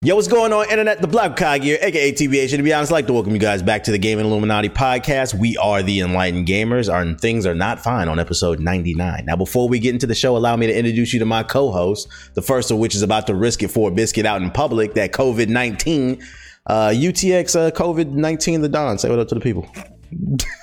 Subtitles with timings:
[0.00, 1.00] Yo, what's going on, Internet?
[1.00, 2.42] The Black Cog here, aka TBH.
[2.42, 4.68] And to be honest, I'd like to welcome you guys back to the Gaming Illuminati
[4.68, 5.34] podcast.
[5.34, 6.88] We are the Enlightened Gamers.
[6.88, 9.24] Our things are not fine on episode 99.
[9.26, 11.72] Now, before we get into the show, allow me to introduce you to my co
[11.72, 14.52] host, the first of which is about to risk it for a biscuit out in
[14.52, 16.22] public, that COVID 19,
[16.66, 18.98] uh, UTX uh, COVID 19, the Don.
[18.98, 19.68] Say what up to the people.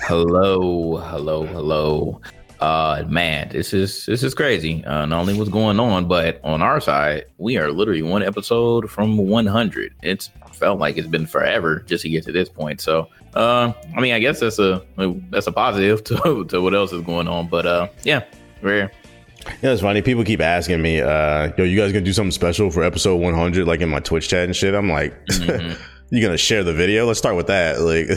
[0.07, 2.21] hello, hello, hello
[2.59, 4.83] uh man this is this is crazy.
[4.85, 8.89] Uh not only what's going on but on our side we are literally one episode
[8.89, 12.81] from 100 it's felt like it's been forever just to get to this point.
[12.81, 14.81] So uh i mean i guess that's a
[15.29, 18.23] that's a positive to, to what else is going on but uh yeah
[18.61, 18.89] we're
[19.61, 20.01] yeah, it's funny.
[20.01, 23.67] People keep asking me, uh, yo, you guys gonna do something special for episode 100,
[23.67, 24.73] like in my Twitch chat and shit?
[24.73, 27.05] I'm like, mm-hmm you're gonna share the video?
[27.05, 28.07] Let's start with that like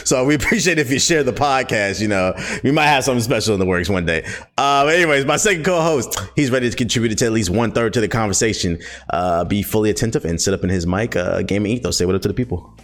[0.06, 3.54] so we appreciate if you share the podcast you know we might have something special
[3.54, 4.26] in the works one day.
[4.56, 8.00] Uh anyways my second co-host he's ready to contribute to at least one third to
[8.00, 8.78] the conversation.
[9.10, 11.96] Uh be fully attentive and sit up in his mic uh gaming ethos.
[11.96, 12.74] Say what up to the people.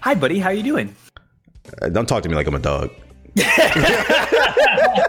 [0.00, 0.38] Hi buddy.
[0.38, 0.94] How you doing?
[1.80, 2.90] Uh, don't talk to me like i'm a dog.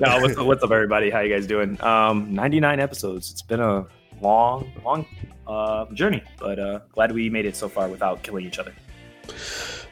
[0.00, 1.10] No, what's, what's up, everybody?
[1.10, 1.80] How you guys doing?
[1.82, 3.30] Um, 99 episodes.
[3.30, 3.86] It's been a
[4.20, 5.06] long, long
[5.46, 8.72] uh, journey, but uh, glad we made it so far without killing each other.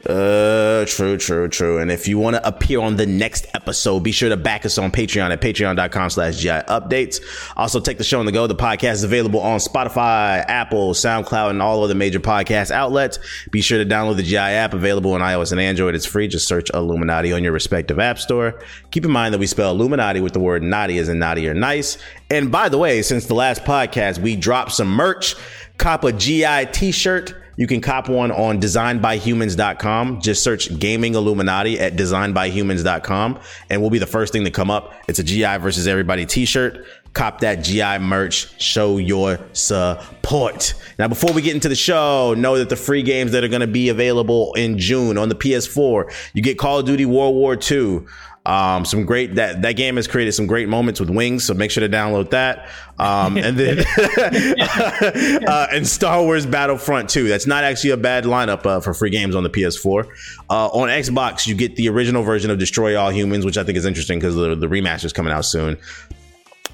[0.06, 1.78] Uh, true, true, true.
[1.78, 4.76] And if you want to appear on the next episode, be sure to back us
[4.76, 7.22] on Patreon at patreon.com slash GI updates.
[7.56, 8.46] Also, take the show on the go.
[8.46, 13.18] The podcast is available on Spotify, Apple, SoundCloud, and all other major podcast outlets.
[13.50, 15.94] Be sure to download the GI app available on iOS and Android.
[15.94, 16.28] It's free.
[16.28, 18.60] Just search Illuminati on your respective app store.
[18.90, 21.54] Keep in mind that we spell Illuminati with the word naughty as in naughty or
[21.54, 21.96] nice.
[22.30, 25.34] And by the way, since the last podcast, we dropped some merch.
[25.78, 30.20] Cop a GI t-shirt you can cop one on designedbyhumans.com.
[30.20, 34.94] Just search gaming Illuminati at designedbyhumans.com and we'll be the first thing to come up.
[35.08, 36.84] It's a GI versus everybody t-shirt.
[37.12, 38.60] Cop that GI merch.
[38.60, 40.74] Show your support.
[40.98, 43.60] Now, before we get into the show, know that the free games that are going
[43.60, 47.56] to be available in June on the PS4, you get Call of Duty World War
[47.56, 48.00] II.
[48.46, 51.70] Um, some great that that game has created some great moments with wings, so make
[51.70, 52.68] sure to download that.
[52.98, 53.78] Um, and then
[55.48, 57.26] uh, and Star Wars Battlefront 2.
[57.26, 60.06] That's not actually a bad lineup uh, for free games on the PS4.
[60.50, 63.78] Uh, on Xbox, you get the original version of Destroy All Humans, which I think
[63.78, 65.78] is interesting because the, the remaster is coming out soon.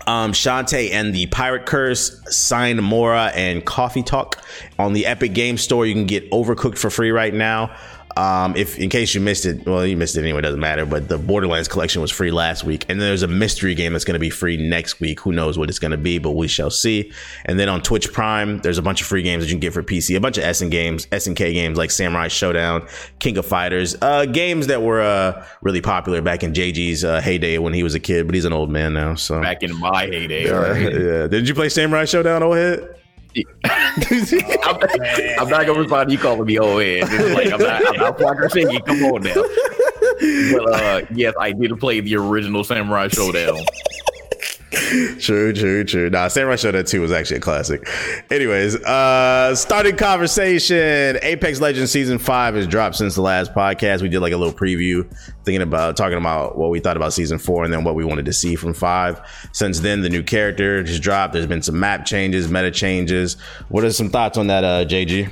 [0.06, 4.42] Um, Shantae and the Pirate Curse, Sine Mora and Coffee Talk
[4.78, 5.86] on the Epic Game Store.
[5.86, 7.76] You can get Overcooked for free right now.
[8.20, 10.84] Um, if in case you missed it, well, you missed it anyway, doesn't matter.
[10.84, 14.04] But the Borderlands collection was free last week, and then there's a mystery game that's
[14.04, 15.20] going to be free next week.
[15.20, 17.12] Who knows what it's going to be, but we shall see.
[17.47, 19.72] And then on Twitch Prime, there's a bunch of free games that you can get
[19.72, 22.88] for PC, a bunch of SN games, SNK games like Samurai Shodown,
[23.20, 27.56] King of Fighters, uh, games that were uh, really popular back in JG's uh, heyday
[27.56, 29.14] when he was a kid, but he's an old man now.
[29.14, 30.92] So back in my heyday, right?
[30.92, 31.26] yeah.
[31.26, 33.00] Did you play Samurai Shodown, old head?
[33.64, 34.76] I'm,
[35.38, 37.02] I'm, not gonna respond to you calling me old head.
[37.34, 38.18] Like, I'm not, I'm not
[38.86, 39.34] Come on now.
[40.52, 43.64] But uh, yes, I did play the original Samurai Shodown
[45.21, 46.11] true, true, true.
[46.11, 47.87] Nah, Samurai Shodown 2 was actually a classic.
[48.31, 51.19] Anyways, uh starting conversation.
[51.23, 54.03] Apex Legends season five has dropped since the last podcast.
[54.03, 55.11] We did like a little preview,
[55.45, 58.25] thinking about talking about what we thought about season four and then what we wanted
[58.25, 59.21] to see from five.
[59.53, 61.33] Since then, the new character just dropped.
[61.33, 63.37] There's been some map changes, meta changes.
[63.69, 65.31] What are some thoughts on that, uh, JG?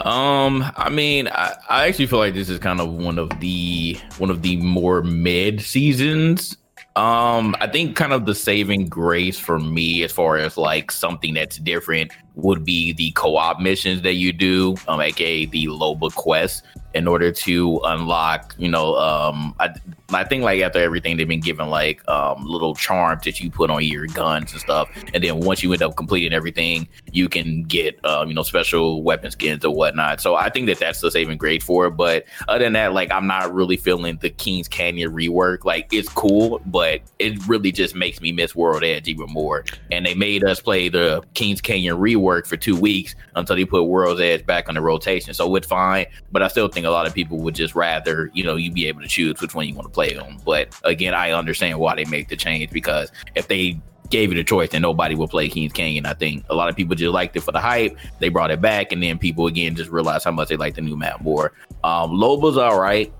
[0.00, 3.98] Um, I mean, I, I actually feel like this is kind of one of the
[4.18, 6.56] one of the more mid seasons
[6.98, 11.32] um, I think kind of the saving grace for me as far as like something
[11.32, 16.62] that's different would be the co-op missions that you do, um, aka the Loba quest,
[16.94, 19.74] in order to unlock, you know, um, I,
[20.10, 23.68] I think like after everything they've been given like um little charms that you put
[23.68, 27.64] on your guns and stuff, and then once you end up completing everything, you can
[27.64, 30.20] get um you know special weapon skins or whatnot.
[30.20, 31.90] So I think that that's the saving grace for it.
[31.90, 35.66] But other than that, like I'm not really feeling the Kings Canyon rework.
[35.66, 39.64] Like it's cool, but it really just makes me miss World Edge even more.
[39.92, 43.84] And they made us play the Kings Canyon rework for two weeks until they put
[43.84, 45.34] World's Edge back on the rotation.
[45.34, 48.44] So it's fine, but I still think a lot of people would just rather you
[48.44, 50.38] know you be able to choose which one you want to play on.
[50.44, 53.80] But again, I understand why they make the change because if they
[54.10, 56.06] gave it a choice and nobody would play Kings Canyon.
[56.06, 57.96] I think a lot of people just liked it for the hype.
[58.18, 60.80] They brought it back, and then people again just realized how much they like the
[60.80, 61.52] new map more.
[61.84, 63.12] Um, Loba's all right.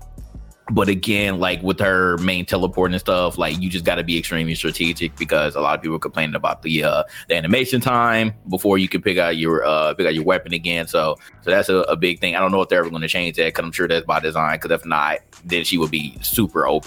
[0.71, 4.17] But again, like with her main teleport and stuff, like you just got to be
[4.17, 8.33] extremely strategic because a lot of people are complaining about the uh, the animation time
[8.49, 10.87] before you can pick out your uh, pick out your weapon again.
[10.87, 12.35] So so that's a, a big thing.
[12.35, 14.19] I don't know if they're ever going to change that because I'm sure that's by
[14.19, 14.57] design.
[14.57, 16.85] Because if not, then she would be super OP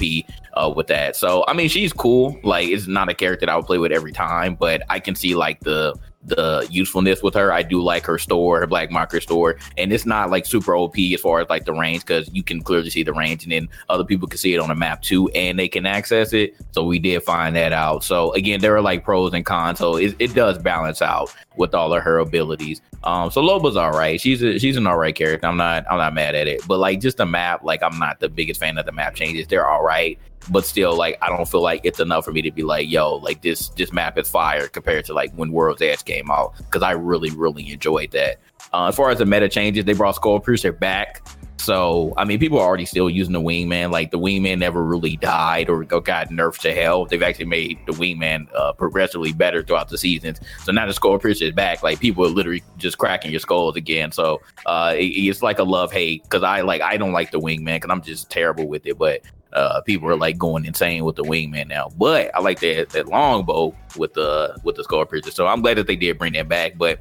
[0.54, 1.16] uh, with that.
[1.16, 2.38] So I mean, she's cool.
[2.42, 5.14] Like it's not a character that I would play with every time, but I can
[5.14, 7.52] see like the the usefulness with her.
[7.52, 10.96] I do like her store, her black market store, and it's not like super OP
[10.98, 13.68] as far as like the range because you can clearly see the range, and then
[13.88, 16.54] other people can see it on the map too, and they can access it.
[16.72, 18.04] So we did find that out.
[18.04, 19.78] So again, there are like pros and cons.
[19.78, 22.80] So it, it does balance out with all of her abilities.
[23.04, 24.20] Um, so Loba's all right.
[24.20, 25.46] She's a, she's an all right character.
[25.46, 26.62] I'm not I'm not mad at it.
[26.66, 29.46] But like just the map, like I'm not the biggest fan of the map changes.
[29.48, 30.18] They're all right
[30.50, 33.16] but still like I don't feel like it's enough for me to be like, yo,
[33.16, 36.82] like this this map is fire compared to like when World's Edge came out because
[36.82, 38.38] I really really enjoyed that.
[38.72, 41.26] Uh, as far as the meta changes, they brought Skull Piercer back.
[41.58, 43.92] So I mean, people are already still using the wingman.
[43.92, 47.06] Like the wingman never really died or got nerfed to hell.
[47.06, 50.40] They've actually made the wingman uh, progressively better throughout the seasons.
[50.64, 51.84] So now the skull piercer is back.
[51.84, 54.10] Like people are literally just cracking your skulls again.
[54.10, 57.38] So uh, it, it's like a love hate because I like I don't like the
[57.38, 58.98] wingman because I'm just terrible with it.
[58.98, 59.22] But
[59.54, 61.90] uh, people are like going insane with the wingman now.
[61.96, 65.30] But I like that that longbow with the with the skull piercer.
[65.30, 66.76] So I'm glad that they did bring that back.
[66.76, 67.00] But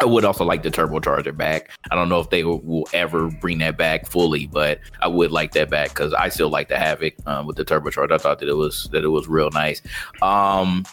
[0.00, 1.70] I would also like the turbocharger back.
[1.90, 5.52] I don't know if they will, ever bring that back fully, but I would like
[5.52, 8.12] that back because I still like the Havoc um, with the turbocharger.
[8.12, 9.82] I thought that it was that it was real nice.
[10.22, 10.84] Um,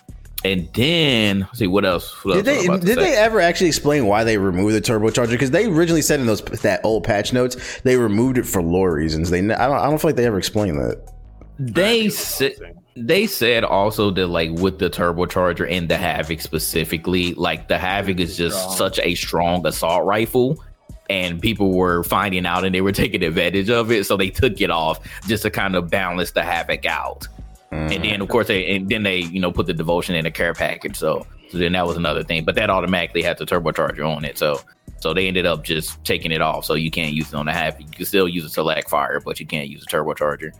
[0.44, 2.24] and then see what else.
[2.24, 2.95] What did they did say?
[2.95, 5.31] they ever actually explain why they removed the turbocharger?
[5.31, 8.94] Because they originally said in those that old patch notes they removed it for lore
[8.94, 9.30] reasons.
[9.30, 11.13] They I don't I don't feel like they ever explained that.
[11.59, 12.53] They said
[12.95, 18.19] they said also that like with the turbocharger and the Havoc specifically, like the Havoc
[18.19, 18.75] is just strong.
[18.75, 20.63] such a strong assault rifle.
[21.09, 24.06] And people were finding out and they were taking advantage of it.
[24.06, 27.27] So they took it off just to kind of balance the Havoc out.
[27.71, 27.94] Mm-hmm.
[27.94, 30.31] And then of course they and then they, you know, put the devotion in a
[30.31, 30.95] care package.
[30.95, 32.45] So so then that was another thing.
[32.45, 34.38] But that automatically had the turbocharger on it.
[34.38, 34.60] So
[35.00, 36.66] so they ended up just taking it off.
[36.66, 37.80] So you can't use it on the half.
[37.80, 40.51] You can still use a select fire, but you can't use a turbocharger.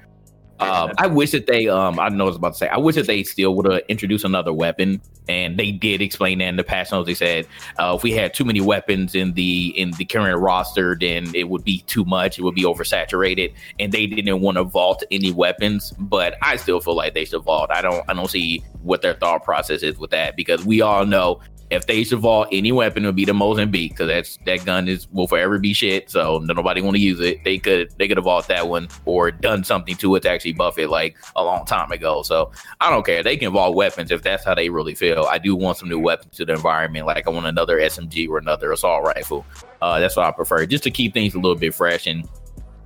[0.60, 2.78] Um, I wish that they, um, I know what I was about to say, I
[2.78, 6.56] wish that they still would have introduced another weapon, and they did explain that in
[6.58, 7.08] the past notes.
[7.08, 7.48] They said
[7.78, 11.50] uh, if we had too many weapons in the in the current roster, then it
[11.50, 12.38] would be too much.
[12.38, 15.92] It would be oversaturated, and they didn't want to vault any weapons.
[15.98, 17.72] But I still feel like they should vault.
[17.72, 21.06] I don't, I don't see what their thought process is with that because we all
[21.06, 24.88] know if they should any weapon, it would be the Mozambique because that's that gun
[24.88, 26.10] is will forever be shit.
[26.10, 27.44] So nobody want to use it.
[27.44, 30.80] They could they could have that one or done something to it to actually buff
[30.80, 32.24] it like a long time ago.
[32.24, 32.52] So
[32.82, 33.22] I don't care.
[33.22, 35.26] They can vault weapons if that's how they really feel.
[35.30, 37.06] I do want some new weapons to the environment.
[37.06, 39.46] Like I want another SMG or another assault rifle.
[39.82, 42.28] Uh, that's what I prefer, just to keep things a little bit fresh and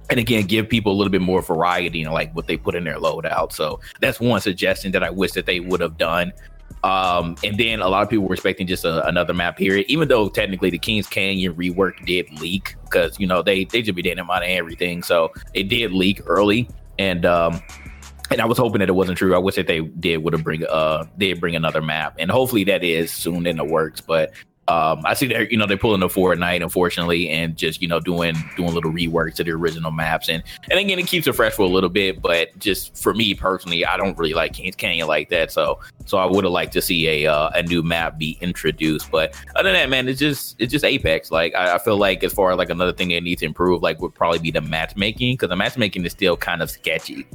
[0.09, 2.83] and again give people a little bit more variety in like what they put in
[2.83, 6.31] their loadout so that's one suggestion that i wish that they would have done
[6.83, 10.09] um, and then a lot of people were expecting just a, another map period, even
[10.09, 14.01] though technically the Kings Canyon rework did leak because you know they they just be
[14.01, 16.67] getting out of everything, so it did leak early,
[16.99, 17.61] and um,
[18.29, 19.33] and I was hoping that it wasn't true.
[19.33, 22.65] I wish that they did would have bring uh did bring another map, and hopefully
[22.65, 24.01] that is soon in the works.
[24.01, 24.33] But
[24.69, 27.99] um, I see that you know they're pulling a Fortnite, unfortunately, and just you know
[27.99, 31.53] doing doing little rework to the original maps, and and again it keeps it fresh
[31.53, 32.21] for a little bit.
[32.21, 36.17] But just for me personally, I don't really like Kings Canyon like that, so so
[36.17, 39.11] I would have liked to see a uh, a new map be introduced.
[39.11, 41.29] But other than that, man, it's just it's just Apex.
[41.29, 43.81] Like I, I feel like as far as like another thing that needs to improve,
[43.81, 47.27] like would probably be the matchmaking because the matchmaking is still kind of sketchy.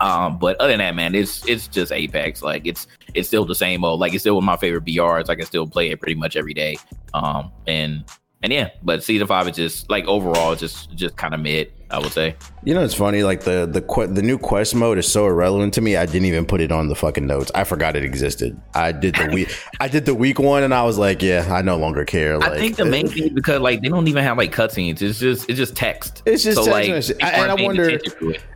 [0.00, 2.42] Um, but other than that, man, it's it's just Apex.
[2.42, 4.00] Like it's it's still the same old.
[4.00, 5.28] Like it's still one of my favorite BRs.
[5.28, 6.78] I can still play it pretty much every day.
[7.12, 8.04] Um, and
[8.42, 11.72] and yeah, but season five is just like overall, just just kind of mid.
[11.90, 12.36] I would say.
[12.62, 13.24] You know, it's funny.
[13.24, 15.96] Like the the the new quest mode is so irrelevant to me.
[15.96, 17.50] I didn't even put it on the fucking notes.
[17.52, 18.58] I forgot it existed.
[18.74, 19.52] I did the week.
[19.80, 22.38] I did the week one, and I was like, yeah, I no longer care.
[22.38, 25.02] Like, I think the main uh, thing because like they don't even have like cutscenes.
[25.02, 26.22] It's just it's just text.
[26.24, 27.98] It's just so, text like, I, and I wonder.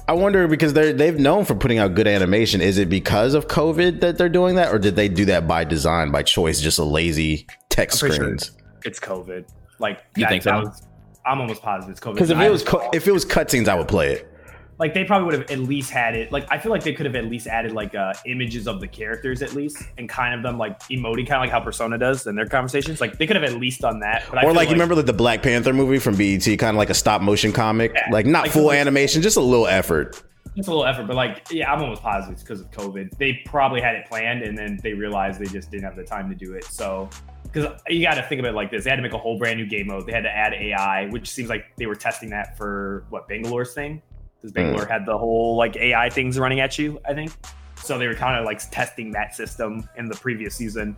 [0.06, 2.60] I wonder because they're they've known for putting out good animation.
[2.60, 5.64] Is it because of COVID that they're doing that, or did they do that by
[5.64, 8.46] design, by choice, just a lazy text screens?
[8.46, 9.46] Sure it's COVID.
[9.78, 10.60] Like you that, think so?
[10.60, 10.82] Was,
[11.26, 12.14] I'm almost positive it's COVID.
[12.14, 14.30] Because if it was co- if it was cutscenes, I would play it.
[14.78, 16.32] Like they probably would have at least had it.
[16.32, 18.88] Like I feel like they could have at least added like uh, images of the
[18.88, 22.26] characters at least, and kind of them like emoting, kind of like how Persona does
[22.26, 23.00] in their conversations.
[23.00, 24.28] Like they could have at least done that.
[24.32, 26.90] or like, like, you remember like, the Black Panther movie from BET, kind of like
[26.90, 30.22] a stop motion comic, yeah, like not like full animation, just a little effort.
[30.56, 33.16] Just a little effort, but like, yeah, I'm almost positive it's because of COVID.
[33.18, 36.28] They probably had it planned, and then they realized they just didn't have the time
[36.30, 36.64] to do it.
[36.64, 37.10] So
[37.54, 39.38] because you got to think of it like this: they had to make a whole
[39.38, 40.06] brand new game mode.
[40.06, 43.74] They had to add AI, which seems like they were testing that for what Bangalore's
[43.74, 44.02] thing,
[44.36, 44.56] because hmm.
[44.56, 44.90] Bangalore mm.
[44.90, 47.00] had the whole like AI things running at you.
[47.08, 47.32] I think
[47.76, 47.98] so.
[47.98, 50.96] They were kind of like testing that system in the previous season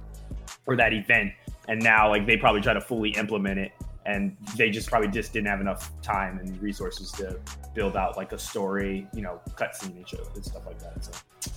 [0.66, 1.32] or that event,
[1.68, 3.72] and now like they probably try to fully implement it,
[4.06, 7.38] and they just probably just didn't have enough time and resources to
[7.74, 11.04] build out like a story, you know, cutscene and, and stuff like that.
[11.04, 11.52] So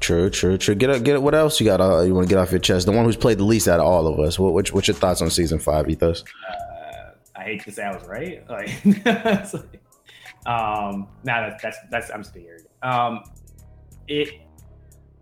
[0.00, 0.74] True, true, true.
[0.74, 1.22] Get get it.
[1.22, 1.80] what else you got?
[1.80, 2.86] Uh, you want to get off your chest?
[2.86, 4.38] The one who's played the least out of all of us.
[4.38, 6.24] What, what's, what's your thoughts on season five, Ethos?
[6.48, 8.42] Uh, I hate to say I was right.
[8.48, 8.70] Like,
[10.46, 12.66] um, nah, that's that's that's I'm scared.
[12.82, 13.24] Um,
[14.08, 14.40] it,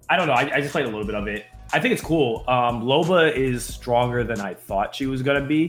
[0.08, 0.34] I don't know.
[0.34, 1.46] I, I just played a little bit of it.
[1.72, 2.44] I think it's cool.
[2.46, 5.68] Um, Loba is stronger than I thought she was gonna be,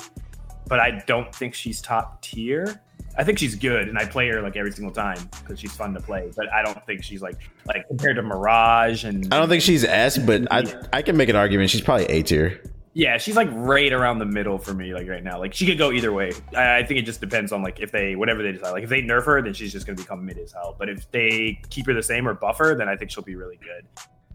[0.67, 2.79] but I don't think she's top tier.
[3.17, 5.93] I think she's good, and I play her like every single time because she's fun
[5.93, 6.31] to play.
[6.35, 9.31] But I don't think she's like like compared to Mirage and.
[9.33, 10.63] I don't think she's S, but I
[10.93, 12.61] I can make an argument she's probably A tier.
[12.93, 15.39] Yeah, she's like right around the middle for me, like right now.
[15.39, 16.31] Like she could go either way.
[16.55, 18.71] I, I think it just depends on like if they whatever they decide.
[18.71, 20.75] Like if they nerf her, then she's just gonna become mid as hell.
[20.77, 23.57] But if they keep her the same or buffer, then I think she'll be really
[23.57, 23.85] good.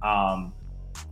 [0.06, 0.52] Um,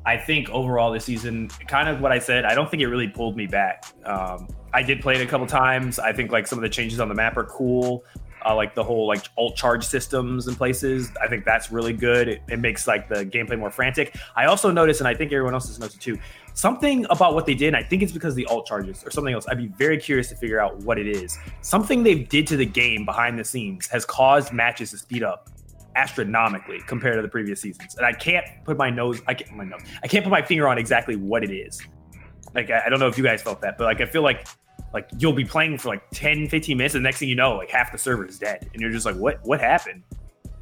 [0.05, 3.09] I think overall this season, kind of what I said, I don't think it really
[3.09, 3.85] pulled me back.
[4.05, 5.99] Um, I did play it a couple times.
[5.99, 8.05] I think like some of the changes on the map are cool.
[8.45, 11.13] Uh, like the whole like alt charge systems and places.
[11.23, 12.27] I think that's really good.
[12.27, 14.17] It, it, makes like the gameplay more frantic.
[14.35, 16.19] I also noticed, and I think everyone else has noticed too,
[16.55, 17.77] something about what they did.
[17.77, 19.47] I think it's because the alt charges or something else.
[19.47, 21.39] I'd be very curious to figure out what it is.
[21.61, 25.49] Something they've did to the game behind the scenes has caused matches to speed up
[25.97, 27.97] astronomically compared to the previous seasons.
[27.97, 30.69] And I can't put my nose, I can't my nose, I can't put my finger
[30.69, 31.81] on exactly what it is.
[32.55, 34.47] Like I, I don't know if you guys felt that, but like I feel like
[34.93, 37.57] like you'll be playing for like 10, 15 minutes, and the next thing you know,
[37.57, 38.69] like half the server is dead.
[38.73, 40.03] And you're just like, what what happened?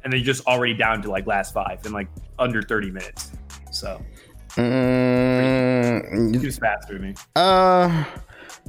[0.03, 2.07] And then you're just already down to like last five in like
[2.39, 3.31] under 30 minutes.
[3.71, 4.03] So
[4.51, 7.13] mm, too fast for me.
[7.35, 8.05] Uh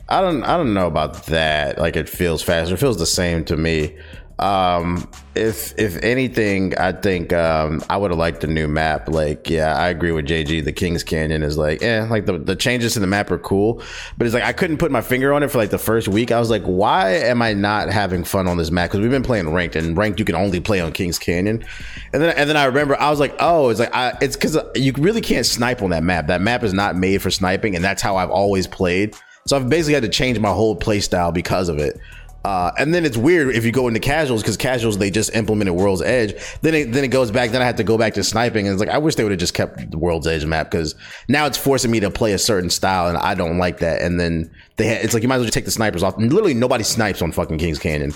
[0.08, 1.78] I don't I don't know about that.
[1.78, 2.74] Like it feels faster.
[2.74, 3.96] It feels the same to me.
[4.42, 9.08] Um, if if anything, I think um, I would have liked the new map.
[9.08, 10.64] Like, yeah, I agree with JG.
[10.64, 13.80] The Kings Canyon is like, eh, like the, the changes to the map are cool,
[14.18, 16.32] but it's like I couldn't put my finger on it for like the first week.
[16.32, 18.90] I was like, why am I not having fun on this map?
[18.90, 21.64] Because we've been playing ranked, and ranked you can only play on Kings Canyon.
[22.12, 24.58] And then and then I remember I was like, oh, it's like I, it's because
[24.74, 26.26] you really can't snipe on that map.
[26.26, 29.14] That map is not made for sniping, and that's how I've always played.
[29.46, 31.98] So I've basically had to change my whole play style because of it.
[32.44, 35.74] Uh, and then it's weird if you go into casuals because casuals they just implemented
[35.74, 36.34] World's Edge.
[36.62, 37.50] Then it then it goes back.
[37.50, 39.32] Then I have to go back to sniping, and it's like I wish they would
[39.32, 40.94] have just kept the World's Edge map because
[41.28, 44.02] now it's forcing me to play a certain style, and I don't like that.
[44.02, 46.16] And then they ha- it's like you might as well just take the snipers off.
[46.16, 48.12] And literally nobody snipes on fucking Kings Canyon.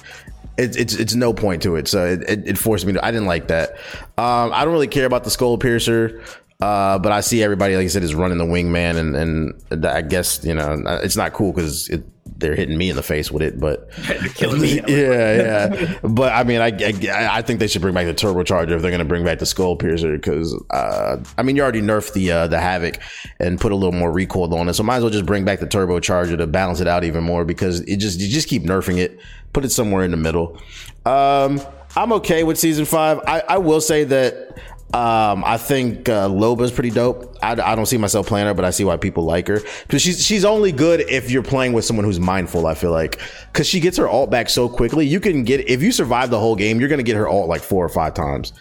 [0.59, 1.87] It's it's it's no point to it.
[1.87, 3.05] So it, it, it forced me to.
[3.05, 3.73] I didn't like that.
[4.19, 6.23] Um, I don't really care about the skull piercer.
[6.61, 10.01] Uh, but I see everybody, like I said, is running the wingman, and and I
[10.01, 12.03] guess you know it's not cool because it
[12.39, 13.89] they're hitting me in the face with it, but
[14.41, 15.99] yeah, yeah.
[16.03, 18.91] but I mean, I, I, I think they should bring back the turbocharger if they're
[18.91, 22.33] going to bring back the skull piercer because uh, I mean, you already nerfed the
[22.33, 22.99] uh, the havoc
[23.39, 25.61] and put a little more recoil on it, so might as well just bring back
[25.61, 28.99] the turbocharger to balance it out even more because it just you just keep nerfing
[28.99, 29.19] it,
[29.53, 30.59] put it somewhere in the middle.
[31.05, 31.61] Um,
[31.97, 33.21] I'm okay with season five.
[33.27, 34.59] I, I will say that
[34.95, 37.37] um, I think uh, Loba's pretty dope.
[37.43, 40.01] I, I, don't see myself playing her, but I see why people like her because
[40.01, 42.69] she's she's only good if you're playing with someone who's mindful.
[42.69, 43.21] I feel like
[43.53, 45.05] because she gets her alt back so quickly.
[45.05, 47.63] You can get if you survive the whole game, you're gonna get her alt like
[47.63, 48.53] four or five times.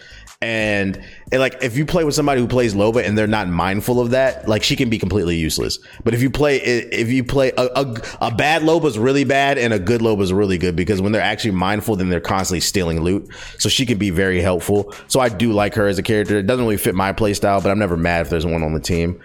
[0.46, 4.00] And, and like if you play with somebody who plays Loba and they're not mindful
[4.00, 5.80] of that, like she can be completely useless.
[6.04, 9.74] But if you play if you play a, a, a bad is really bad and
[9.74, 13.02] a good Loba is really good because when they're actually mindful, then they're constantly stealing
[13.02, 13.28] loot.
[13.58, 14.94] So she can be very helpful.
[15.08, 16.38] So I do like her as a character.
[16.38, 18.76] It doesn't really fit my play style, but I'm never mad if there's one on
[18.76, 19.20] the team.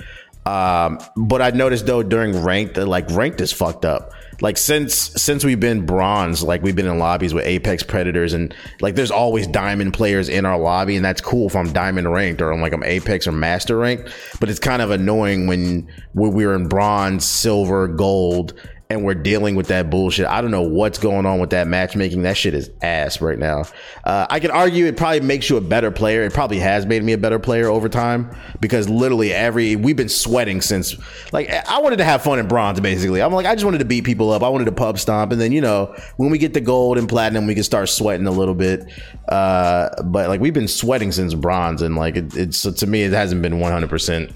[0.47, 5.45] Um, but I noticed though during ranked, like ranked is fucked up like since since
[5.45, 9.47] we've been bronze, like we've been in lobbies with Apex Predators, and like there's always
[9.47, 12.73] diamond players in our lobby, and that's cool if I'm diamond ranked or I'm like
[12.73, 14.11] I'm Apex or Master ranked.
[14.41, 18.55] But it's kind of annoying when we're in bronze, silver, gold,
[18.91, 20.27] and we're dealing with that bullshit.
[20.27, 22.23] I don't know what's going on with that matchmaking.
[22.23, 23.63] That shit is ass right now.
[24.03, 26.25] Uh, I can argue it probably makes you a better player.
[26.25, 30.09] It probably has made me a better player over time because literally every we've been
[30.09, 30.97] sweating since
[31.33, 33.23] like I wanted to have fun in bronze basically.
[33.23, 34.43] I'm like I just wanted to beat people up.
[34.43, 37.09] I wanted to pub stomp, and then you know when we get the gold and
[37.09, 38.91] platinum, we can start sweating a little bit.
[39.29, 43.13] Uh, but like we've been sweating since bronze, and like it, it's to me it
[43.13, 44.33] hasn't been 100 percent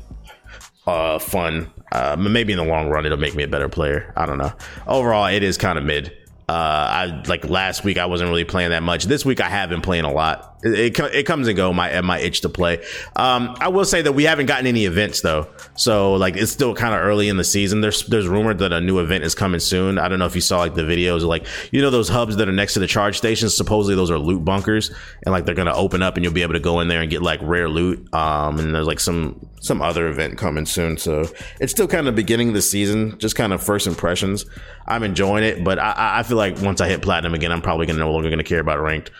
[0.86, 1.72] uh, fun.
[1.94, 4.12] Uh, maybe in the long run, it'll make me a better player.
[4.16, 4.52] I don't know.
[4.86, 6.08] Overall, it is kind of mid.
[6.48, 9.04] Uh, I like last week I wasn't really playing that much.
[9.04, 12.00] This week I have been playing a lot it, it, it comes and go my
[12.00, 12.84] my itch to play.
[13.16, 16.74] Um, I will say that we haven't gotten any events though, so like it's still
[16.74, 17.80] kind of early in the season.
[17.80, 19.98] There's there's rumored that a new event is coming soon.
[19.98, 22.48] I don't know if you saw like the videos, like you know those hubs that
[22.48, 23.54] are next to the charge stations.
[23.54, 24.90] Supposedly those are loot bunkers,
[25.24, 27.10] and like they're gonna open up and you'll be able to go in there and
[27.10, 28.12] get like rare loot.
[28.14, 31.24] Um, and there's like some some other event coming soon, so
[31.60, 34.46] it's still kind of beginning of the season, just kind of first impressions.
[34.86, 37.86] I'm enjoying it, but I, I feel like once I hit platinum again, I'm probably
[37.86, 39.10] gonna no longer gonna care about ranked.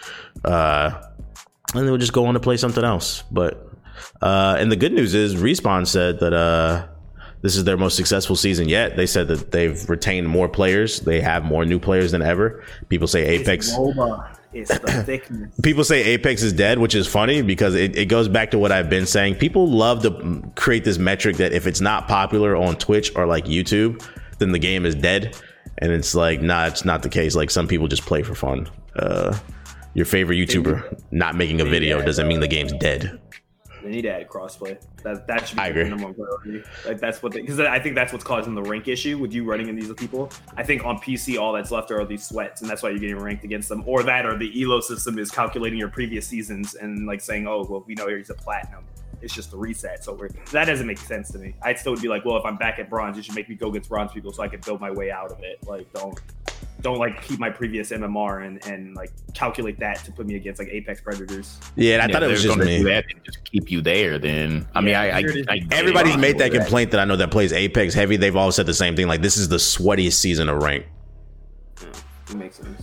[0.44, 1.00] Uh,
[1.74, 3.22] and they we'll just go on to play something else.
[3.30, 3.70] But
[4.20, 6.86] Uh, and the good news is, Respawn said that uh,
[7.42, 8.96] this is their most successful season yet.
[8.96, 11.00] They said that they've retained more players.
[11.00, 12.64] They have more new players than ever.
[12.88, 13.68] People say Apex.
[13.68, 13.76] It's
[14.52, 15.54] It's the thickness.
[15.62, 18.72] People say Apex is dead, which is funny because it, it goes back to what
[18.72, 19.34] I've been saying.
[19.36, 23.44] People love to create this metric that if it's not popular on Twitch or like
[23.46, 24.02] YouTube,
[24.38, 25.36] then the game is dead.
[25.78, 27.34] And it's like, nah, it's not the case.
[27.34, 28.68] Like some people just play for fun.
[28.96, 29.36] Uh,
[29.94, 33.20] your favorite YouTuber not making a video doesn't mean the uh, game's dead.
[33.82, 34.82] They need to add crossplay.
[35.02, 35.90] That that should be I the agree.
[35.90, 36.62] number one priority.
[36.86, 39.68] Like that's what because I think that's what's causing the rank issue with you running
[39.68, 40.30] in these people.
[40.56, 43.18] I think on PC all that's left are these sweats, and that's why you're getting
[43.18, 43.84] ranked against them.
[43.86, 47.66] Or that, or the elo system is calculating your previous seasons and like saying, oh
[47.68, 48.84] well, we know he's a platinum.
[49.20, 50.02] It's just a reset.
[50.02, 51.54] So we're, that doesn't make sense to me.
[51.62, 53.68] I'd still be like, well, if I'm back at bronze, you should make me go
[53.68, 55.66] against bronze people so I can build my way out of it.
[55.66, 56.18] Like don't
[56.84, 60.60] don't like keep my previous MMR and and like calculate that to put me against
[60.60, 61.58] like Apex Predators.
[61.74, 62.78] Yeah, and I Yeah, thought it was just gonna me.
[62.78, 64.18] do that and just keep you there.
[64.18, 65.46] Then I mean, Yeah, I, I, here it is.
[65.48, 68.16] I Everybody's made that complaint that I know that plays Apex heavy.
[68.16, 69.08] They've all said the same thing.
[69.08, 70.86] Like this is the sweatiest season of rank.
[72.30, 72.82] It makes sense.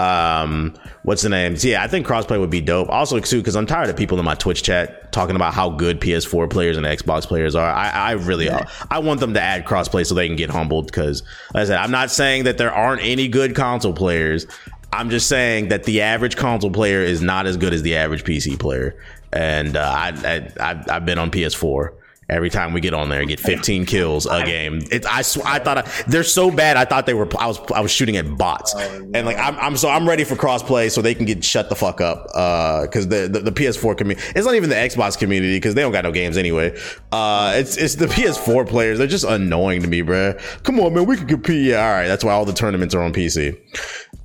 [0.00, 1.56] Um, what's the name?
[1.58, 2.88] Yeah, I think crossplay would be dope.
[2.88, 6.00] Also, too, because I'm tired of people in my Twitch chat talking about how good
[6.00, 7.70] PS4 players and Xbox players are.
[7.70, 8.48] I, I really,
[8.90, 10.86] I want them to add crossplay so they can get humbled.
[10.86, 11.22] Because,
[11.54, 14.46] like I said, I'm not saying that there aren't any good console players.
[14.92, 18.24] I'm just saying that the average console player is not as good as the average
[18.24, 18.96] PC player.
[19.32, 21.90] And uh, I, I, I've, I've been on PS4.
[22.30, 24.82] Every time we get on there, and get 15 kills a game.
[24.90, 26.76] It's I sw- I thought I, they're so bad.
[26.76, 27.28] I thought they were.
[27.38, 30.36] I was I was shooting at bots, and like I'm, I'm so I'm ready for
[30.36, 32.26] crossplay so they can get shut the fuck up.
[32.34, 35.82] Uh, because the, the the PS4 community, it's not even the Xbox community because they
[35.82, 36.76] don't got no games anyway.
[37.12, 38.98] Uh, it's it's the PS4 players.
[38.98, 40.38] They're just annoying to me, bruh.
[40.62, 41.66] Come on, man, we can compete.
[41.66, 42.06] Yeah, all right.
[42.06, 43.58] That's why all the tournaments are on PC.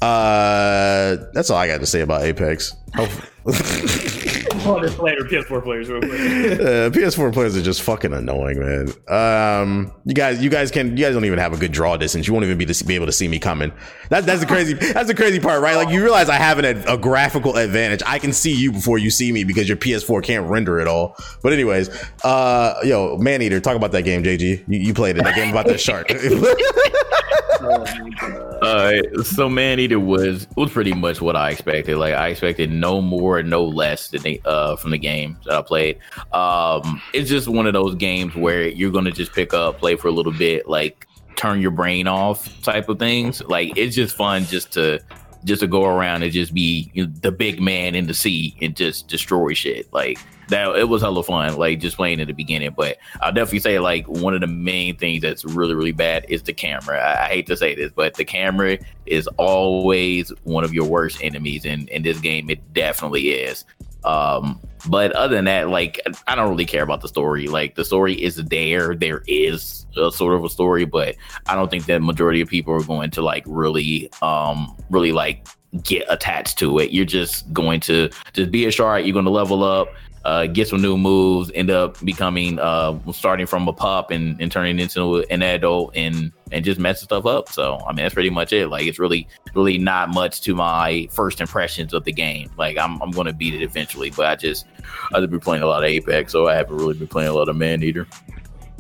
[0.01, 2.74] Uh, that's all I got to say about Apex.
[2.95, 3.09] Hope-
[4.65, 6.12] Other player, PS4 players, real quick.
[6.60, 8.89] uh, PS4 players are just fucking annoying, man.
[9.07, 12.27] Um, you guys, you guys can, you guys don't even have a good draw distance.
[12.27, 13.72] You won't even be to be able to see me coming.
[14.10, 15.75] That's that's the crazy, that's the crazy part, right?
[15.75, 18.01] Like you realize I have an, ad- a graphical advantage.
[18.05, 21.16] I can see you before you see me because your PS4 can't render it all.
[21.42, 21.89] But anyways,
[22.24, 24.63] uh, yo, Man Eater, talk about that game, JG.
[24.68, 25.24] You, you played it.
[25.24, 26.07] That game about that shark.
[27.61, 28.59] Oh.
[28.61, 31.98] Uh, so man eater was was pretty much what I expected.
[31.98, 35.61] Like I expected no more, no less than they, uh from the game that I
[35.61, 36.00] played.
[36.33, 40.07] Um, it's just one of those games where you're gonna just pick up, play for
[40.07, 43.44] a little bit, like turn your brain off type of things.
[43.44, 45.00] Like it's just fun just to
[45.46, 48.58] just to go around and just be you know, the big man in the sea
[48.62, 49.92] and just destroy shit.
[49.94, 51.55] Like that, it was hella fun.
[51.55, 54.98] Like just playing in the beginning, but I'll definitely say like one of the main
[54.98, 57.00] things that's really really bad is the camera.
[57.00, 61.24] I, I hate to say this, but the camera is always one of your worst
[61.24, 63.66] enemies, and in this game it definitely is.
[64.05, 67.48] Um, but other than that, like I don't really care about the story.
[67.48, 68.96] Like the story is there.
[68.96, 71.15] There is a sort of a story, but
[71.48, 75.48] I don't think that majority of people are going to like really, um, really like
[75.83, 76.91] get attached to it.
[76.91, 79.05] You're just going to just be a shark.
[79.05, 79.87] You're going to level up,
[80.24, 84.51] uh, get some new moves, end up becoming, uh, starting from a pup and, and
[84.51, 87.50] turning into an adult and and just messing stuff up.
[87.50, 88.68] So I mean, that's pretty much it.
[88.68, 92.51] Like it's really, really not much to my first impressions of the game.
[92.58, 94.66] Like I'm, I'm going to beat it eventually, but I just
[95.14, 97.50] I've been playing a lot of Apex, so I haven't really been playing a lot
[97.50, 98.08] of Man Eater.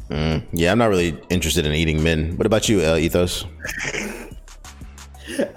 [0.09, 2.37] Mm, yeah, I'm not really interested in eating men.
[2.37, 3.45] What about you, uh, Ethos?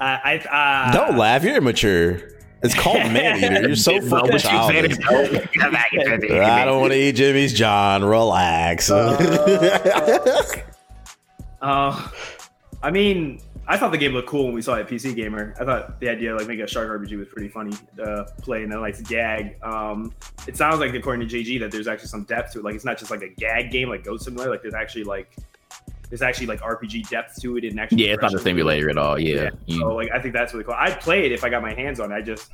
[0.01, 1.45] I, I uh, Don't laugh.
[1.45, 2.39] You're immature.
[2.63, 3.67] It's called Man Eater.
[3.67, 4.97] You're so fucking childish.
[5.07, 8.03] I don't want to eat Jimmy's John.
[8.05, 8.91] Relax.
[8.91, 10.63] Uh,
[11.61, 15.55] I mean, I thought the game looked cool when we saw it at PC Gamer.
[15.61, 18.63] I thought the idea of like making a shark RPG was pretty funny to play
[18.63, 19.57] and then like gag.
[19.63, 20.15] Um,
[20.47, 22.65] it sounds like according to JG that there's actually some depth to it.
[22.65, 24.51] Like it's not just like a gag game like Goat Simulator.
[24.51, 25.37] Like there's actually like
[26.09, 28.97] there's actually like RPG depth to it and actually Yeah, it's not a simulator at
[28.97, 29.19] all.
[29.19, 29.51] Yeah, Yeah.
[29.67, 30.75] You- So like I think that's really cool.
[30.79, 32.15] I'd play it if I got my hands on it.
[32.15, 32.51] I just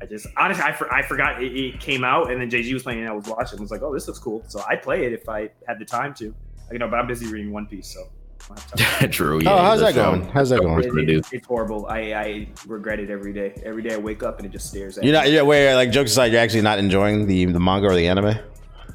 [0.00, 2.82] I just honestly I, for, I forgot it, it came out and then JG was
[2.82, 3.58] playing and I was watching.
[3.58, 4.42] I was like, oh, this looks cool.
[4.48, 6.34] So I'd play it if I had the time to.
[6.72, 8.08] You know, but I'm busy reading One Piece, so.
[8.50, 9.10] I don't have time.
[9.10, 9.40] True.
[9.42, 9.54] Yeah.
[9.54, 10.32] oh, how's that that's, um, going?
[10.32, 10.74] How's that going?
[10.74, 11.18] What to do.
[11.18, 11.86] It- it's horrible.
[11.86, 13.60] I, I regret it every day.
[13.64, 15.10] Every day I wake up and it just stares at me.
[15.10, 15.24] You're me.
[15.26, 15.32] not.
[15.32, 15.42] Yeah.
[15.42, 15.74] Wait.
[15.74, 18.38] Like jokes aside, you're actually not enjoying the the manga or the anime.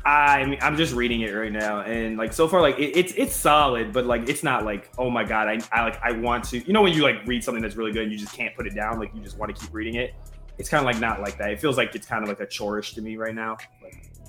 [0.04, 3.14] I mean, I'm just reading it right now, and like so far, like it, it's
[3.14, 6.44] it's solid, but like it's not like oh my god, I, I like I want
[6.46, 6.58] to.
[6.58, 8.66] You know when you like read something that's really good and you just can't put
[8.66, 10.16] it down, like you just want to keep reading it.
[10.58, 11.52] It's kind of like not like that.
[11.52, 13.58] It feels like it's kind of like a chorish to me right now.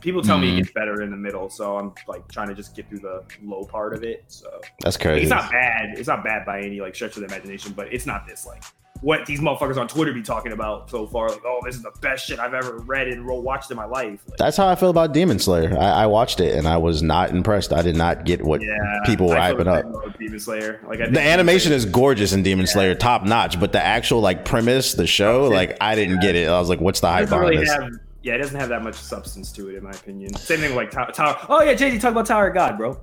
[0.02, 0.54] People tell me Mhm.
[0.54, 3.22] it gets better in the middle, so I'm like trying to just get through the
[3.42, 4.24] low part of it.
[4.28, 4.48] So
[4.80, 5.22] That's crazy.
[5.22, 5.94] it's not bad.
[5.96, 8.62] It's not bad by any like stretch of the imagination, but it's not this like
[9.00, 11.28] what these motherfuckers on Twitter be talking about so far.
[11.28, 14.20] Like, oh, this is the best shit I've ever read and watched in my life.
[14.28, 15.76] Like, That's how I feel about Demon Slayer.
[15.76, 17.72] I, I watched it and I was not impressed.
[17.72, 20.16] I did not get what yeah, people were hyping up.
[20.20, 20.80] Demon Slayer.
[20.86, 24.44] Like I The animation is gorgeous in Demon Slayer, top notch, but the actual like
[24.44, 26.48] premise, the show, like I didn't get it.
[26.48, 27.72] I was like, what's the hype doesn't really this?
[27.72, 27.90] have.
[28.22, 30.34] Yeah, it doesn't have that much substance to it, in my opinion.
[30.34, 31.10] Same thing with like Tower.
[31.12, 31.44] Tower.
[31.48, 33.00] Oh yeah, JD, talk about Tower of God, bro.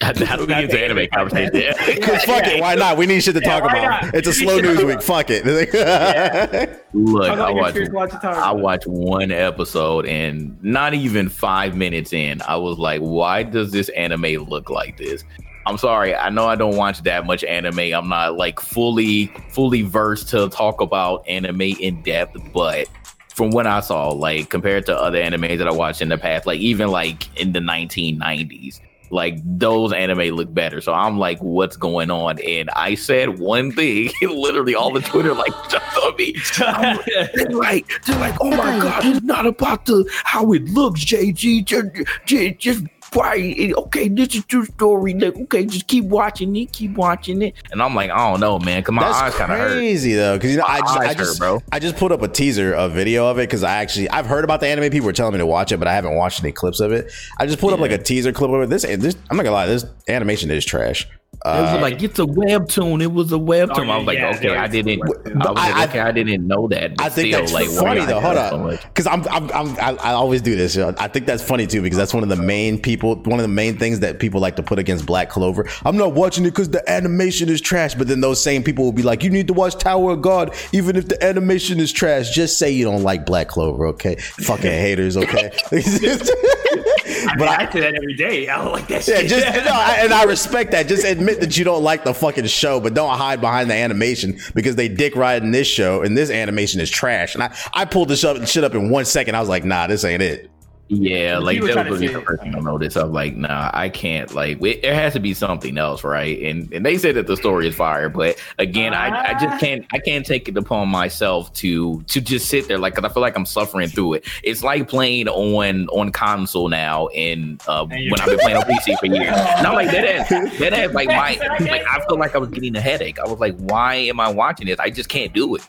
[0.00, 2.00] How do we get into anime conversation?
[2.02, 2.96] Cause fuck it, why not?
[2.96, 4.04] We need shit to talk about.
[4.04, 4.14] not?
[4.14, 5.02] It's a slow news week.
[5.02, 5.44] Fuck it.
[6.94, 8.60] Look, I about your watched experience watching Tower of I God.
[8.60, 13.88] watched one episode and not even five minutes in, I was like, why does this
[13.90, 15.24] anime look like this?
[15.66, 17.92] I'm sorry, I know I don't watch that much anime.
[17.92, 22.88] I'm not like fully fully versed to talk about anime in depth, but
[23.38, 26.44] from what I saw, like compared to other animes that I watched in the past,
[26.44, 30.80] like even like in the 1990s, like those anime look better.
[30.80, 32.40] So I'm like, what's going on?
[32.40, 36.34] And I said one thing, literally all the Twitter like jumped on me.
[36.58, 41.64] They're like, they're like, oh my god, it's not about the how it looks, JG.
[41.64, 43.72] Just, just, why?
[43.76, 45.14] Okay, this is true story.
[45.14, 47.54] Like, okay, just keep watching it, keep watching it.
[47.70, 49.72] And I'm like, I don't know, man, my eyes That's kind of hurt.
[49.72, 51.62] crazy though, because you know I just, I hurt, just, bro.
[51.72, 54.44] I just put up a teaser, a video of it, because I actually I've heard
[54.44, 54.90] about the anime.
[54.90, 57.10] People were telling me to watch it, but I haven't watched any clips of it.
[57.38, 58.68] I just put up like a teaser clip of it.
[58.68, 61.06] This, this, I'm not gonna lie, this animation is trash.
[61.44, 63.00] It Uh, was like it's a webtoon.
[63.00, 63.86] It was a webtoon.
[63.88, 65.00] Oh, I was like, yeah, okay, there I didn't.
[65.02, 66.92] I was I- like, okay, I didn't know that.
[66.98, 68.20] I think still, that's like, funny though.
[68.20, 70.74] Hold it so on, because I'm, I'm, I'm, I, I always do this.
[70.74, 70.94] you know.
[70.98, 73.48] I think that's funny too because that's one of the main people, one of the
[73.48, 75.68] main things that people like to put against Black Clover.
[75.84, 78.92] I'm not watching it because the animation is trash, but then those same people will
[78.92, 82.30] be like, "You need to watch Tower of God, even if the animation is trash.
[82.30, 84.16] Just say you don't like Black Clover, okay?
[84.16, 85.50] Fucking haters, okay?"
[86.70, 88.48] I, but mean, I, I say that every day.
[88.48, 89.28] I don't like that yeah, shit.
[89.28, 90.88] just no, I, and I respect that.
[90.88, 94.38] Just admit that you don't like the fucking show, but don't hide behind the animation
[94.54, 97.34] because they dick ride in this show and this animation is trash.
[97.34, 99.34] And I, I pulled this up shit up in one second.
[99.34, 100.50] I was like, nah, this ain't it.
[100.90, 102.96] Yeah, like you were that trying was to really the say- first thing I noticed.
[102.96, 104.34] I'm like, nah, I can't.
[104.34, 106.40] Like, it, there has to be something else, right?
[106.42, 109.38] And and they said that the story is fire, but again, I, I Ah.
[109.38, 109.84] just can't.
[109.92, 113.20] I can't take it upon myself to to just sit there like, cause I feel
[113.20, 114.24] like I'm suffering through it.
[114.42, 118.98] It's like playing on on console now, and uh, when I've been playing on PC
[118.98, 119.30] for years.
[119.62, 120.04] Not like that.
[120.06, 123.18] Ass, that ass, like my like I feel like I was getting a headache.
[123.18, 124.78] I was like, why am I watching this?
[124.80, 125.68] I just can't do it.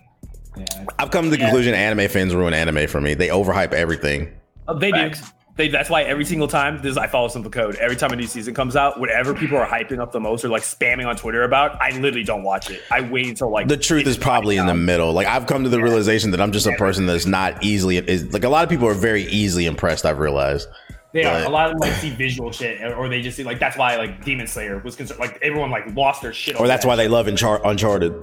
[0.57, 0.85] Yeah.
[0.97, 1.45] I've come to the Yeah.
[1.47, 3.13] conclusion anime fans ruin anime for me.
[3.15, 4.29] They overhype everything.
[4.69, 5.11] Oh, they do.
[5.55, 7.75] They, that's why every single time this I follow Simple Code.
[7.75, 10.47] Every time a new season comes out, whatever people are hyping up the most or
[10.47, 12.81] like spamming on Twitter about, I literally don't watch it.
[12.89, 15.11] I wait until like The truth is probably in the middle.
[15.11, 18.31] Like I've come to the realization that I'm just a person that's not easily is
[18.31, 20.05] like a lot of people are very easily impressed.
[20.05, 20.69] I've realized.
[21.11, 21.43] They are.
[21.43, 23.95] A lot of them like see visual shit, or they just see like that's why
[23.95, 25.19] like Demon Slayer was concerned.
[25.19, 26.59] Like everyone like lost their shit.
[26.59, 28.13] Or that's why they love Unchar- Uncharted.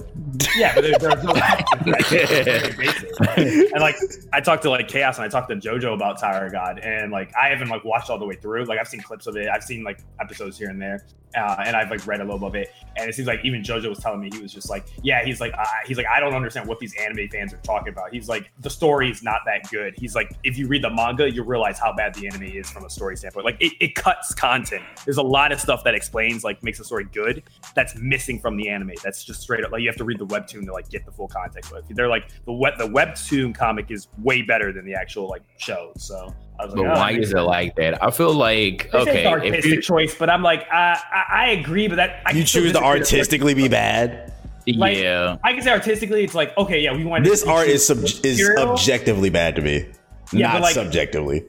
[0.55, 1.33] Yeah, but there, there's no
[3.37, 3.95] and like
[4.31, 7.11] I talked to like Chaos and I talked to JoJo about Tower of God, and
[7.11, 8.65] like I haven't like watched all the way through.
[8.65, 11.75] Like I've seen clips of it, I've seen like episodes here and there, uh, and
[11.75, 12.71] I've like read a little bit of it.
[12.95, 15.41] And it seems like even JoJo was telling me he was just like, yeah, he's
[15.41, 18.13] like, I he's like, I don't understand what these anime fans are talking about.
[18.13, 19.93] He's like, the story is not that good.
[19.97, 22.85] He's like, if you read the manga, you realize how bad the anime is from
[22.85, 23.45] a story standpoint.
[23.45, 24.83] Like it, it cuts content.
[25.05, 27.43] There's a lot of stuff that explains like makes the story good
[27.75, 28.91] that's missing from the anime.
[29.03, 31.11] That's just straight up like you have to read the webtoon to like get the
[31.11, 31.71] full context.
[31.71, 35.41] But they're like the web the webtoon comic is way better than the actual like
[35.57, 35.91] show.
[35.97, 38.03] So like, But oh, why is it like that?
[38.03, 40.75] I feel like They say it's okay, if artistic you, choice, but I'm like, uh,
[40.75, 44.33] I, I agree, but that I You choose to artistically be bad.
[44.67, 45.37] like- yeah.
[45.43, 48.49] I can say artistically, it's like okay, yeah, we want This art is sub- is
[48.57, 49.87] objectively bad to me,
[50.31, 51.43] Yeah, not like- subjectively.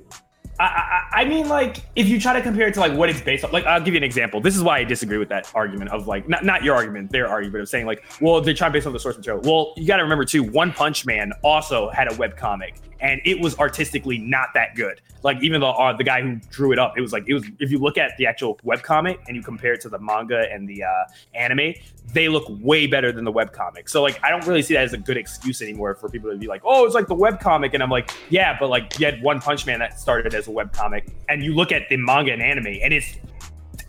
[0.61, 3.45] I, I, mean, like, if you try to compare it to like what it's based
[3.45, 4.41] on, like, I'll give you an example.
[4.41, 7.29] This is why I disagree with that argument of like, not not your argument, their
[7.29, 9.41] argument of saying like, well, they're trying to base on the source material.
[9.45, 13.21] Well, you got to remember too, One Punch Man also had a web comic, and
[13.25, 15.01] it was artistically not that good.
[15.23, 17.45] Like, even though uh, the guy who drew it up, it was like it was.
[17.61, 20.51] If you look at the actual web comic and you compare it to the manga
[20.53, 21.75] and the uh, anime,
[22.13, 23.89] they look way better than the web comic.
[23.89, 26.37] So like, I don't really see that as a good excuse anymore for people to
[26.37, 29.07] be like, oh, it's like the web comic, and I'm like, yeah, but like you
[29.07, 31.97] had One Punch Man that started as a web comic, and you look at the
[31.97, 33.17] manga and anime, and it's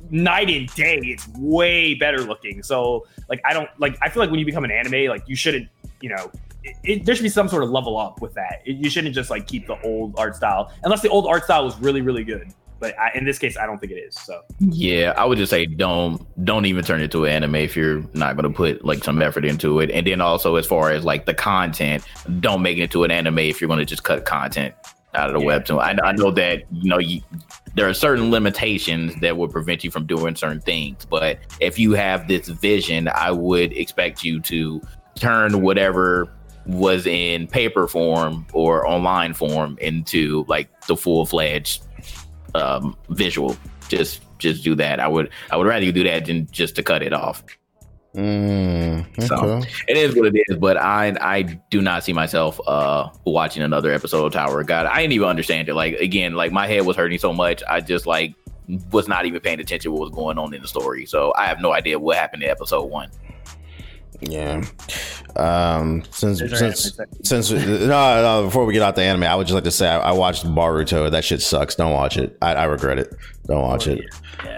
[0.09, 0.99] night and day.
[1.03, 2.63] It's way better looking.
[2.63, 3.97] So like, I don't like.
[4.01, 5.69] I feel like when you become an anime, like you shouldn't,
[6.01, 6.31] you know.
[6.61, 8.61] It, it, there should be some sort of level up with that.
[8.65, 11.63] It, you shouldn't just like keep the old art style, unless the old art style
[11.63, 12.53] was really, really good.
[12.79, 14.15] But I, in this case, I don't think it is.
[14.15, 17.75] So Yeah, I would just say don't don't even turn it to an anime if
[17.75, 19.91] you're not gonna put like some effort into it.
[19.91, 22.03] And then also as far as like the content,
[22.39, 24.73] don't make it to an anime if you're gonna just cut content
[25.15, 25.59] out of the Yeah.
[25.59, 25.79] webtoon.
[25.81, 27.21] I, I know that you know you,
[27.75, 31.93] there are certain limitations that would prevent you from doing certain things, but if you
[31.93, 34.81] have this vision, I would expect you to
[35.15, 36.29] turn whatever
[36.65, 41.83] was in paper form or online form into like the full fledged
[42.55, 43.55] um, visual.
[43.87, 44.99] Just just do that.
[44.99, 47.43] I would I would rather you do that than just to cut it off.
[48.15, 53.09] Mm, So it is what it is, but I I do not see myself uh
[53.25, 54.87] watching another episode of Tower of God.
[54.87, 55.75] I didn't even understand it.
[55.75, 58.33] Like again, like my head was hurting so much, I just like
[58.91, 61.05] was not even paying attention to what was going on in the story.
[61.05, 63.09] So I have no idea what happened in episode one.
[64.21, 64.63] Yeah.
[65.35, 69.47] Um, since There's since since no, no, before we get out the anime, I would
[69.47, 71.09] just like to say I, I watched Boruto.
[71.09, 71.75] That shit sucks.
[71.75, 72.37] Don't watch it.
[72.41, 73.15] I, I regret it.
[73.45, 74.03] Don't watch it.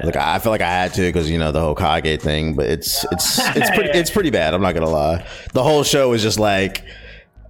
[0.04, 2.56] Like I, I feel like I had to because you know the whole Kage thing,
[2.56, 4.54] but it's it's it's pretty it's pretty bad.
[4.54, 5.28] I'm not gonna lie.
[5.54, 6.84] The whole show is just like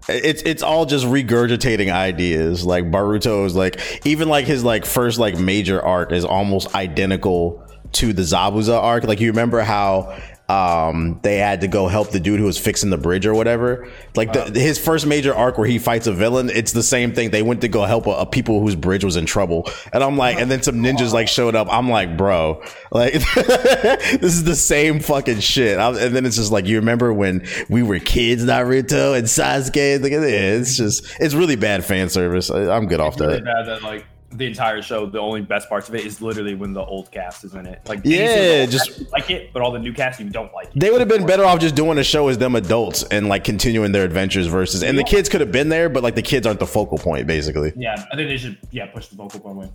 [0.10, 2.66] it's it's all just regurgitating ideas.
[2.66, 7.66] Like Boruto is like even like his like first like major arc is almost identical
[7.94, 9.04] to the Zabuza arc.
[9.04, 10.18] Like you remember how
[10.52, 13.88] um they had to go help the dude who was fixing the bridge or whatever.
[14.16, 17.32] Like the, his first major arc where he fights a villain, it's the same thing.
[17.32, 20.18] They went to go help a, a people whose bridge was in trouble, and I'm
[20.18, 21.68] like, and then some ninjas like showed up.
[21.72, 22.62] I'm like, bro,
[22.92, 25.80] like this is the same fucking shit.
[25.80, 30.02] I, and then it's just like you remember when we were kids, Naruto and Sasuke.
[30.02, 32.52] Like, yeah, it's just it's really bad fan service.
[32.52, 33.46] I, I'm good off It's really that.
[33.46, 36.74] bad that like the entire show, the only best parts of it is literally when
[36.74, 37.82] the old cast is in it.
[37.88, 40.54] Like Yeah, any single old just- like it, but all the new cast you don't
[40.54, 40.68] like.
[40.68, 40.80] It.
[40.80, 43.44] They would have been better off just doing a show as them adults and like
[43.44, 46.48] continuing their adventures versus and the kids could have been there, but like the kids
[46.48, 47.74] aren't the focal point basically.
[47.76, 49.70] Yeah, I think they should yeah push the focal point way.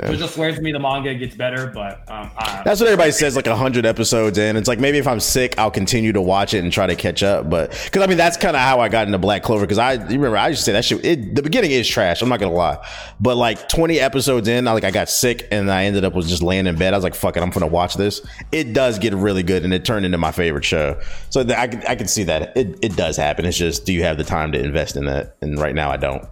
[0.00, 3.12] It just swears to me the manga gets better, but um, I, That's what everybody
[3.12, 3.36] says.
[3.36, 6.64] Like hundred episodes in, it's like maybe if I'm sick, I'll continue to watch it
[6.64, 7.50] and try to catch up.
[7.50, 9.64] But because I mean, that's kind of how I got into Black Clover.
[9.64, 11.04] Because I you remember I used to say that shit.
[11.04, 12.22] It, the beginning is trash.
[12.22, 12.84] I'm not gonna lie,
[13.20, 16.28] but like 20 episodes in, I like I got sick and I ended up was
[16.28, 16.94] just laying in bed.
[16.94, 18.22] I was like, fuck it, I'm gonna watch this.
[18.50, 21.00] It does get really good, and it turned into my favorite show.
[21.30, 23.44] So I can I can see that it it does happen.
[23.44, 25.36] It's just do you have the time to invest in that?
[25.40, 26.26] And right now I don't.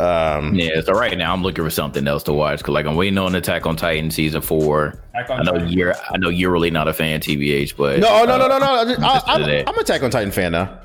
[0.00, 2.96] Um, Yeah, so right now I'm looking for something else to watch because like I'm
[2.96, 5.02] waiting on Attack on Titan season four.
[5.14, 5.68] I know Titan.
[5.68, 8.58] you're I know you're really not a fan, TBH, but no, no, no, uh, no,
[8.58, 8.66] no.
[8.66, 9.68] I, I, Listen to I'm, that.
[9.68, 10.78] I'm Attack on Titan fan now.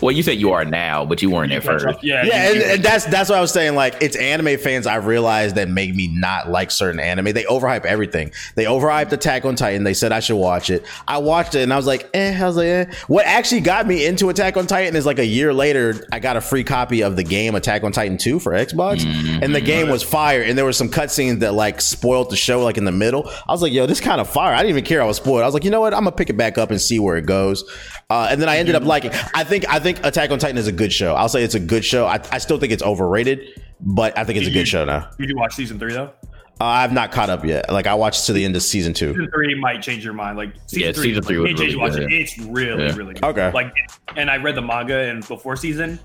[0.00, 1.86] Well, you said you are now, but you weren't at first.
[1.86, 2.02] up.
[2.02, 3.74] Yeah, Yeah, and, and that's that's what I was saying.
[3.74, 7.32] Like, it's anime fans I realized that make me not like certain anime.
[7.32, 8.32] They overhype everything.
[8.54, 9.84] They overhyped Attack on Titan.
[9.84, 10.84] They said I should watch it.
[11.06, 12.36] I watched it and I was like, eh.
[12.40, 12.84] I was like, eh.
[13.08, 16.36] What actually got me into Attack on Titan is like a year later, I got
[16.36, 19.04] a free copy of the game Attack on Titan 2 for Xbox,
[19.42, 20.42] and the game was fire.
[20.42, 23.28] And there were some cutscenes that like spoiled the show like in the middle.
[23.48, 24.54] I was like, yo, this kind of fire.
[24.54, 25.42] I didn't even care I was spoiled.
[25.42, 25.94] I was like, you know what?
[25.94, 27.64] I'm gonna pick it back up and see where it goes.
[28.10, 29.10] Uh, and then I ended up liking.
[29.34, 31.14] I think I think Attack on Titan is a good show.
[31.14, 32.06] I'll say it's a good show.
[32.06, 35.10] I, I still think it's overrated, but I think it's a good show now.
[35.18, 36.12] Did you watch season three though?
[36.60, 37.70] Uh, I've not caught up yet.
[37.72, 39.12] Like I watched to the end of season two.
[39.12, 40.36] Season three might change your mind.
[40.36, 42.02] Like season Yeah, three, season three was really watch good.
[42.02, 42.12] it.
[42.12, 42.96] It's really, Yeah.
[42.96, 43.24] really good.
[43.24, 43.50] Okay.
[43.52, 43.72] Like,
[44.16, 45.98] and I read the manga and before season.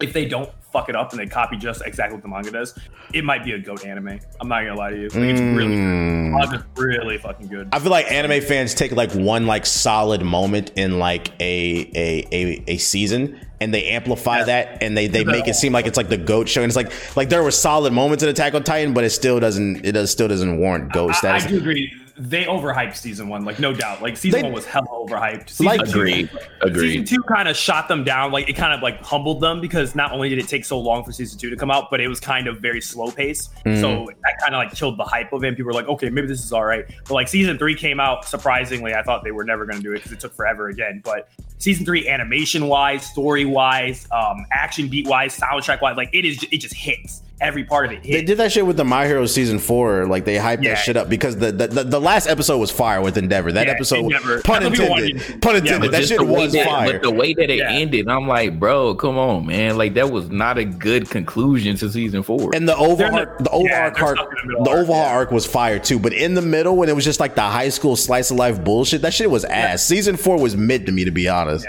[0.00, 2.78] If they don't fuck it up and they copy just exactly what the manga does,
[3.12, 4.20] it might be a goat anime.
[4.40, 5.02] I'm not gonna lie to you.
[5.08, 6.64] Like, it's really, Mm.
[6.76, 7.68] really fucking good.
[7.72, 12.26] I feel like anime fans take like one like solid moment in like a a
[12.32, 15.96] a, a season and they amplify that and they they make it seem like it's
[15.96, 18.62] like the goat show and it's like like there were solid moments in Attack on
[18.62, 21.46] Titan but it still doesn't it does still doesn't warrant goat I, I status.
[21.46, 21.92] do agree.
[22.22, 24.02] They overhyped season one, like no doubt.
[24.02, 25.48] Like season They- one was hella overhyped.
[25.48, 26.28] Season Like- two- Agreed.
[26.28, 27.06] Season Agreed.
[27.06, 28.30] two kind of shot them down.
[28.30, 31.02] Like it kind of like humbled them because not only did it take so long
[31.02, 33.48] for season two to come out, but it was kind of very slow pace.
[33.64, 33.80] Mm.
[33.80, 35.48] So that kind of like killed the hype of it.
[35.48, 36.84] And people were like, okay, maybe this is all right.
[37.08, 38.92] But like season three came out surprisingly.
[38.94, 41.00] I thought they were never going to do it because it took forever again.
[41.02, 46.26] But season three, animation wise, story wise, um, action beat wise, soundtrack wise, like it
[46.26, 47.22] is, it just hits.
[47.40, 48.26] Every part of it They hits.
[48.26, 50.06] did that shit with the My Hero season four.
[50.06, 50.74] Like they hyped Yeah.
[50.74, 53.50] that shit up because the, the the, the last episode was fire with Endeavor.
[53.52, 54.42] That Yeah, episode, Endeavor.
[54.42, 55.90] pun That's what people intended, pun Yeah, intended.
[55.90, 56.92] but that shit was that- fire.
[56.92, 57.70] But the way that it Yeah.
[57.70, 59.78] ended, I'm like, bro, come on, man.
[59.78, 62.50] Like that was not a good conclusion to season four.
[62.54, 65.12] And the overall, They're the not- overall yeah, arc, the middle the arc, overall yeah.
[65.14, 65.98] arc was fire too.
[65.98, 68.62] But in the middle, when it was just like the high school slice of life
[68.62, 69.82] bullshit, that shit was ass.
[69.82, 71.66] Season four was mid to me, to be honest.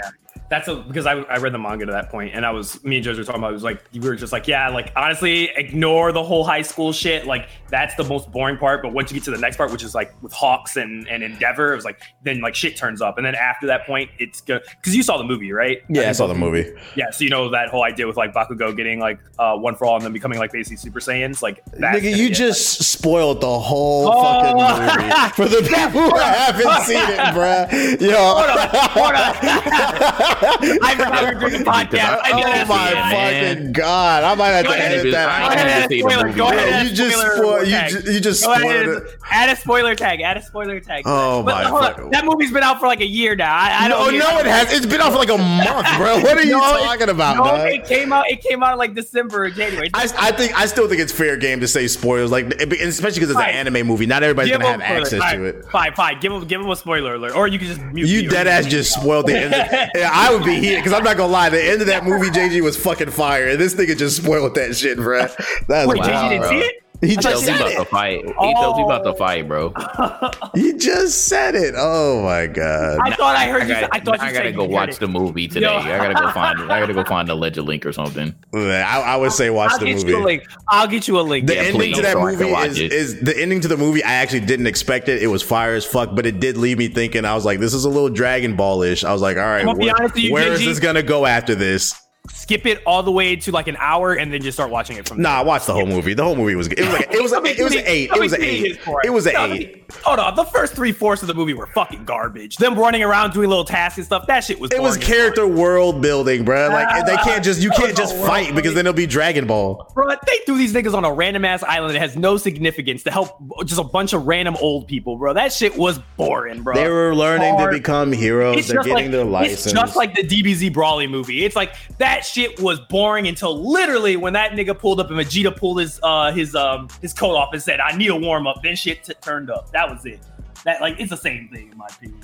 [0.52, 2.98] That's a, because I, I read the manga to that point, and I was me
[2.98, 3.52] and Jojo were talking about.
[3.52, 6.92] It was like we were just like, yeah, like honestly, ignore the whole high school
[6.92, 7.26] shit.
[7.26, 8.82] Like that's the most boring part.
[8.82, 11.22] But once you get to the next part, which is like with Hawks and, and
[11.22, 14.42] Endeavor, it was like then like shit turns up, and then after that point, it's
[14.42, 15.78] good because you saw the movie, right?
[15.88, 16.70] Yeah, I saw the movie.
[16.96, 19.86] Yeah, so you know that whole idea with like Bakugo getting like uh, one for
[19.86, 23.58] all and then becoming like basically Super Saiyans, like that's Nigga, you just spoiled the
[23.58, 24.22] whole Oh.
[24.22, 28.00] fucking movie for the people who haven't seen it, bruh.
[28.02, 30.41] Yo, I forgot
[31.40, 32.18] doing a podcast.
[32.22, 33.56] I oh my man.
[33.56, 34.24] fucking god!
[34.24, 35.26] I might have Go to edit that.
[35.26, 35.52] Go out.
[35.52, 36.32] ahead, even see the spoiler.
[36.32, 37.90] Go ahead, you just spoiler you tag.
[38.04, 39.18] ju- you just spoiled it.
[39.30, 40.20] Add a spoiler tag.
[40.20, 41.04] Add a spoiler tag.
[41.06, 43.54] Oh But my hold on, That movie's been out for like a year now.
[43.54, 44.18] I, I don't.
[44.18, 44.72] no, it has.
[44.72, 46.20] It's been out for like a month, bro.
[46.22, 47.68] What are you No, it- talking about, No, dog?
[47.68, 48.30] it came out.
[48.30, 49.90] It came out like December or January.
[49.94, 53.30] I, I think I still think it's fair game to say spoilers, like especially because
[53.30, 54.06] it's an anime movie.
[54.06, 55.64] Not everybody's Give gonna have access to it.
[55.66, 56.20] Fine, fine.
[56.20, 58.66] Give him, give him a spoiler alert, or you can just mute You dead ass
[58.66, 59.54] just spoiled the end.
[59.54, 60.02] Of,
[60.32, 61.48] would be here because I'm not gonna lie.
[61.48, 64.76] The end of that movie, JG was fucking fire, and this nigga just spoiled that
[64.76, 65.26] shit, bro.
[65.68, 66.50] That's Wait, JG didn't bro.
[66.50, 66.81] see it.
[67.02, 68.24] He I thought just Tells you said about the fight.
[68.24, 69.16] He tells me about the oh.
[69.16, 69.74] fight, bro.
[70.54, 71.74] He just said it.
[71.76, 73.00] Oh my god.
[73.02, 73.74] I thought I heard I you.
[73.74, 75.66] gotta, I thought you I gotta said go you watch heard the movie today.
[75.66, 75.78] Yo.
[75.78, 76.60] I gotta go find.
[76.70, 78.34] I gotta go find the legend link or something.
[78.54, 80.08] I, I would say watch I'll the get movie.
[80.10, 80.44] you a link.
[80.68, 81.46] I'll get you a link.
[81.46, 84.04] The Yeah, ending please, to that so movie watch is, the ending to the movie.
[84.04, 85.22] I actually didn't expect it.
[85.22, 87.24] It was fire as fuck, but it did leave me thinking.
[87.24, 89.02] I was like, this is a little Dragon Ball ish.
[89.02, 90.78] I was like, all right, I'm gonna be where, honest with you, where is this
[90.78, 91.94] gonna go after this?
[92.30, 95.08] Skip it all the way to like an hour, and then just start watching it
[95.08, 95.16] from.
[95.18, 95.24] there.
[95.32, 96.14] Nah, I watched the whole movie.
[96.14, 96.78] The whole movie was good.
[96.78, 98.10] It was like it was me- it was an eight.
[98.14, 98.78] It was an eight.
[99.04, 99.81] It was an eight.
[100.04, 102.56] Hold on, the first three fourths of the movie were fucking garbage.
[102.56, 104.26] Them running around doing little tasks and stuff.
[104.26, 104.70] That shit was.
[104.72, 106.68] It was character world building, bro.
[106.68, 109.90] Like they can't just you can't just fight because then it'll be Dragon Ball.
[109.94, 113.10] Bro, they threw these niggas on a random ass island that has no significance to
[113.10, 115.32] help just a bunch of random old people, bro.
[115.34, 116.74] That shit was boring, bro.
[116.74, 118.58] They were learning to become heroes.
[118.58, 119.66] It's They're getting like their license.
[119.66, 121.44] it's just like the DBZ Broly movie.
[121.44, 125.54] It's like that shit was boring until literally when that nigga pulled up and Vegeta
[125.56, 128.62] pulled his uh his um his coat off and said, "I need a warm up."
[128.62, 129.70] Then shit t- turned up.
[129.72, 130.20] That was it.
[130.64, 132.22] That like it's the same thing in my opinion.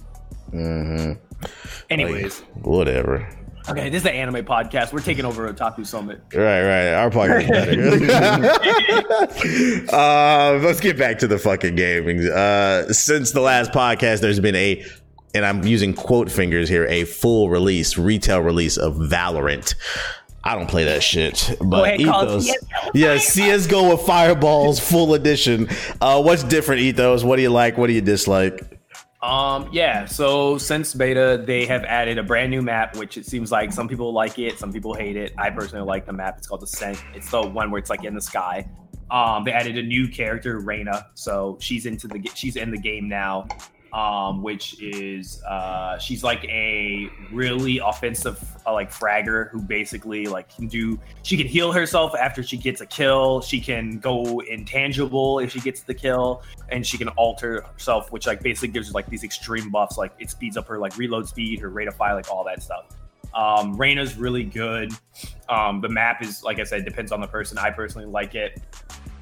[0.52, 1.44] Mm-hmm.
[1.90, 3.28] Anyways, Like, whatever.
[3.68, 4.92] okay, this is an anime podcast.
[4.92, 6.22] We're taking over Otaku Summit.
[6.34, 6.92] Right, right.
[6.94, 9.92] Our podcast is better.
[9.92, 12.26] uh, let's get back to the fucking gaming.
[12.28, 14.84] Uh, since the last podcast, there's been a,
[15.34, 19.74] and I'm using quote fingers here, a full release, retail release of Valorant.
[20.48, 22.90] I don't play that shit, but ahead, call it Ethos, CS:GO.
[22.94, 25.68] yeah, CS:GO with Fireballs, full edition.
[26.00, 27.22] Uh, what's different, Ethos?
[27.22, 27.76] What do you like?
[27.76, 28.78] What do you dislike?
[29.20, 33.52] Um, yeah, so since beta, they have added a brand new map, which it seems
[33.52, 35.34] like some people like it, some people hate it.
[35.36, 36.38] I personally like the map.
[36.38, 37.04] It's called Ascent.
[37.14, 38.66] It's the one where it's like in the sky.
[39.10, 43.06] Um, they added a new character, Reyna, so she's into the she's in the game
[43.06, 43.46] now.
[43.92, 50.54] Um, which is uh, she's like a really offensive uh, like fragger who basically like
[50.54, 53.40] can do she can heal herself after she gets a kill.
[53.40, 58.26] She can go intangible if she gets the kill and she can alter herself, which
[58.26, 59.96] like basically gives her like these extreme buffs.
[59.96, 62.62] Like it speeds up her like reload speed, her rate of fire, like all that
[62.62, 62.86] stuff.
[63.34, 64.92] Um, Reyna's really good.
[65.48, 67.58] Um, the map is like I said, depends on the person.
[67.58, 68.60] I personally like it.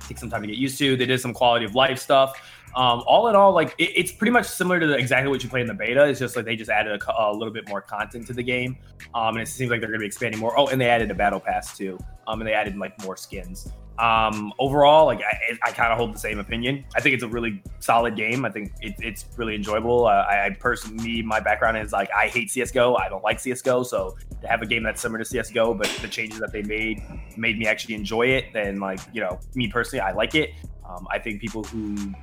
[0.08, 0.96] Takes some time to get used to.
[0.96, 2.40] They did some quality of life stuff.
[2.74, 5.48] Um, all in all, like it, it's pretty much similar to the, exactly what you
[5.48, 6.04] play in the beta.
[6.04, 8.76] It's just like they just added a, a little bit more content to the game,
[9.14, 10.58] um, and it seems like they're going to be expanding more.
[10.58, 13.72] Oh, and they added a battle pass too, um, and they added like more skins.
[13.98, 16.84] Um, overall, like I, I kind of hold the same opinion.
[16.94, 18.44] I think it's a really solid game.
[18.44, 20.06] I think it, it's really enjoyable.
[20.06, 22.96] Uh, I, I personally, my background is like I hate CS:GO.
[22.96, 26.08] I don't like CS:GO, so to have a game that's similar to CS:GO, but the
[26.08, 27.02] changes that they made
[27.38, 28.52] made me actually enjoy it.
[28.52, 30.50] Then, like you know, me personally, I like it.
[30.88, 32.14] Um, I think people who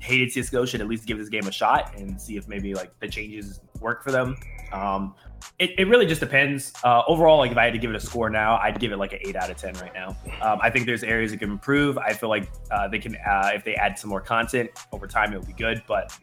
[0.00, 2.98] hated CS:GO should at least give this game a shot and see if maybe like
[3.00, 4.36] the changes work for them.
[4.72, 5.14] Um,
[5.58, 6.72] it, it really just depends.
[6.84, 8.96] Uh, overall, like if I had to give it a score now, I'd give it
[8.98, 10.16] like an eight out of ten right now.
[10.40, 11.98] Um, I think there's areas that can improve.
[11.98, 15.32] I feel like uh, they can uh, if they add some more content over time,
[15.32, 15.82] it'll be good.
[15.86, 16.16] But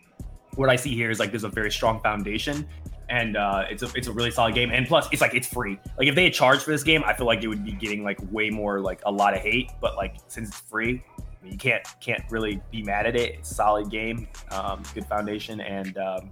[0.56, 2.68] what I see here is like there's a very strong foundation.
[3.08, 5.80] And uh, it's a it's a really solid game, and plus it's like it's free.
[5.96, 8.04] Like if they had charged for this game, I feel like it would be getting
[8.04, 9.70] like way more like a lot of hate.
[9.80, 11.04] But like since it's free,
[11.46, 13.36] mean, you can't can't really be mad at it.
[13.36, 16.32] It's a solid game, um, good foundation, and um,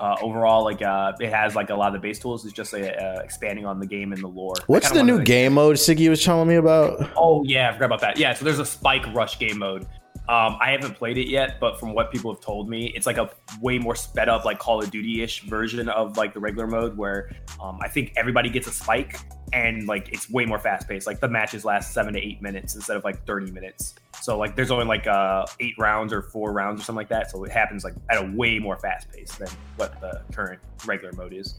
[0.00, 2.44] uh, overall, like uh, it has like a lot of the base tools.
[2.44, 4.54] It's just uh, uh, expanding on the game and the lore.
[4.66, 7.10] What's the new game mode Siggy was telling me about?
[7.16, 8.18] Oh yeah, I forgot about that.
[8.18, 9.86] Yeah, so there's a spike rush game mode.
[10.26, 13.18] Um, I haven't played it yet, but from what people have told me, it's like
[13.18, 13.30] a
[13.60, 16.96] way more sped up, like Call of Duty ish version of like the regular mode,
[16.96, 17.30] where
[17.62, 19.18] um, I think everybody gets a spike
[19.54, 21.06] and like it's way more fast paced.
[21.06, 23.94] Like the matches last seven to eight minutes instead of like thirty minutes.
[24.20, 27.30] So like there's only like uh, eight rounds or four rounds or something like that.
[27.30, 31.12] So it happens like at a way more fast pace than what the current regular
[31.12, 31.54] mode is.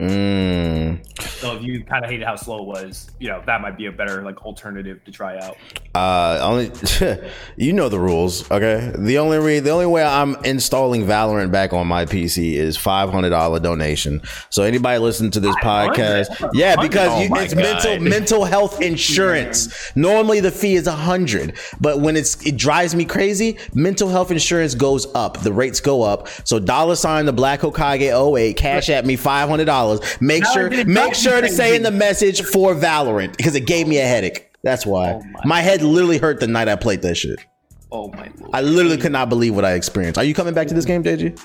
[0.00, 1.04] Mm.
[1.40, 3.86] So if you kind of hated how slow it was, you know that might be
[3.86, 5.56] a better like alternative to try out.
[5.94, 6.70] Uh, only
[7.56, 8.92] you know the rules, okay?
[8.98, 13.10] The only re- the only way I'm installing Valorant back on my PC is five
[13.10, 14.22] hundred dollar donation.
[14.48, 17.62] So anybody listening to this podcast, yeah, because Oh you, it's God.
[17.62, 19.94] mental mental health insurance.
[19.96, 24.30] Normally the fee is a hundred, but when it's it drives me crazy, mental health
[24.30, 25.40] insurance goes up.
[25.40, 26.28] The rates go up.
[26.44, 28.00] So dollar sign the Black Hokage
[28.38, 29.89] 08, cash at me five hundred dollars.
[30.20, 33.88] Make Now sure make sure to say in the message for Valorant because it gave
[33.88, 34.50] me a headache.
[34.62, 35.14] That's why.
[35.14, 37.40] Oh my my head literally hurt the night I played that shit.
[37.92, 38.50] Oh my lord!
[38.52, 40.18] I literally could not believe what I experienced.
[40.18, 41.38] Are you coming back to this game, JG?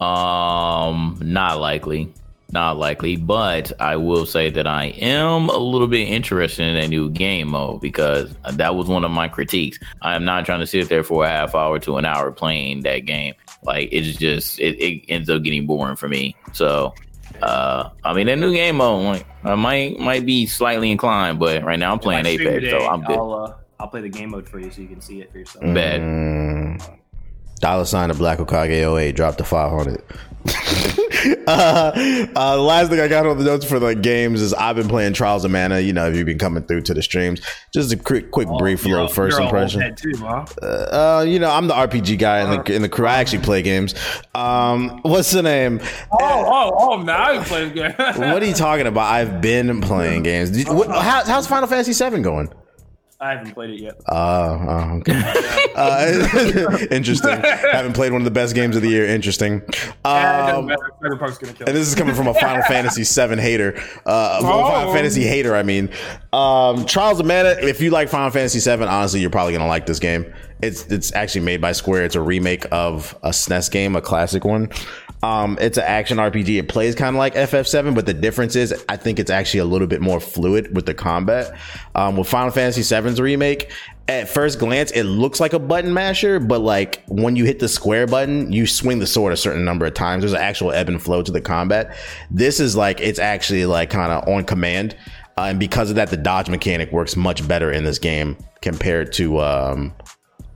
[0.00, 2.12] Um, not likely.
[2.52, 6.86] Not likely, but I will say that I am a little bit interested in a
[6.86, 9.80] new game mode because that was one of my critiques.
[10.00, 12.82] I am not trying to sit there for a half hour to an hour playing
[12.82, 13.34] that game.
[13.64, 16.36] Like it's just it, it ends up getting boring for me.
[16.52, 16.94] So
[17.42, 21.62] uh I mean that new game mode like I might might be slightly inclined, but
[21.62, 23.16] right now I'm playing If I stream Apex, so I'm good.
[23.16, 25.38] I'll uh, I'll play the game mode for you so you can see it for
[25.38, 25.62] yourself.
[25.62, 26.00] Bad.
[26.00, 26.98] Mm,
[27.60, 30.02] dollar sign of Black Hokage 08 dropped to 500.
[31.46, 34.76] uh, uh, the last thing I got on the notes for the games is I've
[34.76, 35.80] been playing Trials of Mana.
[35.80, 37.40] You know, if you've been coming through to the streams,
[37.72, 39.96] just a quick, quick, brief You're little first you're a old impression.
[39.96, 40.44] too, huh?
[40.62, 43.06] Uh, you know, I'm the RPG guy in the in the crew.
[43.06, 43.94] I actually play games.
[44.34, 45.80] Um, what's the name?
[46.12, 47.02] Oh, oh, oh!
[47.02, 47.94] Now you play the game.
[48.30, 49.12] What are you talking about?
[49.12, 50.64] I've been playing games.
[50.64, 52.52] How, how's Final Fantasy VII going?
[53.18, 53.94] I haven't played it yet.
[54.08, 55.22] Uh, oh, okay.
[55.74, 57.30] uh, interesting.
[57.72, 59.06] Haven't played one of the best games of the year.
[59.06, 59.62] Interesting.
[60.04, 60.90] Yeah, it doesn't Um, matter.
[61.02, 61.66] Cyberpunk's gonna kill.
[61.66, 63.74] and this is coming from a Final Fantasy VII hater.
[64.04, 64.94] Uh, well, Final Oh.
[64.94, 65.88] Fantasy hater, I mean.
[66.32, 69.68] Um, Trials of Mana, if you like Final Fantasy VII, honestly, you're probably going to
[69.68, 70.32] like this game.
[70.62, 72.04] It's it's actually made by Square.
[72.04, 74.70] It's a remake of a SNES game, a classic one.
[75.22, 76.58] Um, it's an action RPG.
[76.58, 79.64] It plays kind of like FF7, but the difference is I think it's actually a
[79.64, 81.56] little bit more fluid with the combat.
[81.94, 83.70] Um, with Final Fantasy VII's remake,
[84.08, 87.68] at first glance, it looks like a button masher, but like when you hit the
[87.68, 90.22] square button, you swing the sword a certain number of times.
[90.22, 91.96] There's an actual ebb and flow to the combat.
[92.30, 94.96] This is like it's actually like kind of on command,
[95.36, 99.12] uh, and because of that, the dodge mechanic works much better in this game compared
[99.14, 99.92] to um,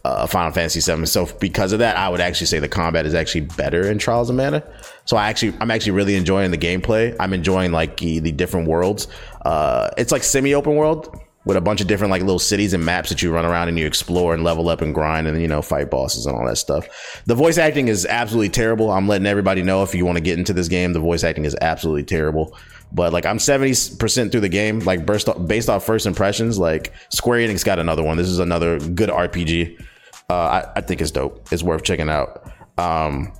[0.04, 1.06] uh, Final Fantasy VII.
[1.06, 4.30] So because of that, I would actually say the combat is actually better in Trials
[4.30, 4.62] of Mana.
[5.04, 7.14] So I actually, I'm actually really enjoying the gameplay.
[7.20, 9.08] I'm enjoying like the, the different worlds.
[9.44, 13.08] Uh, it's like semi-open world with a bunch of different like little cities and maps
[13.08, 15.62] that you run around and you explore and level up and grind and you know
[15.62, 17.22] fight bosses and all that stuff.
[17.26, 18.90] The voice acting is absolutely terrible.
[18.90, 21.46] I'm letting everybody know if you want to get into this game, the voice acting
[21.46, 22.56] is absolutely terrible.
[22.92, 27.48] But like I'm 70% through the game, like off, based off first impressions, like Square
[27.48, 28.16] Enix got another one.
[28.16, 29.82] This is another good RPG.
[30.30, 31.48] Uh, I, I think it's dope.
[31.50, 32.48] It's worth checking out.
[32.78, 33.32] Um,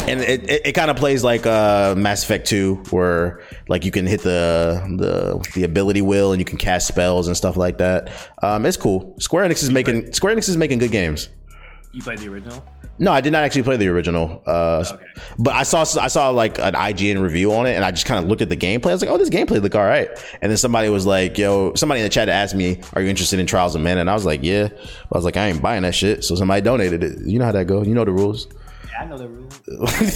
[0.00, 3.90] and it, it, it kind of plays like uh, Mass Effect 2, where like you
[3.90, 7.78] can hit the the the ability wheel and you can cast spells and stuff like
[7.78, 8.10] that.
[8.42, 9.14] Um, it's cool.
[9.18, 11.30] Square Enix is making Square Enix is making good games.
[11.96, 12.62] You played the original?
[12.98, 14.42] No, I did not actually play the original.
[14.46, 15.02] Uh, Okay.
[15.38, 18.22] But I saw I saw like an IGN review on it, and I just kind
[18.22, 18.90] of looked at the gameplay.
[18.90, 20.10] I was like, "Oh, this gameplay look all right."
[20.42, 23.40] And then somebody was like, "Yo," somebody in the chat asked me, "Are you interested
[23.40, 25.84] in Trials of Men?" And I was like, "Yeah." I was like, "I ain't buying
[25.84, 27.18] that shit." So somebody donated it.
[27.26, 27.88] You know how that goes.
[27.88, 28.46] You know the rules.
[28.90, 29.54] Yeah, I know the rules.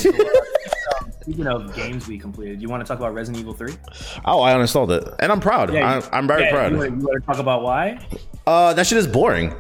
[1.23, 3.73] Speaking of games we completed, you want to talk about Resident Evil 3?
[4.27, 5.73] oh, I uninstalled it, and I'm proud.
[5.73, 6.73] Yeah, I'm, I'm very yeah, proud.
[6.73, 8.05] You want, you want to talk about why?
[8.47, 9.55] Uh, that shit is boring.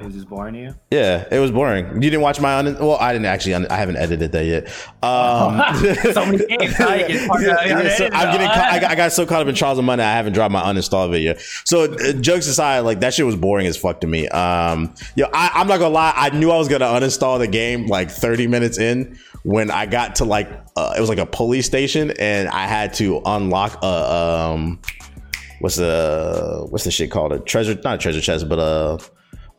[0.00, 0.74] It was just boring to you.
[0.90, 1.86] Yeah, it was boring.
[1.94, 3.52] You didn't watch my un- well, I didn't actually.
[3.52, 4.66] Un- I haven't edited that yet.
[5.02, 5.60] Um,
[6.14, 6.74] so many games.
[6.74, 8.46] How get Yeah, yeah, so I'm getting.
[8.48, 10.52] Ca- I, got, I got so caught up in Trials of Mana, I haven't dropped
[10.52, 11.34] my uninstall video.
[11.66, 14.26] So uh, jokes aside, like that shit was boring as fuck to me.
[14.28, 16.14] Um, yo, I, I'm not gonna lie.
[16.16, 20.16] I knew I was gonna uninstall the game like 30 minutes in when I got
[20.16, 23.86] to like uh, it was like a police station and I had to unlock a
[23.86, 24.80] um,
[25.60, 28.98] what's the what's the shit called a treasure not a treasure chest but a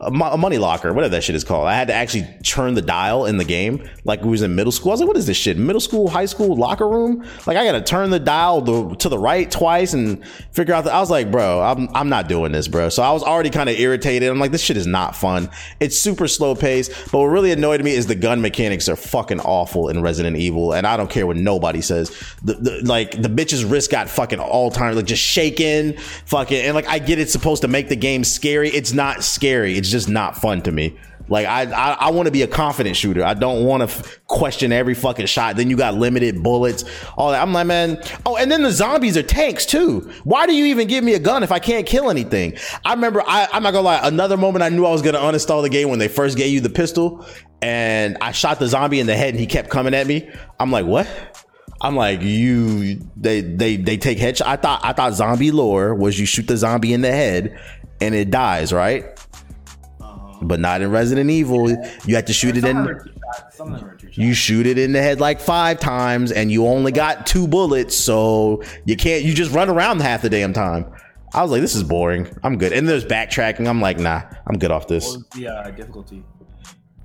[0.02, 1.68] a mo- a money locker, whatever that shit is called.
[1.68, 4.72] I had to actually turn the dial in the game like we was in middle
[4.72, 4.92] school.
[4.92, 5.58] I was like, what is this shit?
[5.58, 7.24] Middle school, high school locker room?
[7.46, 10.94] Like I gotta turn the dial the, to the right twice and figure out that
[10.94, 12.90] I was like, bro, I'm I'm not doing this, bro.
[12.90, 14.30] So I was already kind of irritated.
[14.30, 15.50] I'm like, this shit is not fun.
[15.80, 16.92] It's super slow paced.
[17.12, 20.74] But what really annoyed me is the gun mechanics are fucking awful in Resident Evil,
[20.74, 22.10] and I don't care what nobody says.
[22.44, 26.74] The, the like the bitch's wrist got fucking all time like just shaking, fucking, and
[26.74, 28.70] like I get it's supposed to make the game scary.
[28.70, 29.78] It's not scary.
[29.78, 30.98] It's just not fun to me.
[31.28, 33.24] Like I, I, I want to be a confident shooter.
[33.24, 35.56] I don't want to f- question every fucking shot.
[35.56, 36.84] Then you got limited bullets,
[37.16, 37.42] all that.
[37.42, 38.02] I'm like, man.
[38.26, 40.12] Oh, and then the zombies are tanks too.
[40.26, 42.58] Why do you even give me a gun if I can't kill anything?
[42.84, 43.24] I remember.
[43.26, 44.02] I, I'm not gonna lie.
[44.04, 46.60] Another moment I knew I was gonna uninstall the game when they first gave you
[46.60, 47.26] the pistol,
[47.62, 50.30] and I shot the zombie in the head, and he kept coming at me.
[50.60, 51.08] I'm like, what?
[51.80, 54.46] I'm like, you they they they take headshot.
[54.48, 57.58] I thought I thought zombie lore was you shoot the zombie in the head
[58.02, 59.21] and it dies, right?
[60.42, 61.70] But not in Resident Evil.
[62.06, 62.96] You have to shoot it Some of them in.
[62.96, 64.18] are two shots, some of them are two shots.
[64.18, 67.96] You shoot it in the head like five times, and you only got two bullets,
[67.96, 69.24] so you can't.
[69.24, 70.92] You just run around half the damn time.
[71.34, 72.28] I was like, this is boring.
[72.44, 72.74] I'm good.
[72.74, 73.68] And there's backtracking.
[73.68, 75.06] I'm like, nah, I'm good off this.
[75.08, 76.24] What was the uh, difficulty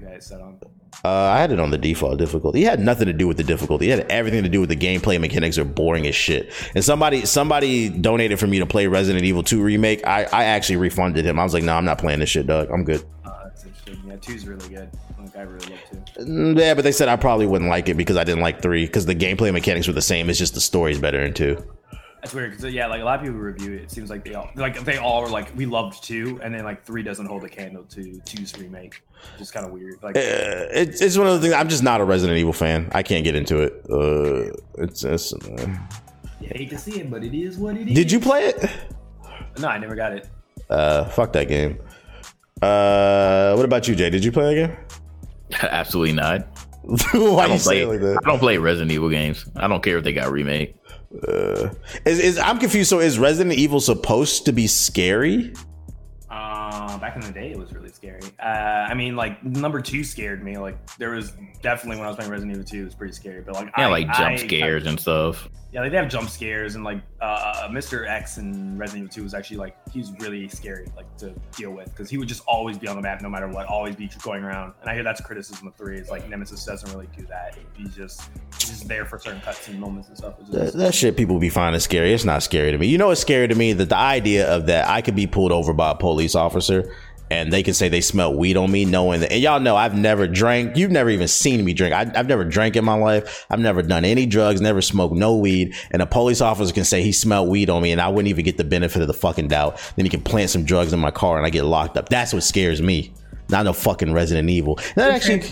[0.01, 0.59] you guys set on?
[1.05, 2.65] Uh, I had it on the default difficulty.
[2.65, 3.91] It had nothing to do with the difficulty.
[3.91, 6.53] It had everything to do with the gameplay mechanics are boring as shit.
[6.75, 10.05] And somebody somebody donated for me to play Resident Evil 2 remake.
[10.05, 11.39] I, I actually refunded him.
[11.39, 12.71] I was like, no, I'm not playing this shit, Doug.
[12.71, 13.05] I'm good.
[14.09, 14.47] That's interesting.
[14.47, 14.91] Yeah, two's really good.
[15.19, 16.23] Like I really love two.
[16.23, 18.87] Mm, Yeah, but they said I probably wouldn't like it because I didn't like three
[18.87, 20.29] because the gameplay mechanics were the same.
[20.31, 21.63] It's just the story's better in two.
[22.23, 23.83] That's weird because yeah, like a lot of people review it.
[23.83, 26.65] It seems like they all like they all were like we loved two, and then
[26.65, 29.03] like three doesn't hold a candle to two's remake.
[29.39, 30.03] Just kind of weird.
[30.03, 30.21] Like Uh,
[30.73, 31.55] it's it's one of the things.
[31.55, 32.91] I'm just not a Resident Evil fan.
[32.93, 33.75] I can't get into it.
[33.89, 35.77] Uh, it's, it's uh.
[36.41, 37.95] you hate to see it, but it is what it is.
[37.95, 38.71] Did you play it?
[39.59, 40.29] No, I never got it.
[40.69, 41.79] Uh, fuck that game.
[42.63, 44.09] Uh, what about you, Jay?
[44.11, 44.77] Did you play that game?
[45.71, 46.47] Absolutely not.
[46.83, 47.83] Why I you don't say play.
[47.83, 48.21] it like that?
[48.25, 49.45] I don't play Resident Evil games.
[49.57, 50.75] I don't care if they got remade.
[51.27, 51.71] Uh,
[52.05, 52.89] is, is I'm confused.
[52.91, 55.53] So is Resident Evil supposed to be scary?
[56.31, 58.21] Uh, back in the day, it was really scary.
[58.41, 60.57] Uh, I mean, like number two scared me.
[60.59, 61.33] Like there was
[61.63, 63.43] definitely when I was playing Resident Evil two, it was pretty scary.
[63.43, 65.49] But like Yeah, I, like jump I- scares and stuff.
[65.77, 68.09] Yeah, like they have jump scares and like uh, Mr.
[68.09, 71.71] X in Resident Evil 2 was actually like he was really scary like to deal
[71.71, 74.09] with because he would just always be on the map no matter what, always be
[74.23, 74.73] going around.
[74.81, 75.99] And I hear that's criticism of three.
[75.99, 77.59] It's like Nemesis doesn't really do that.
[77.75, 78.23] He's just
[78.59, 80.37] he's just there for certain cutscene moments and stuff.
[80.49, 82.15] That, that shit people be finding scary.
[82.15, 82.87] It's not scary to me.
[82.87, 83.75] You know it's scary to me?
[83.75, 86.91] That the idea of that I could be pulled over by a police officer
[87.31, 89.33] and they can say they smell weed on me, knowing that.
[89.33, 90.77] And y'all know I've never drank.
[90.77, 91.95] You've never even seen me drink.
[91.95, 93.47] I, I've never drank in my life.
[93.51, 95.75] I've never done any drugs, never smoked no weed.
[95.91, 98.45] And a police officer can say he smelled weed on me and I wouldn't even
[98.45, 99.79] get the benefit of the fucking doubt.
[99.97, 102.09] Then he can plant some drugs in my car and I get locked up.
[102.09, 103.13] That's what scares me.
[103.49, 104.79] Not no fucking Resident Evil.
[104.97, 105.43] That actually,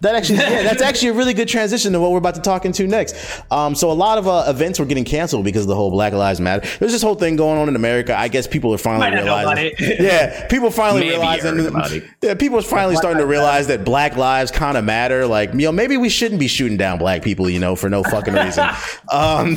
[0.00, 2.64] that actually, yeah, that's actually a really good transition to what we're about to talk
[2.64, 3.14] into next.
[3.50, 6.12] Um, so a lot of uh, events were getting canceled because of the whole Black
[6.12, 6.66] Lives Matter.
[6.78, 8.18] There's this whole thing going on in America.
[8.18, 9.90] I guess people are finally Might not know about realizing.
[9.90, 10.00] it.
[10.00, 11.56] yeah, people finally Maybe realizing.
[11.56, 12.04] heard about it.
[12.22, 15.26] Yeah, people are finally starting to realize that Black lives kind of matter.
[15.26, 18.02] Like, you know, maybe we shouldn't be shooting down Black people, you know, for no
[18.02, 18.68] fucking reason.
[19.12, 19.56] um,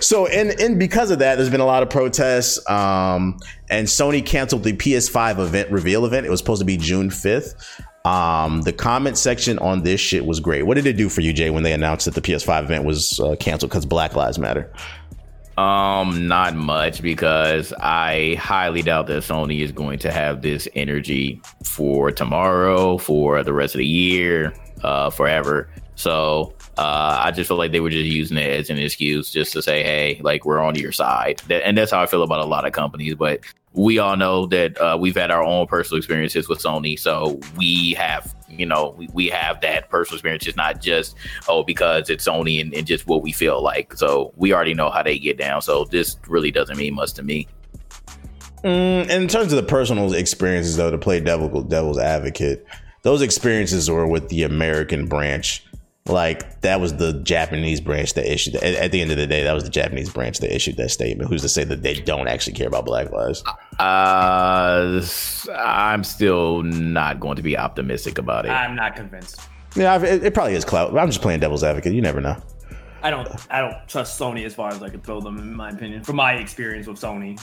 [0.00, 2.58] so, and and because of that, there's been a lot of protests.
[2.70, 3.38] Um,
[3.70, 6.26] and Sony canceled the PS5 event reveal event.
[6.26, 7.33] It was supposed to be June 5th.
[8.04, 10.64] Um, the comment section on this shit was great.
[10.64, 13.18] What did it do for you, Jay, when they announced that the PS5 event was
[13.20, 14.70] uh, canceled because Black Lives Matter?
[15.56, 21.40] Um, not much because I highly doubt that Sony is going to have this energy
[21.62, 25.68] for tomorrow, for the rest of the year, uh, forever.
[25.94, 29.52] So uh, I just feel like they were just using it as an excuse just
[29.52, 31.40] to say, hey, like we're on your side.
[31.48, 33.14] And that's how I feel about a lot of companies.
[33.14, 33.40] But
[33.74, 36.98] we all know that uh, we've had our own personal experiences with Sony.
[36.98, 40.46] So we have, you know, we, we have that personal experience.
[40.46, 41.16] It's not just,
[41.48, 43.94] oh, because it's Sony and, and just what we feel like.
[43.94, 45.60] So we already know how they get down.
[45.60, 47.48] So this really doesn't mean much to me.
[48.62, 52.64] Mm, in terms of the personal experiences, though, to play devil, devil's advocate,
[53.02, 55.66] those experiences were with the American branch.
[56.06, 58.56] Like that was the Japanese branch that issued.
[58.56, 60.90] At, at the end of the day, that was the Japanese branch that issued that
[60.90, 61.30] statement.
[61.30, 63.42] Who's to say that they don't actually care about Black lives?
[63.78, 65.02] Uh,
[65.56, 68.50] I'm still not going to be optimistic about it.
[68.50, 69.40] I'm not convinced.
[69.74, 70.94] Yeah, it, it probably is clout.
[70.94, 71.94] I'm just playing devil's advocate.
[71.94, 72.36] You never know.
[73.02, 75.70] I don't I don't trust Sony as far as I could throw them in my
[75.70, 76.04] opinion.
[76.04, 77.42] From my experience with Sony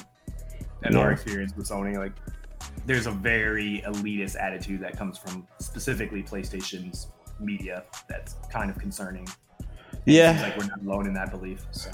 [0.84, 2.14] and our experience with Sony, like
[2.86, 7.08] there's a very elitist attitude that comes from specifically PlayStation's
[7.42, 9.28] media that's kind of concerning.
[10.06, 11.66] Yeah, Like we're not alone in that belief.
[11.72, 11.92] So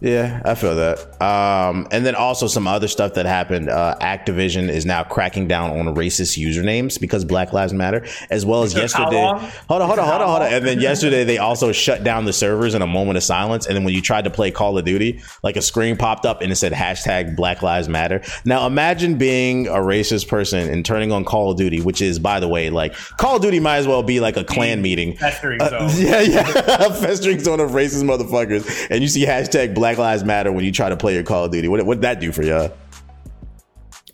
[0.00, 1.20] Yeah, I feel that.
[1.20, 3.68] Um, and then also some other stuff that happened.
[3.68, 8.62] Uh, Activision is now cracking down on racist usernames because Black Lives Matter, as well
[8.62, 9.20] as yesterday.
[9.20, 10.52] Hold on, hold on, hold on, hold on.
[10.52, 13.66] And then yesterday they also shut down the servers in a moment of silence.
[13.66, 16.42] And then when you tried to play Call of Duty, like a screen popped up
[16.42, 18.22] and it said hashtag Black Lives Matter.
[18.44, 22.38] Now imagine being a racist person and turning on Call of Duty, which is, by
[22.38, 25.16] the way, like Call of Duty might as well be like a clan meeting.
[25.16, 25.90] festering Uh, zone.
[25.96, 26.42] yeah, yeah,
[27.00, 30.90] festering zone of racist motherfuckers, and you see hashtag Black Lives Matter when you try
[30.90, 31.68] to play your Call of Duty.
[31.68, 32.70] What what that do for y'all?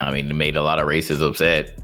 [0.01, 1.79] I mean, it made a lot of racists upset.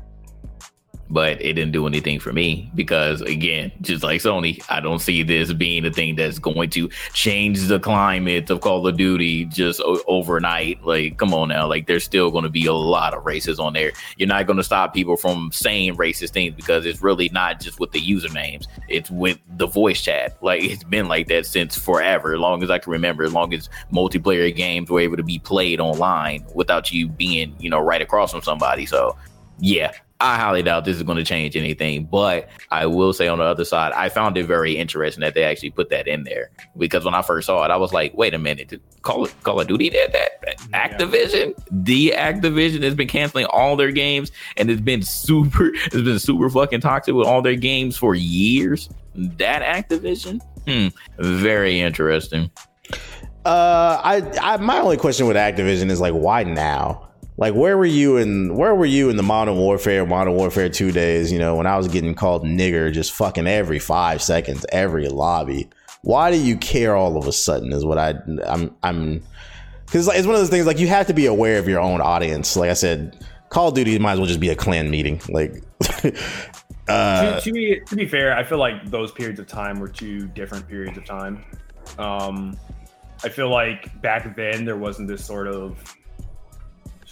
[1.10, 5.22] But it didn't do anything for me because again, just like Sony, I don't see
[5.22, 9.80] this being a thing that's going to change the climate of Call of Duty just
[9.80, 10.84] o- overnight.
[10.84, 13.72] Like, come on now, like there's still going to be a lot of races on
[13.72, 13.92] there.
[14.16, 17.80] You're not going to stop people from saying racist things because it's really not just
[17.80, 20.38] with the usernames; it's with the voice chat.
[20.42, 23.52] Like it's been like that since forever, as long as I can remember, as long
[23.52, 28.00] as multiplayer games were able to be played online without you being, you know, right
[28.00, 28.86] across from somebody.
[28.86, 29.16] So
[29.58, 32.04] yeah, I highly doubt this is going to change anything.
[32.04, 35.44] But I will say on the other side, I found it very interesting that they
[35.44, 38.34] actually put that in there because when I first saw it, I was like, wait
[38.34, 40.58] a minute, Call of, Call of Duty did that?
[40.72, 46.18] Activision, the Activision has been canceling all their games and it's been super, it's been
[46.18, 48.90] super fucking toxic with all their games for years.
[49.14, 52.50] That Activision, hmm, very interesting.
[53.44, 57.09] Uh, I, I my only question with Activision is like, why now?
[57.40, 60.92] Like, where were you in where were you in the Modern Warfare, Modern Warfare two
[60.92, 61.32] days?
[61.32, 65.70] You know, when I was getting called nigger just fucking every five seconds, every lobby.
[66.02, 67.72] Why do you care all of a sudden?
[67.72, 68.14] Is what I
[68.46, 69.22] I'm I'm
[69.86, 72.02] because it's one of those things like you have to be aware of your own
[72.02, 72.56] audience.
[72.56, 75.22] Like I said, Call of Duty might as well just be a clan meeting.
[75.30, 75.64] Like.
[76.88, 79.88] uh, to, to, be, to be fair, I feel like those periods of time were
[79.88, 81.42] two different periods of time.
[81.98, 82.56] Um,
[83.24, 85.96] I feel like back then there wasn't this sort of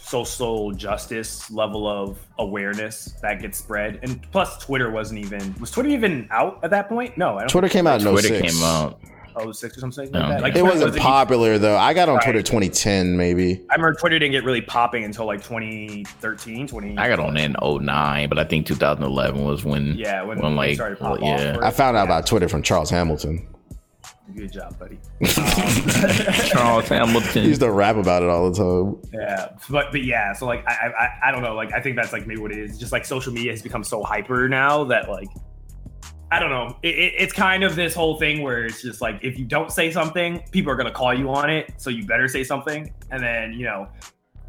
[0.09, 5.91] social justice level of awareness that gets spread, and plus Twitter wasn't even was Twitter
[5.91, 7.17] even out at that point?
[7.17, 8.03] No, Twitter came out.
[8.03, 8.55] No, Twitter oh six.
[8.55, 9.01] came out.
[9.41, 10.43] Oh, six or something like that.
[10.43, 11.77] Like, it wasn't popular even, though.
[11.77, 12.25] I got on right.
[12.25, 13.63] Twitter 2010, maybe.
[13.71, 16.99] I remember Twitter didn't get really popping until like 2013, 20.
[16.99, 19.95] I got on in 09, but I think 2011 was when.
[19.97, 21.59] Yeah, when, when like started well, yeah.
[21.63, 23.47] I found out about Twitter from Charles Hamilton.
[24.35, 24.99] Good job, buddy.
[26.49, 27.43] Charles Hamilton.
[27.43, 29.11] He used to rap about it all the time.
[29.13, 32.13] Yeah, but but yeah, so like I, I I don't know, like I think that's
[32.13, 32.79] like maybe what it is.
[32.79, 35.29] Just like social media has become so hyper now that like
[36.31, 36.77] I don't know.
[36.83, 39.73] It, it, it's kind of this whole thing where it's just like if you don't
[39.73, 42.93] say something, people are gonna call you on it, so you better say something.
[43.11, 43.89] And then you know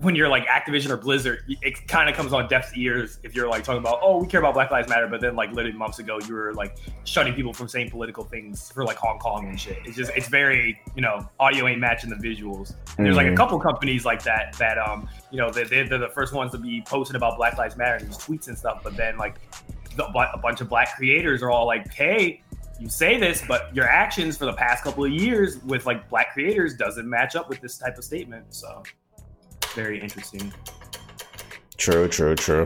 [0.02, 3.50] when you're like Activision or Blizzard, it kind of comes on deaf ears if you're
[3.50, 6.00] like talking about, oh, we care about Black Lives Matter, but then like literally months
[6.00, 9.60] ago you were like shutting people from saying political things for like Hong Kong and
[9.60, 9.78] shit.
[9.84, 12.74] It's just it's very you know audio ain't matching the visuals.
[12.98, 13.38] And there's like a mm-hmm.
[13.38, 16.82] couple companies like that that um you know they're, they're the first ones to be
[16.88, 19.36] posting about Black Lives Matter and these tweets and stuff, but then like
[19.98, 22.42] the, a bunch of black creators are all like, hey.
[22.82, 26.32] You say this, but your actions for the past couple of years with like black
[26.32, 28.56] creators doesn't match up with this type of statement.
[28.56, 28.84] So
[29.74, 30.54] very interesting.
[31.78, 32.64] True, true, true.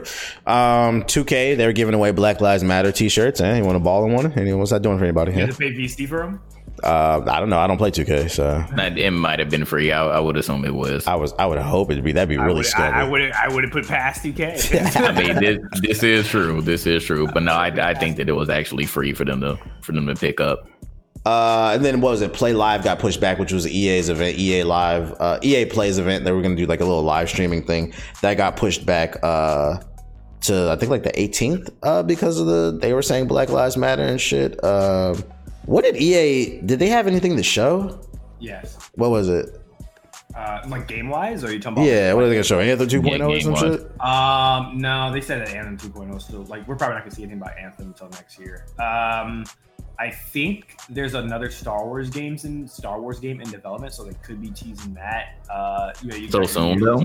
[0.47, 3.41] Um, 2K, they're giving away Black Lives Matter T-shirts.
[3.41, 3.57] Eh?
[3.57, 4.31] You want to ball in one?
[4.33, 4.59] Anyone?
[4.59, 5.33] What's that doing for anybody?
[5.33, 6.41] You to pay VST for them?
[6.81, 7.59] Uh, I don't know.
[7.59, 9.91] I don't play 2K, so it might have been free.
[9.91, 11.05] I, I would assume it was.
[11.05, 11.31] I was.
[11.33, 12.11] I would hope it'd be.
[12.11, 12.91] That'd be really scary.
[12.91, 13.21] I would.
[13.31, 14.95] I would have put past 2K.
[14.97, 16.61] I mean, this, this is true.
[16.61, 17.27] This is true.
[17.31, 20.07] But no, I, I think that it was actually free for them to for them
[20.07, 20.67] to pick up.
[21.25, 22.33] Uh, and then what was it?
[22.33, 26.25] Play Live got pushed back, which was EA's event, EA Live, uh, EA Plays event.
[26.25, 29.15] They were going to do like a little live streaming thing that got pushed back
[29.23, 29.79] uh,
[30.41, 33.77] to I think like the 18th uh, because of the they were saying Black Lives
[33.77, 34.61] Matter and shit.
[34.63, 35.15] Uh,
[35.65, 36.59] what did EA?
[36.61, 38.01] Did they have anything to show?
[38.39, 38.89] Yes.
[38.95, 39.62] What was it?
[40.35, 41.85] Uh, like game wise, or are you talking about?
[41.85, 42.59] Yeah, what are they gonna show?
[42.59, 44.01] Anthem 2.0 yeah, or some shit?
[44.01, 47.39] Um, no, they said that Anthem 2.0 still like we're probably not gonna see anything
[47.39, 48.65] about Anthem until next year.
[48.79, 49.45] Um,
[49.99, 54.15] I think there's another Star Wars games in Star Wars game in development, so they
[54.23, 55.35] could be teasing that.
[55.51, 57.03] Uh, you know, you so soon though.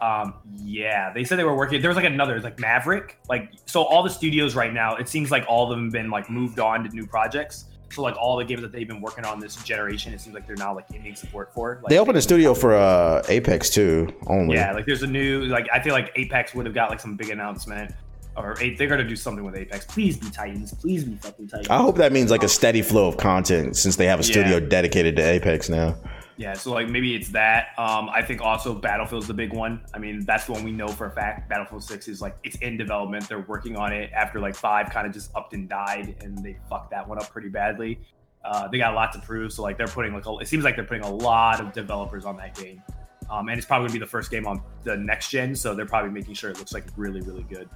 [0.00, 1.80] Um, yeah, they said they were working.
[1.80, 3.18] There was like another, it's like Maverick.
[3.28, 6.10] Like, so all the studios right now, it seems like all of them have been
[6.10, 7.66] like moved on to new projects.
[7.92, 10.46] So like all the games that they've been working on this generation, it seems like
[10.46, 11.80] they're not like ending support for.
[11.82, 14.14] Like, they opened a studio for uh Apex too.
[14.26, 14.56] Only.
[14.56, 17.16] Yeah, like there's a new like I feel like Apex would have got like some
[17.16, 17.92] big announcement
[18.36, 19.84] or they're gonna do something with Apex.
[19.86, 20.72] Please be Titans.
[20.74, 21.68] Please be fucking Titans.
[21.68, 24.58] I hope that means like a steady flow of content since they have a studio
[24.58, 24.68] yeah.
[24.68, 25.96] dedicated to Apex now.
[26.40, 27.74] Yeah, so like maybe it's that.
[27.76, 29.82] Um, I think also Battlefield's the big one.
[29.92, 31.50] I mean, that's the one we know for a fact.
[31.50, 33.28] Battlefield Six is like it's in development.
[33.28, 36.56] They're working on it after like five kind of just upped and died, and they
[36.70, 38.00] fucked that one up pretty badly.
[38.42, 40.64] Uh, they got a lot to prove, so like they're putting like a, it seems
[40.64, 42.82] like they're putting a lot of developers on that game.
[43.30, 45.84] Um, and it's probably gonna be the first game on the next gen, so they're
[45.84, 47.68] probably making sure it looks like really, really good.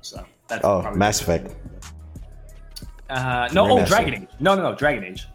[0.00, 1.54] So that's oh, Mass Effect.
[3.10, 4.28] Uh, no, oh, Dragon Age.
[4.40, 5.26] No, no, no, Dragon Age.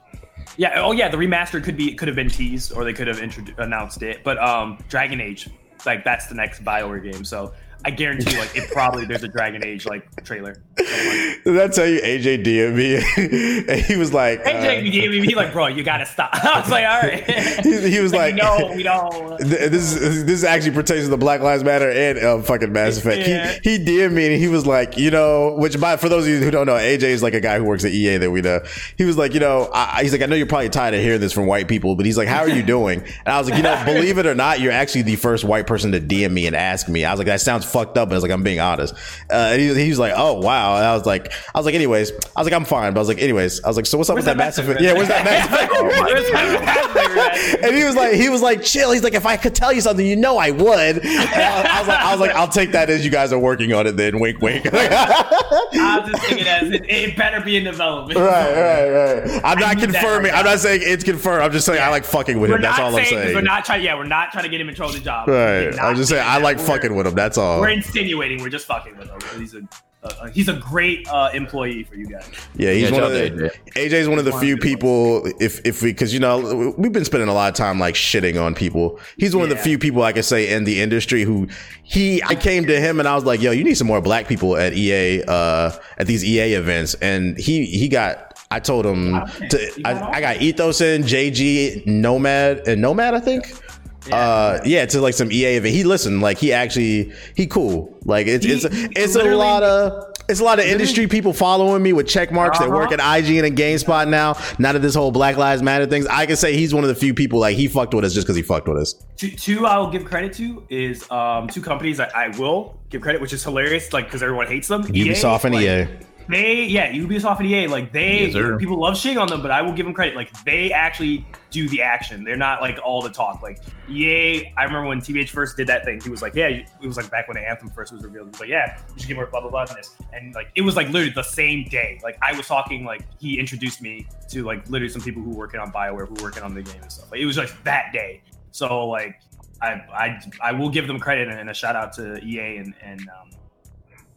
[0.58, 0.82] Yeah.
[0.82, 1.10] Oh, yeah.
[1.10, 4.24] The remaster could be could have been teased, or they could have introduced announced it.
[4.24, 5.49] But um, Dragon Age,
[5.86, 7.24] like that's the next Bioware game.
[7.26, 7.54] So
[7.86, 10.56] I guarantee you, like it probably there's a Dragon Age like trailer.
[10.78, 13.68] Did I tell you AJ DM me?
[13.74, 16.30] and he was like, AJ uh, gave me, he like, bro, you gotta stop.
[16.34, 17.24] I was like, all right.
[17.66, 19.40] he, he was like, no, we don't.
[19.40, 23.28] This is this actually pertains to the Black Lives Matter and um, fucking Mass Effect.
[23.28, 23.60] Yeah.
[23.62, 26.30] He he DM'd me and he was like, you know, which by for those of
[26.30, 28.42] you who don't know, AJ is like a guy who works at EA that we
[28.42, 28.62] know.
[28.98, 31.20] He was like, you know, I, he's like, I know you're probably tired of hearing
[31.20, 33.02] this from white people, but he's like, how are you doing?
[33.02, 35.68] And I was like, you know, believe it or not, you're actually the first white
[35.68, 37.06] person to DM me and ask me.
[37.06, 38.08] I was like, that sounds fucked up.
[38.10, 38.94] But I was like, I'm being honest.
[39.30, 40.76] Uh, and he, he was like, oh wow.
[40.78, 42.94] And I was like, I was like, anyways, I was like, I'm fine.
[42.94, 44.46] But I was like, anyways, I was like, so what's up Where's with that that
[44.46, 44.80] Mass Mass Effect?
[44.80, 44.84] Effect?
[44.86, 45.72] Yeah, where's that Mass Effect?
[45.74, 48.91] Where's my- and he was like, he was like, chill.
[48.91, 51.01] He's like, if I could tell you something, you know, I would.
[51.03, 53.74] I, I was like, I was like, I'll take that as you guys are working
[53.74, 53.97] on it.
[53.97, 54.68] Then wink, wink.
[54.74, 58.20] I'll just take it as it, it better be in development.
[58.20, 59.26] right, right.
[59.26, 59.41] right.
[59.43, 60.32] I'm not confirming.
[60.32, 61.43] I'm not saying it's confirmed.
[61.43, 62.64] I'm just saying I like fucking with We're him.
[62.64, 63.36] That's all I'm saying.
[63.36, 63.84] we're not trying.
[63.84, 65.28] Yeah, we're not trying to get him in trouble the job.
[65.28, 65.78] right.
[65.80, 67.16] I'm just saying I like fucking with him.
[67.16, 67.61] That's all.
[67.61, 68.41] We're insinuating.
[68.41, 69.39] We're just fucking with him.
[69.39, 69.61] He's a
[70.04, 72.30] uh, he's a great uh, employee for you guys.
[72.56, 74.56] Yeah, he's Yeah, one of the out to AJ's one of the few of the
[74.56, 75.26] good people.
[75.39, 78.41] If if we because you know we've been spending a lot of time like shitting
[78.41, 78.99] on people.
[79.18, 81.47] He's one of the few people I can say in the industry who
[81.84, 82.22] he.
[82.24, 84.58] I came to him and I was like, "Yo, you need some more black people
[84.58, 88.30] at EA uh, at these EA events," and he he got.
[88.51, 89.14] I told him
[89.49, 89.82] to.
[89.86, 93.14] I, I got Ethos in JG Nomad and Nomad.
[93.14, 93.62] I think.
[94.12, 95.74] Uh yeah, to like some EA event.
[95.74, 97.97] He listened, like he actually he cool.
[98.06, 101.84] Like it's it's He- it's a lot of it's a lot of industry people following
[101.84, 102.93] me with check marks that work Uh-huh.
[102.93, 104.38] at IGN and a GameSpot now.
[104.58, 106.95] Now that this whole Black Lives Matter things, I can say he's one of the
[106.95, 108.95] few people like he fucked with us just because he fucked with us.
[109.18, 113.01] Two, two I will give credit to is um, two companies that I will give
[113.01, 114.84] credit, which is hilarious, like because everyone hates them.
[114.84, 115.88] Ubisoft and like, EA.
[116.28, 119.62] They yeah, Ubisoft and EA, like they Yes, people love shitting on them, but I
[119.62, 120.16] will give them credit.
[120.16, 122.24] Like they actually do the action.
[122.24, 123.42] They're not like all the talk.
[123.42, 126.02] Like EA, I remember when TBH first did that thing.
[126.02, 128.28] He was like, yeah, it was like back when Anthem first was revealed.
[128.28, 129.96] He was like, yeah, you should give more blah blah blah than this.
[130.14, 132.00] And like it was like literally the same day.
[132.04, 135.38] Like I was talking, like he introduced me to like literally some people who were
[135.38, 137.12] working on Bioware, who were working on the game and stuff.
[137.12, 138.22] Like it was like that day.
[138.52, 139.20] So like
[139.62, 143.02] I I I will give them credit and a shout out to EA and and
[143.02, 143.30] um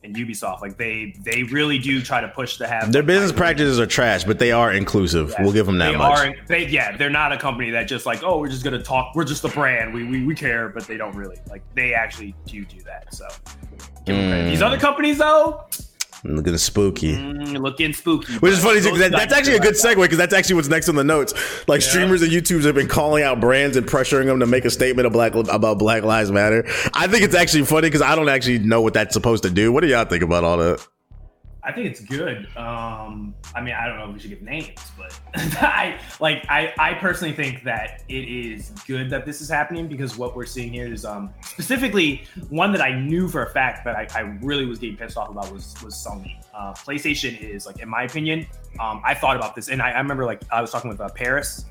[0.07, 0.63] and Ubisoft.
[0.63, 4.25] Like they they really do try to push to have Their business practices are trash,
[4.25, 5.31] but they are inclusive.
[5.31, 5.43] Yeah.
[5.43, 6.19] We'll give them that they much.
[6.19, 9.15] Are, they yeah, they're not a company that just like oh we're just gonna talk.
[9.15, 9.93] We're just a brand.
[9.93, 11.63] We we, we care, but they don't really like.
[11.75, 13.13] They actually do do that.
[13.13, 13.27] So
[14.05, 14.47] give them credit.
[14.47, 14.51] Mm.
[14.51, 15.67] These other companies though,
[16.29, 17.15] Looking spooky.
[17.15, 18.35] mm, looking spooky.
[18.35, 20.89] Which is funny too, that, that's actually a good segue because that's actually what's next
[20.89, 21.35] on the notes.
[21.69, 24.71] Like streamers and YouTubers have been calling out brands and pressuring them to make a
[24.71, 26.65] statement of black about Black Lives Matter.
[26.95, 29.73] I think it's actually funny because I don't actually know what that's supposed to do.
[29.73, 30.87] What do y'all think about all that?
[31.67, 32.47] I think it's good.
[32.57, 36.73] Um, I mean, I don't know if we should give names, but I like I,
[36.79, 40.73] I personally think that it is good that this is happening because what we're seeing
[40.73, 44.65] here is um specifically one that I knew for a fact that I, I really
[44.65, 46.37] was getting pissed off about was was Sony.
[46.55, 48.47] Uh, PlayStation is like, in my opinion,
[48.81, 51.09] um, I thought about this and I, I remember like I was talking with uh,
[51.09, 51.65] Paris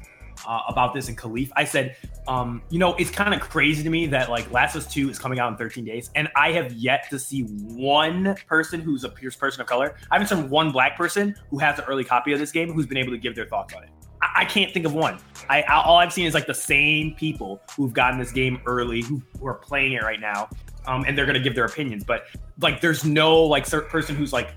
[0.48, 1.52] uh, about this in Khalif.
[1.56, 1.96] I said,
[2.28, 5.10] um, you know, it's kind of crazy to me that like Last of Us 2
[5.10, 9.04] is coming out in 13 days, and I have yet to see one person who's
[9.04, 9.96] a pierce person of color.
[10.12, 12.86] I haven't seen one black person who has an early copy of this game who's
[12.86, 13.90] been able to give their thoughts on it.
[14.22, 15.20] I, I can't think of one.
[15.50, 19.02] I, I all I've seen is like the same people who've gotten this game early,
[19.02, 20.50] who, who are playing it right now,
[20.88, 22.04] um, and they're gonna give their opinions.
[22.04, 22.26] But
[22.60, 24.50] like, there's no like person who's like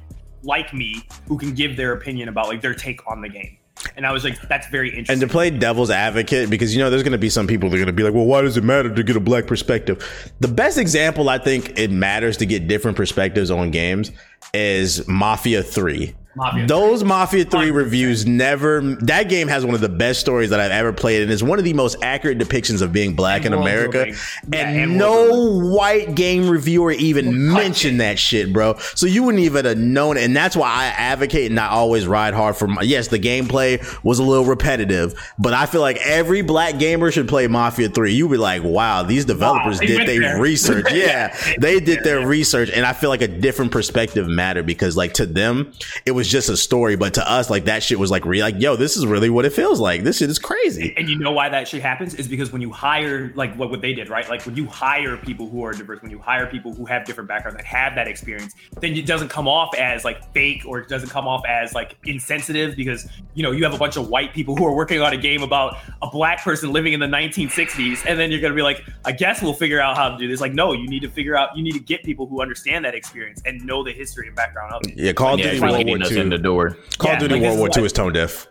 [0.43, 3.59] like me who can give their opinion about like their take on the game.
[3.97, 5.15] And I was like, that's very interesting.
[5.15, 7.77] And to play devil's advocate, because you know there's going to be some people that
[7.77, 10.33] are going to be like, well, why does it matter to get a black perspective?
[10.41, 14.11] The best example I think it matters to get different perspectives on games
[14.53, 16.15] is Mafia 3.
[16.39, 17.75] Mafia Those Mafia 3 100%.
[17.75, 21.31] reviews never that game has one of the best stories that I've ever played and
[21.33, 24.07] it's one of the most accurate depictions of being black And in America.
[24.09, 28.77] Yeah, and, and no white game reviewer even mentioned that shit, bro.
[28.95, 30.25] So you wouldn't even have known it.
[30.25, 33.83] And that's why I advocate and I always ride hard for my, yes, the gameplay
[34.05, 38.13] was a little repetitive, but I feel like every black gamer should play Mafia 3.
[38.13, 40.87] You'd be like, wow, these developers they did their research.
[40.99, 42.71] Yeah, they did their research.
[42.71, 45.73] And I feel like a different perspective mattered because like to them,
[46.07, 48.45] it was just a story, but to us, like that shit was like real.
[48.45, 50.03] Like, yo, this is really what it feels like.
[50.05, 50.95] This shit is crazy.
[50.97, 53.81] And you know why that shit happens is because when you hire like what, what
[53.81, 54.29] they did, right?
[54.29, 57.29] Like when you hire people who are diverse, when you hire people who have different
[57.29, 60.89] backgrounds that have that experience, then it doesn't come off as like fake or it
[60.89, 64.33] doesn't come off as like insensitive because you know you have a bunch of white
[64.35, 68.05] people who are working on a game about a black person living in the 1960s,
[68.07, 70.41] and then you're gonna be like, I guess we'll figure out how to do this.
[70.41, 72.95] Like, no, you need to figure out, you need to get people who understand that
[72.95, 74.97] experience and know the history and background of it.
[74.97, 76.77] Yeah, Call of Yeah, Duty World War us in the door.
[76.99, 78.47] Call of Yeah, Duty like, World War II like- is tone deaf.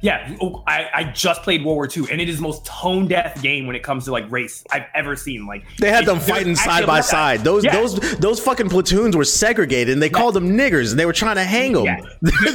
[0.00, 3.08] Yeah, oh, I, I just played World War II, and it is the most tone
[3.08, 5.44] deaf game when it comes to like race I've ever seen.
[5.44, 7.40] Like They had it- them fighting side by side.
[7.40, 7.72] Those Yeah.
[7.72, 11.34] those those fucking platoons were segregated, and they called them niggers, and they were trying
[11.34, 11.84] to hang them.
[11.84, 12.00] Yeah.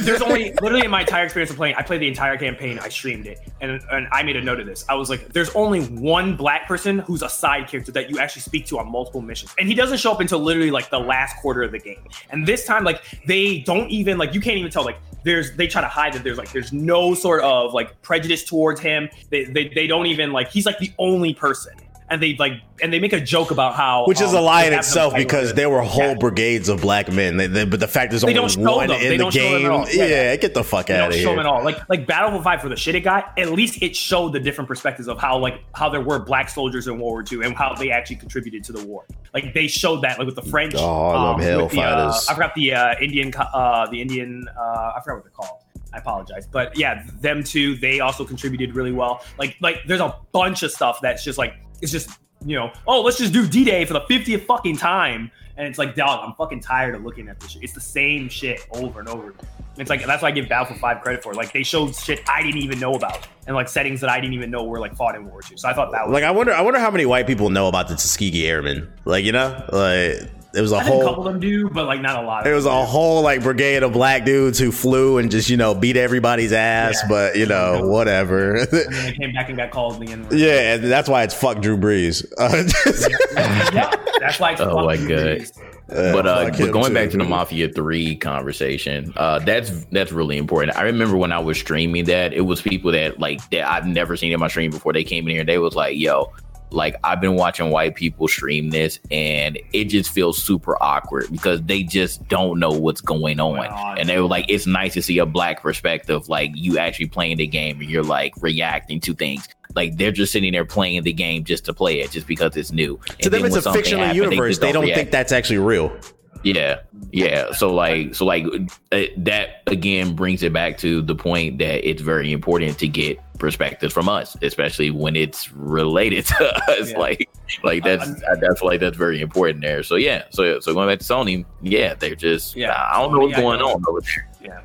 [0.00, 2.88] There's only literally in my entire experience of playing, I played the entire campaign, I
[2.88, 4.84] streamed it, and and I made a note of this.
[4.88, 8.42] I was like, there's only one black person who's a side character that you actually
[8.42, 9.54] speak to on multiple missions.
[9.58, 12.02] And he doesn't show up until literally like the last quarter of the game.
[12.30, 15.66] And this time, like they don't even like you can't even tell like there's they
[15.66, 19.08] try to hide that there's like there's no sort of like prejudice towards him.
[19.30, 21.74] They they, they don't even like he's like the only person.
[22.10, 24.66] And they like and they make a joke about how Which is um, a lie
[24.66, 26.14] in itself because there were whole Yeah.
[26.14, 27.38] brigades of black men.
[27.38, 29.00] They, they- but the fact there's only one them.
[29.00, 29.62] They in the don't game.
[29.90, 30.04] Yeah.
[30.06, 30.36] Yeah.
[30.36, 31.40] get the fuck They out of show them here.
[31.40, 31.64] at all.
[31.64, 33.36] Like like Battlefield Five for the shit it got.
[33.38, 36.86] At least it showed the different perspectives of how like how there were black soldiers
[36.88, 39.06] in World War II and how they actually contributed to the war.
[39.32, 40.74] Like they showed that like with the French.
[40.76, 44.92] Oh, I love with the, uh, I forgot the uh, Indian uh, the Indian uh,
[44.94, 45.60] I forgot what they're called.
[45.94, 47.76] I apologize, but yeah, them too.
[47.76, 49.24] They also contributed really well.
[49.38, 52.10] Like like there's a bunch of stuff that's just like it's just
[52.44, 55.30] you know oh let's just do D Day for the 50th fucking time.
[55.56, 57.62] And it's like, dog, I'm fucking tired of looking at this shit.
[57.62, 59.30] It's the same shit over and over.
[59.30, 59.46] again.
[59.76, 61.32] It's like that's why I give Battlefield 5 credit for.
[61.32, 64.34] Like they showed shit I didn't even know about, and like settings that I didn't
[64.34, 65.56] even know were like fought in World War II.
[65.56, 67.68] So I thought that was Like I wonder, I wonder how many white people know
[67.68, 68.92] about the Tuskegee Airmen.
[69.04, 71.86] Like you know, like it was a I whole a couple of them do, but
[71.86, 72.46] like not a lot.
[72.46, 75.50] Of It was them a whole like brigade of black dudes who flew and just
[75.50, 77.08] you know beat everybody's ass, Yeah.
[77.08, 78.56] but you know whatever.
[78.56, 80.26] and then they came back and got called in the end.
[80.32, 82.24] yeah, and that's why it's fuck Drew Brees.
[82.38, 83.90] Uh, yeah,
[84.20, 85.22] that's why it's Oh my fucking God.
[85.22, 85.52] crazy.
[85.88, 90.38] but uh, but him going back to the Mafia Three conversation, uh, that's that's really
[90.38, 90.76] important.
[90.76, 94.16] I remember when I was streaming that, it was people that like that I've never
[94.16, 94.92] seen in my stream before.
[94.92, 96.32] They came in here, they was like, "Yo,
[96.70, 101.62] like I've been watching white people stream this, and it just feels super awkward because
[101.62, 103.98] they just don't know what's going on." Going on.
[103.98, 107.36] And they were like, "It's nice to see a black perspective, like you actually playing
[107.36, 111.12] the game and you're like reacting to things." Like they're just sitting there playing the
[111.12, 112.98] game just to play it, just because it's new.
[113.18, 114.50] to And them, it's a fictional happens, universe.
[114.52, 114.98] just They don't react.
[114.98, 115.96] think that's actually real.
[116.44, 116.80] Yeah,
[117.14, 117.52] yeah.
[117.52, 118.44] So like, so like
[118.92, 123.18] uh, that again brings it back to the point that it's very important to get
[123.38, 126.90] perspectives from us, especially when it's related to us.
[126.90, 126.98] Yeah.
[126.98, 127.30] Like,
[127.62, 129.82] like that's Uh, that's like that's very important there.
[129.82, 133.20] So yeah, so so going back to Sony, yeah, they're just Yeah, I don't know
[133.20, 134.28] what's going on over there.
[134.42, 134.60] Yeah.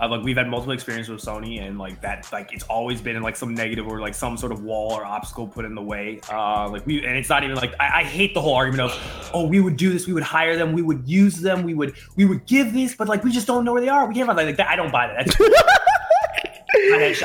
[0.00, 3.14] Uh, like we've had multiple experiences with Sony, and like that, like it's always been
[3.14, 5.82] in like some negative or like some sort of wall or obstacle put in the
[5.82, 6.20] way.
[6.32, 9.30] Uh, like we, and it's not even like I, I hate the whole argument of,
[9.32, 11.94] oh, we would do this, we would hire them, we would use them, we would,
[12.16, 14.06] we would give this, but like we just don't know where they are.
[14.06, 14.68] We can't find like that.
[14.68, 15.90] I don't buy that.
[16.74, 17.22] That's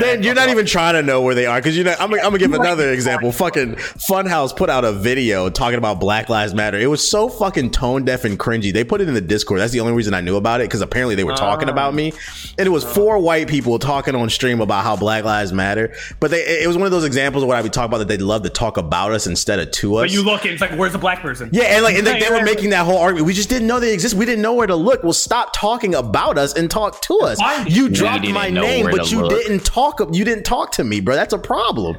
[0.00, 1.94] Then you're not even trying to know where they are because you know.
[1.98, 3.32] I'm, gonna- I'm gonna give another example.
[3.32, 6.78] Fucking Funhouse put out a video talking about Black Lives Matter.
[6.78, 8.72] It was so fucking tone deaf and cringy.
[8.72, 9.60] They put it in the Discord.
[9.60, 12.12] That's the only reason I knew about it because apparently they were talking about me,
[12.58, 15.94] and it was four white people talking on stream about how Black Lives Matter.
[16.20, 18.08] But they, it was one of those examples of what I would talk about that
[18.08, 20.02] they'd love to talk about us instead of to us.
[20.02, 21.48] But you look and it's like, where's the black person?
[21.50, 23.26] Yeah, and like and they, they were making that whole argument.
[23.26, 24.14] We just didn't know they exist.
[24.14, 25.02] We didn't know where to look.
[25.02, 27.38] Well, stop talking about us and talk to us.
[27.66, 29.30] You dropped my name, where but you look.
[29.30, 30.00] didn't talk.
[30.12, 31.14] You didn't talk to me, bro.
[31.14, 31.96] That's a problem.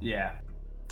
[0.00, 0.32] Yeah.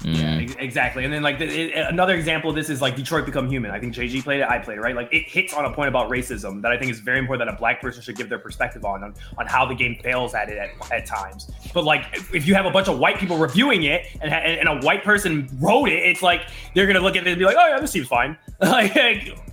[0.03, 0.45] Mm.
[0.45, 3.49] Ex- Exactly, and then like the, it, another example of this is like Detroit Become
[3.49, 3.73] Human.
[3.73, 4.95] I think JG played it, I played it, right?
[4.95, 7.53] Like it hits on a point about racism that I think is very important that
[7.53, 10.51] a black person should give their perspective on on, on how the game fails at
[10.51, 11.51] it at, at times.
[11.75, 14.39] But like if if you have a bunch of white people reviewing it and, ha-
[14.39, 16.43] and a white person wrote it, it's like
[16.77, 18.39] they're gonna look at it and be like, oh yeah, this seems fine.
[18.61, 19.48] like, it- it's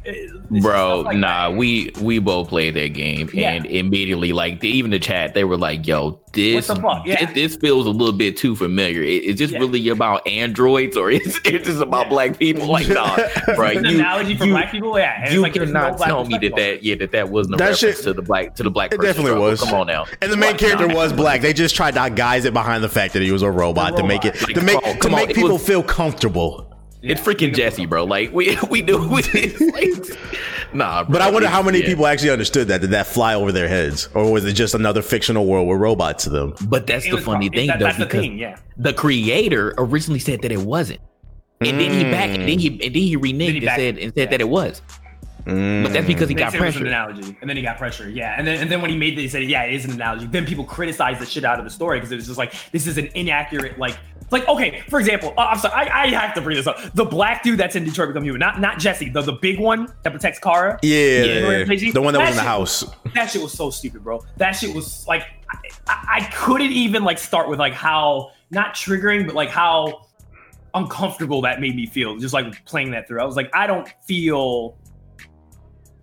[0.61, 1.57] Bro, like nah, that.
[1.57, 3.51] we we both played that game, Yeah.
[3.53, 7.05] and immediately, like the, even the chat, they were like, "Yo, this What the fuck?
[7.07, 7.25] Yeah.
[7.25, 9.01] this, this feels a little bit too familiar.
[9.01, 9.59] Is, is this Yeah.
[9.59, 12.09] really about androids or is it just about Yeah.
[12.09, 13.15] black people?" Like, nah,
[13.55, 15.23] bro, It's an you, analogy for you- black people, yeah.
[15.23, 17.57] And you it's like, there's no tell me that that yeah that that wasn't a
[17.57, 18.93] That reference shit- to the black to the black.
[18.93, 19.49] It person definitely struggle.
[19.49, 19.61] was.
[19.61, 20.05] Come on now.
[20.21, 20.59] And the main What?
[20.59, 20.95] character Nah.
[20.95, 21.41] was black.
[21.41, 23.97] They just tried to guise it behind the fact that he was a robot, A
[23.97, 24.55] to make it robot.
[24.55, 25.25] to make Come on, to come on.
[25.27, 26.71] make people was- feel comfortable.
[27.09, 28.03] It's freaking Jesse, bro.
[28.05, 29.21] Like we we do we
[29.71, 31.03] like, nah.
[31.03, 31.85] Bro, But I wonder how many Yeah.
[31.85, 32.81] people actually understood that.
[32.81, 36.23] Did that fly over their heads, or was it just another fictional world with robots
[36.25, 36.53] to them?
[36.67, 38.57] But that's It the funny probably- thing, that- though, that's the thing, yeah.
[38.77, 40.99] the creator originally said that it wasn't,
[41.61, 42.85] and then he back, and then he mm.
[42.85, 44.25] and then he reneged Then he and backed- said and said yeah.
[44.31, 44.81] that it was.
[45.45, 46.87] But that's because he They got said it was an pressure.
[46.87, 48.09] analogy, and then he got pressure.
[48.09, 49.91] Yeah, and then and then when he made it, he said, "Yeah, it is an
[49.91, 52.53] analogy." Then people criticized the shit out of the story because it was just like,
[52.71, 53.95] "This is an inaccurate." Like,
[54.31, 56.79] like okay, for example, uh, I'm sorry, I, I have to bring this up.
[56.95, 59.87] The black dude that's in Detroit Become Human, not not Jesse, the the big one
[60.01, 60.79] that protects Kara.
[60.81, 61.63] Yeah, Yeah.
[61.93, 62.83] the one that was in the shit- house.
[63.13, 64.25] That shit was so stupid, bro.
[64.37, 68.73] That shit was like, I, I, I couldn't even like start with like how not
[68.73, 70.07] triggering, but like how
[70.73, 72.17] uncomfortable that made me feel.
[72.17, 74.75] Just like playing that through, I was like, I don't feel.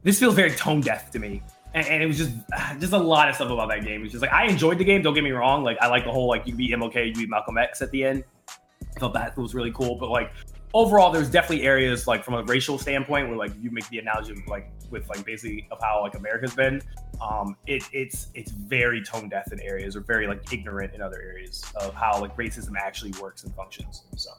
[0.03, 1.43] This feels very tone deaf to me.
[1.75, 2.33] and, and it was just
[2.81, 4.03] just a lot of stuff about that game.
[4.03, 5.03] It's just like I enjoyed the game.
[5.03, 5.63] Don't get me wrong.
[5.63, 8.05] Like I like the whole like you beat MLK, you beat Malcolm X at the
[8.05, 8.25] end.
[8.49, 9.97] I thought that was really cool.
[9.97, 10.33] But like
[10.75, 14.33] overall, there's definitely areas like from a racial standpoint where like you make the analogy
[14.33, 16.83] of, like with like basically of how like America's been.
[17.21, 21.23] Um, it, it's it's very tone deaf in areas or very like ignorant in other
[21.23, 24.05] areas of how like racism actually works and functions.
[24.17, 24.31] So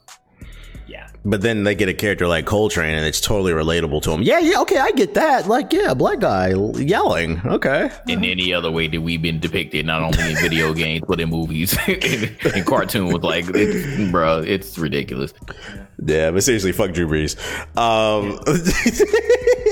[0.86, 1.08] yeah.
[1.24, 4.22] But then they get a character like Cole Train, and it's totally relatable to him.
[4.22, 5.46] Yeah, yeah, okay, I get that.
[5.46, 7.40] Like, yeah, black guy yelling.
[7.46, 7.90] Okay.
[8.08, 11.30] In any other way that we've been depicted, not only in video games but in
[11.30, 15.32] movies and, and cartoons, like, it's, bro, it's ridiculous.
[16.04, 17.36] Yeah, but seriously, fuck Drew Brees.
[17.76, 18.38] Um,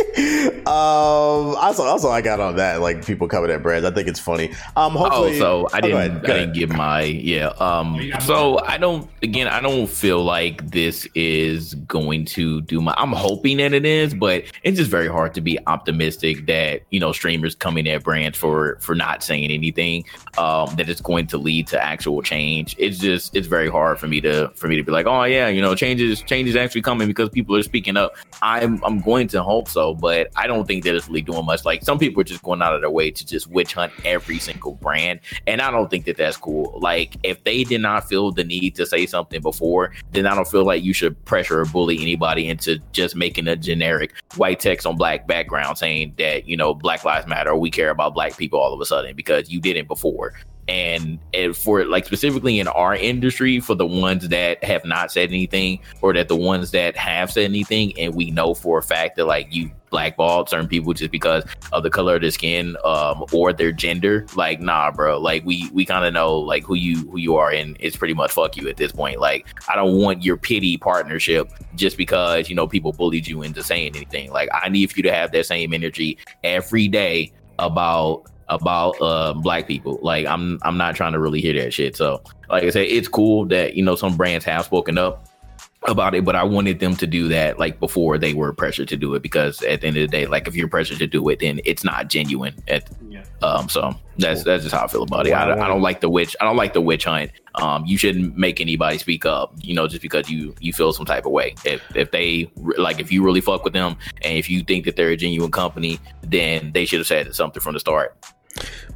[0.67, 3.87] um, also, also, I got on that like people coming at brands.
[3.87, 4.53] I think it's funny.
[4.77, 7.49] Um, hopefully, oh, so I oh, didn't, ahead, go I didn't give my yeah.
[7.59, 9.09] Um, so I don't.
[9.23, 12.95] Again, I don't feel like this is going to do my.
[12.97, 17.01] I'm hoping that it is, but it's just very hard to be optimistic that you
[17.01, 20.05] know streamers coming at brands for for not saying anything.
[20.39, 22.77] Um, that it's going to lead to actual change.
[22.79, 25.49] It's just it's very hard for me to for me to be like, oh yeah,
[25.49, 28.15] you know, changes changes actually coming because people are speaking up.
[28.43, 31.64] I'm I'm going to hope so, but I don't think that it's really doing much.
[31.64, 34.38] Like some people are just going out of their way to just witch hunt every
[34.38, 36.78] single brand, and I don't think that that's cool.
[36.80, 40.48] Like if they did not feel the need to say something before, then I don't
[40.48, 44.86] feel like you should pressure or bully anybody into just making a generic white text
[44.86, 48.36] on black background saying that you know Black Lives Matter or we care about black
[48.36, 50.34] people all of a sudden because you didn't before
[50.69, 55.29] and, and for like specifically in our industry for the ones that have not said
[55.29, 59.17] anything or that the ones that have said anything and we know for a fact
[59.17, 63.25] that like you blackballed certain people just because of the color of their skin um
[63.33, 64.27] or their gender.
[64.35, 65.21] Like nah bro.
[65.21, 68.15] Like we we kind of know like who you who you are and it's pretty
[68.15, 69.21] much fuck you at this point.
[69.21, 73.63] Like i don't want your pity partnership just because you know people bullied you into
[73.63, 74.33] saying anything.
[74.33, 79.32] Like i need for you to have that same energy every day about about uh
[79.34, 79.98] black people.
[80.03, 81.96] Like I'm I'm not trying to really hear that shit.
[81.96, 85.28] So like I said, it's cool that you know some brands have spoken up
[85.88, 88.96] about it, but I wanted them to do that like before they were pressured to
[88.96, 91.28] do it because at the end of the day, like if you're pressured to do
[91.28, 92.55] it, then it's not genuine.
[92.68, 93.24] At Yeah.
[93.42, 95.32] um, so that's that's just how I feel about it.
[95.34, 96.36] I, don't- I don't like the witch.
[96.40, 97.32] I don't like the witch hunt.
[97.57, 99.55] Um, you shouldn't make anybody speak up.
[99.61, 101.57] You know, just because you you feel some type of way.
[101.64, 102.48] If if they
[102.78, 105.50] like, if you really fuck with them, and if you think that they're a genuine
[105.50, 108.16] company, then they should have said something from the start.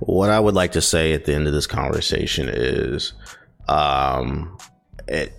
[0.00, 3.12] What I would like to say at the end of this conversation is,
[3.68, 4.58] um,
[5.08, 5.32] it,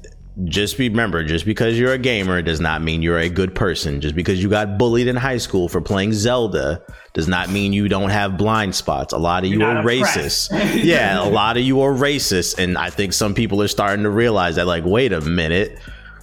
[0.43, 4.01] just remember, just because you're a gamer does not mean you're a good person.
[4.01, 7.87] Just because you got bullied in high school for playing Zelda does not mean you
[7.87, 9.13] don't have blind spots.
[9.13, 10.49] A lot of you You're racist.
[10.83, 14.11] yeah, a lot of you are racist, and I think some people are starting to
[14.11, 14.67] realize that.
[14.67, 15.79] Like, wait a minute.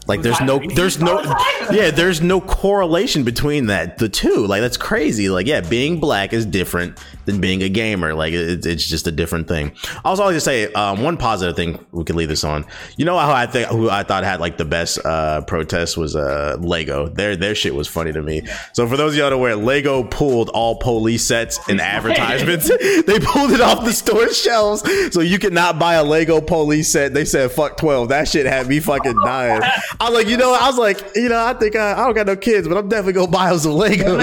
[0.07, 1.23] Like there's no there's no
[1.73, 6.35] yeah there's no correlation between that the two like that's crazy like yeah being black
[6.35, 9.73] is different than being a gamer like it, it's just a different thing.
[10.05, 12.65] Also, I was always to say um, one positive thing we could leave this on.
[12.97, 16.17] You know how I think who I thought had like the best uh, protest was
[16.17, 17.09] uh, Lego.
[17.09, 18.43] Their their shit was funny to me.
[18.73, 22.69] So for those of y'all aware, Lego pulled all police sets and advertisements.
[23.07, 26.91] they pulled it off the store shelves so you could not buy a Lego police
[26.91, 27.15] set.
[27.15, 28.09] They said fuck twelve.
[28.09, 29.63] That shit had me fucking dying.
[30.01, 32.15] I was like, you know, I was like, you know, I think I, I don't
[32.15, 34.19] got no kids, but I'm definitely gonna buy them some Legos.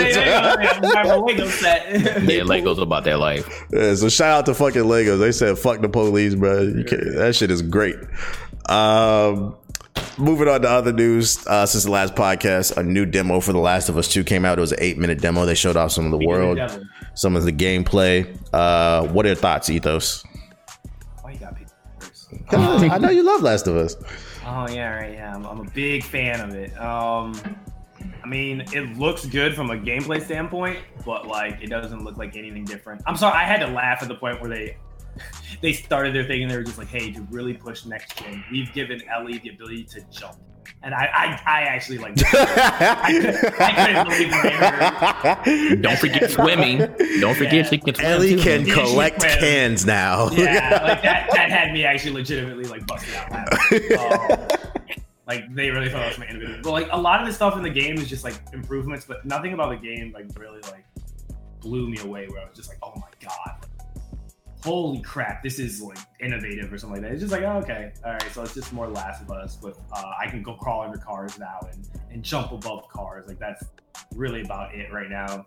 [1.26, 1.91] Lego set.
[2.24, 3.66] Yeah, Legos about their life.
[3.72, 5.20] Yeah, so shout out to fucking Legos.
[5.20, 6.62] They said fuck the police, bro.
[6.62, 7.96] You can't, that shit is great.
[8.70, 9.56] Um,
[10.18, 11.46] moving on to other news.
[11.48, 14.46] Uh, since the last podcast, a new demo for The Last of Us Two came
[14.46, 14.58] out.
[14.58, 15.46] It was an eight minute demo.
[15.46, 16.84] They showed off some of the world, devil.
[17.14, 18.38] some of the gameplay.
[18.54, 20.24] Uh, what are your thoughts, Ethos?
[21.22, 22.30] Why you got people first?
[22.52, 23.96] I know you love Last of Us.
[24.46, 25.14] Oh yeah, right.
[25.14, 26.78] Yeah, I'm, I'm a big fan of it.
[26.80, 27.34] Um,
[28.24, 32.36] I mean, it looks good from a gameplay standpoint, but like, it doesn't look like
[32.38, 33.01] anything different.
[33.07, 34.78] I'm sorry, I had to laugh at the point where they
[35.61, 38.43] they started their thing and they were just like, "Hey, to really push next gen,
[38.51, 40.36] we've given Ellie the ability to jump."
[40.84, 41.05] And I,
[41.45, 42.13] I, I actually like.
[42.34, 45.80] I, could, I couldn't believe that.
[45.82, 46.78] Don't forget swimming.
[47.19, 47.63] Don't forget Yeah.
[47.69, 48.07] she can swim.
[48.07, 48.41] Ellie too.
[48.41, 49.39] can Yeah, she collect can.
[49.39, 50.30] cans now.
[50.32, 51.30] Yeah, like that.
[51.34, 53.97] That had me actually legitimately like busting out laughing.
[53.97, 54.70] Um,
[55.28, 56.63] like they really thought it was my innovative.
[56.63, 59.26] But like a lot of the stuff in the game is just like improvements, but
[59.26, 60.86] nothing about the game like really like
[61.59, 62.28] blew me away.
[62.28, 63.65] Where I was just like, oh my god,
[64.63, 67.13] holy crap, this is like innovative or something like that.
[67.13, 69.78] It's just like, oh, okay, all right, so it's just more Last of Us with
[69.91, 73.28] uh, I can go crawl under cars now and and jump above cars.
[73.28, 73.63] Like that's
[74.15, 75.45] really about it right now.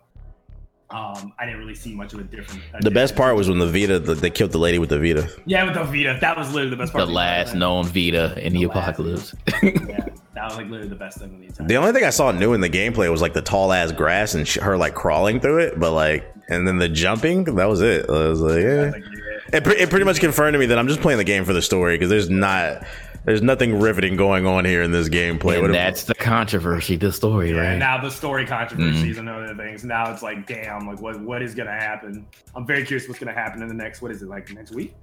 [0.91, 2.61] Um, I didn't really see much of a different.
[2.73, 3.11] a The best difference.
[3.13, 5.27] part was when the Vita, the, they killed the lady with the Vita.
[5.45, 7.07] Yeah, with the Vita, that was literally the best part.
[7.07, 9.33] The last entire known Vita in the, The apocalypse.
[9.63, 9.71] Yeah,
[10.35, 11.67] that was like literally the best thing of the entire.
[11.67, 14.35] The only thing I saw new in the gameplay was like the tall ass grass
[14.35, 17.45] and sh- her like crawling through it, but like and then the jumping.
[17.45, 18.07] That was it.
[18.07, 18.91] I was like, yeah.
[18.91, 19.57] Like, yeah.
[19.57, 21.53] It, pre- it pretty much confirmed to me that I'm just playing the game for
[21.53, 22.83] the story because there's not
[23.25, 25.63] there's nothing riveting going on here in this gameplay.
[25.63, 27.77] And that's the controversy, the story, Yeah, right?
[27.77, 29.27] now the story controversies Mm-hmm.
[29.27, 29.83] and other things.
[29.83, 32.25] Now it's like, damn, like what what is gonna happen?
[32.55, 34.01] I'm very curious what's gonna happen in the next.
[34.01, 34.93] What is it like next week?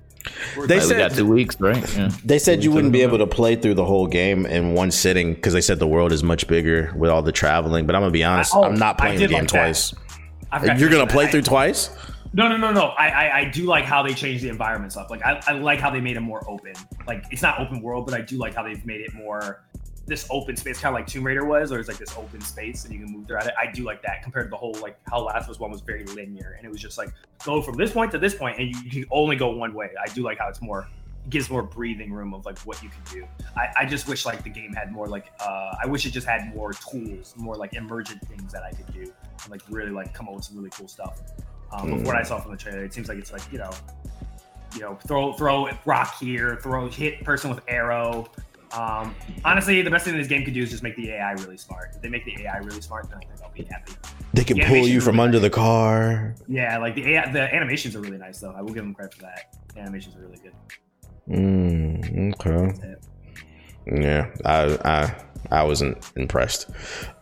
[0.57, 1.97] Or- They Like, we said- got two weeks, right?
[1.97, 2.11] Yeah.
[2.25, 5.35] They said you wouldn't be able to play through the whole game in one sitting
[5.35, 7.87] because they said the world is much bigger with all the traveling.
[7.87, 9.95] But I'm gonna be honest, Oh, I'm not playing the game like twice.
[10.53, 11.33] I forgot to You're gonna play that.
[11.33, 11.91] through twice?
[12.35, 12.87] No, no, no, no.
[12.87, 15.11] I, I, I do like how they changed the environment stuff.
[15.11, 16.73] Like, I, I like how they made it more open.
[17.07, 19.63] Like, it's not open world, but I do like how they've made it more
[20.07, 22.85] this open space, kind of like Tomb Raider was, or it's like this open space
[22.85, 23.55] and you can move throughout it.
[23.61, 26.05] I do like that compared to the whole like how Last Us One was very
[26.05, 27.11] linear and it was just like
[27.45, 29.91] go from this point to this point and you, you can only go one way.
[30.05, 30.89] I do like how it's more
[31.31, 33.27] gives more breathing room of like what you can do.
[33.57, 36.27] I, I just wish like the game had more like uh I wish it just
[36.27, 40.13] had more tools, more like emergent things that I could do and like really like
[40.13, 41.21] come up with some really cool stuff.
[41.73, 43.71] Um, but what I saw from the trailer, it seems like it's like you know,
[44.75, 48.27] you know, throw throw rock here, throw hit person with arrow.
[48.73, 49.15] Um,
[49.45, 51.91] honestly, the best thing this game could do is just make the AI really smart.
[51.95, 53.93] If they make the AI really smart, then I think I'll be happy.
[54.35, 56.35] They can Yeah, pull you from really under like the car.
[56.49, 58.53] Yeah, like the AI, the animations are really nice though.
[58.53, 59.57] I will give them credit for that.
[59.75, 60.55] The animations are really good.
[61.29, 62.97] Mm, okay.
[63.87, 65.15] Yeah, I I
[65.51, 66.71] I wasn't impressed.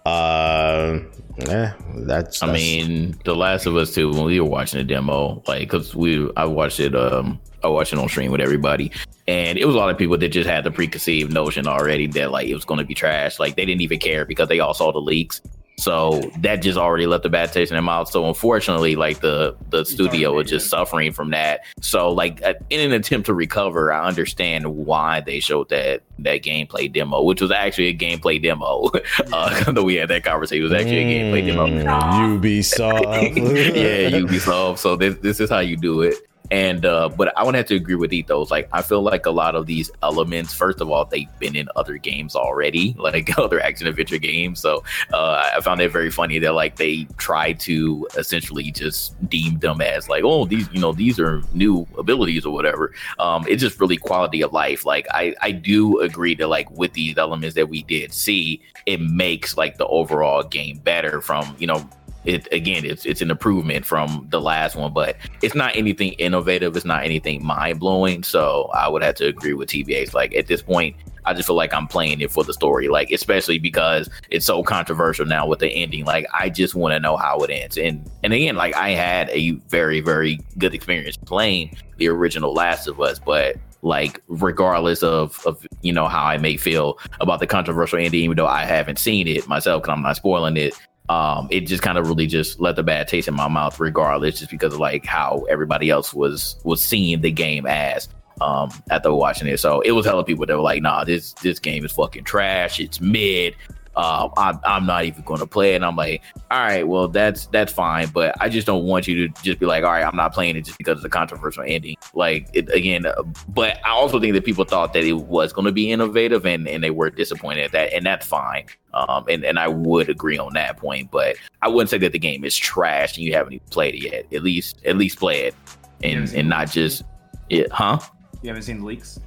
[0.07, 1.01] Uh,
[1.39, 2.43] yeah, that's.
[2.43, 5.95] I mean, The Last of Us 2, when we were watching the demo, like, cause
[5.95, 8.93] we, I watched it, um, I watched it on stream with everybody,
[9.27, 12.31] and it was a lot of people that just had the preconceived notion already that
[12.31, 13.39] like it was going to be trash.
[13.39, 15.41] Like they didn't even care because they all saw the leaks.
[15.81, 18.11] So that just already left a bad taste in their mouth.
[18.11, 21.61] So unfortunately, like the the studio was just suffering from that.
[21.81, 26.43] So like uh, in an attempt to recover, I understand why they showed that that
[26.43, 28.91] gameplay demo, which was actually a gameplay demo.
[29.33, 33.37] uh, though we had that conversation, it was actually a gameplay demo Mm, Ubisoft.
[33.77, 34.79] yeah, Ubisoft.
[34.79, 36.17] So this this is how you do it.
[36.51, 38.51] And uh, but I would have to agree with Ethos.
[38.51, 41.69] Like I feel like a lot of these elements, first of all, they've been in
[41.77, 44.61] other games already, like other action adventure games.
[44.61, 44.83] So
[45.13, 49.81] uh, I found it very funny that like they tried to essentially just deem them
[49.81, 52.93] as like, oh, these you know these are new abilities or whatever.
[53.19, 54.85] Um, it's just really quality of life.
[54.85, 59.01] Like I I do agree that like with these elements that we did see, it
[59.01, 61.89] makes like the overall game better from you know
[62.25, 66.77] it again it's it's an improvement from the last one but it's not anything innovative.
[66.77, 68.23] It's not anything mind-blowing.
[68.23, 71.57] So i would have to agree with tbs like at this point i just feel
[71.57, 75.59] like i'm playing it for the story like especially because it's so controversial now with
[75.59, 76.05] the ending.
[76.05, 77.77] Like i just want to know how it ends.
[77.79, 82.87] And and again like i had a very very good experience playing the original last
[82.87, 87.47] of us but like regardless of of you know how i may feel about the
[87.47, 90.75] controversial ending even though i haven't seen it myself because i'm not spoiling it
[91.09, 94.39] um, it just kind of really just left a bad taste in my mouth, regardless,
[94.39, 98.09] just because of like how everybody else was was seeing the game as
[98.41, 99.59] um after watching it.
[99.59, 102.79] So it was hella people that were like, "Nah, this this game is fucking trash.
[102.79, 103.57] It's mid.
[103.97, 107.09] Um, I'm I'm not even going to play it." And I'm like, "All right, well
[107.09, 110.05] that's that's fine, but I just don't want you to just be like, all right,
[110.05, 113.79] I'm not playing it just because of the controversial ending." Like it, again, uh, but
[113.85, 116.83] I also think that people thought that it was going to be innovative, and and
[116.85, 118.67] they were disappointed at that, and that's fine.
[118.93, 122.19] Um, and, and I would agree on that point, but I wouldn't say that the
[122.19, 124.27] game is trash and you haven't even played it yet.
[124.33, 125.55] At least, at least play it,
[126.03, 127.03] and and not just
[127.51, 127.99] it, huh?
[128.43, 129.21] You haven't seen the leaks?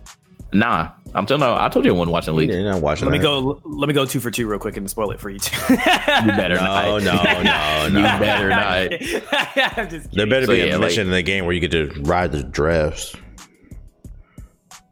[0.53, 2.53] Nah, I'm telling you, I told you I wasn't watching leaks.
[2.53, 3.07] Yeah, you're not watching.
[3.07, 3.61] Let me go.
[3.65, 5.73] Let me go two for two real quick and spoil it for you too.
[5.73, 7.03] You better No, not.
[7.03, 8.19] no, no, You no.
[8.19, 8.93] better not.
[9.77, 10.29] I'm just There kidding.
[10.29, 12.31] better So, be yeah, a like- mission in the game where you get to ride
[12.31, 13.15] the giraffes.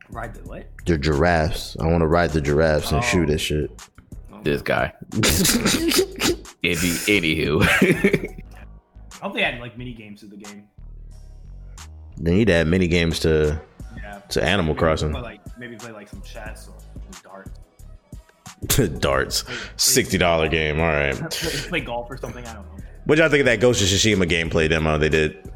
[0.09, 0.68] Ride the what?
[0.86, 1.78] The giraffes.
[1.80, 3.05] I want to ride the giraffes and Oh.
[3.05, 3.72] shoot this shit.
[4.34, 4.41] Oh.
[4.43, 4.93] This guy.
[6.64, 10.68] Any, anywho, I hope they add like mini games to the game.
[12.20, 13.59] They need to add mini games to
[13.97, 14.20] Yeah.
[14.30, 15.12] to Animal Crossing.
[15.12, 16.74] Play, like maybe play like some chess or
[17.14, 17.51] some darts.
[18.99, 19.43] Darts.
[19.78, 20.80] Sixty dollar game.
[20.80, 21.16] All right.
[21.16, 22.45] play, play golf or something.
[22.45, 22.84] I don't know.
[23.05, 25.51] What y'all think of that Ghost of Tsushima gameplay demo they did?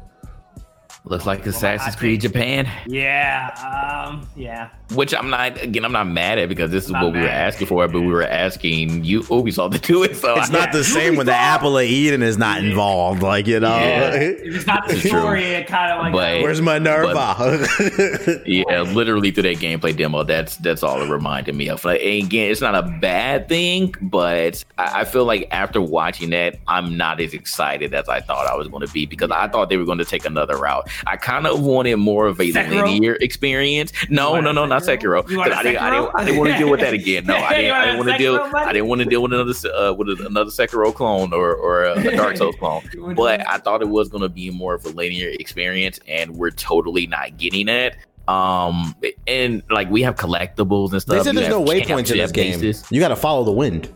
[1.06, 4.06] Looks like Assassin's I Creed think- Japan, Yeah.
[4.10, 4.26] Um.
[4.36, 4.68] Yeah.
[4.92, 5.62] which I'm not.
[5.62, 8.00] Again, I'm not mad at because this is Not what we were asking for, but
[8.00, 10.16] we were asking you Ubisoft to do it.
[10.16, 13.22] So It's I- not the same when the Apple of Eden is not involved.
[13.22, 14.10] Like you know, Yeah.
[14.14, 16.12] It's not the story, it kind of like.
[16.12, 17.66] But- where's my Nerva?
[18.46, 21.84] Yeah, literally through that gameplay demo, that's that's all it reminded me of.
[21.84, 26.30] Like, and again, it's not a bad thing, but I, I feel like after watching
[26.30, 29.48] that, I'm not as excited as I thought I was going to be because I
[29.48, 30.88] thought they were going to take another route.
[31.06, 32.84] I kind of wanted more of a Sekiro?
[32.84, 33.92] linear experience.
[34.08, 35.22] No, no, no, not Sekiro?
[35.22, 35.30] Sekiro.
[35.30, 36.94] You want 'Cause a I didn't, I didn't, I didn't want to deal with that
[37.00, 37.26] again.
[37.26, 37.70] No, I didn't.
[37.72, 38.38] I want didn't want to deal.
[38.38, 38.64] Sekiro, buddy?
[38.66, 39.52] I didn't want to deal with another
[39.88, 42.82] uh, with another Sekiro clone or or a, a Dark Souls clone.
[42.92, 45.98] You wanna But I thought it was going to be more of a linear experience,
[46.08, 47.96] and we're totally not getting it.
[48.28, 48.94] Um,
[49.26, 51.18] and like we have collectibles and stuff.
[51.18, 52.60] They said there's no waypoints in championship this game.
[52.60, 52.84] bases.
[52.90, 53.88] You got to follow the wind.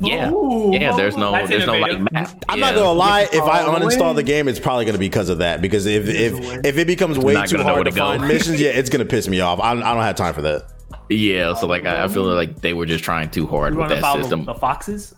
[0.00, 0.94] Yeah, Ooh, yeah.
[0.94, 2.44] There's no, that's there's no like map.
[2.48, 2.66] I'm Yeah.
[2.66, 3.22] not gonna lie.
[3.32, 5.60] If I uninstall the game, it's probably gonna be because of that.
[5.60, 8.02] Because if if if it becomes way too hard to to go.
[8.04, 9.58] find missions, yeah, it's gonna piss me off.
[9.60, 10.68] I, I don't have time for that.
[11.08, 13.88] Yeah, so like I, I feel like they were just trying too hard You with
[13.88, 14.44] that system.
[14.44, 15.14] the foxes?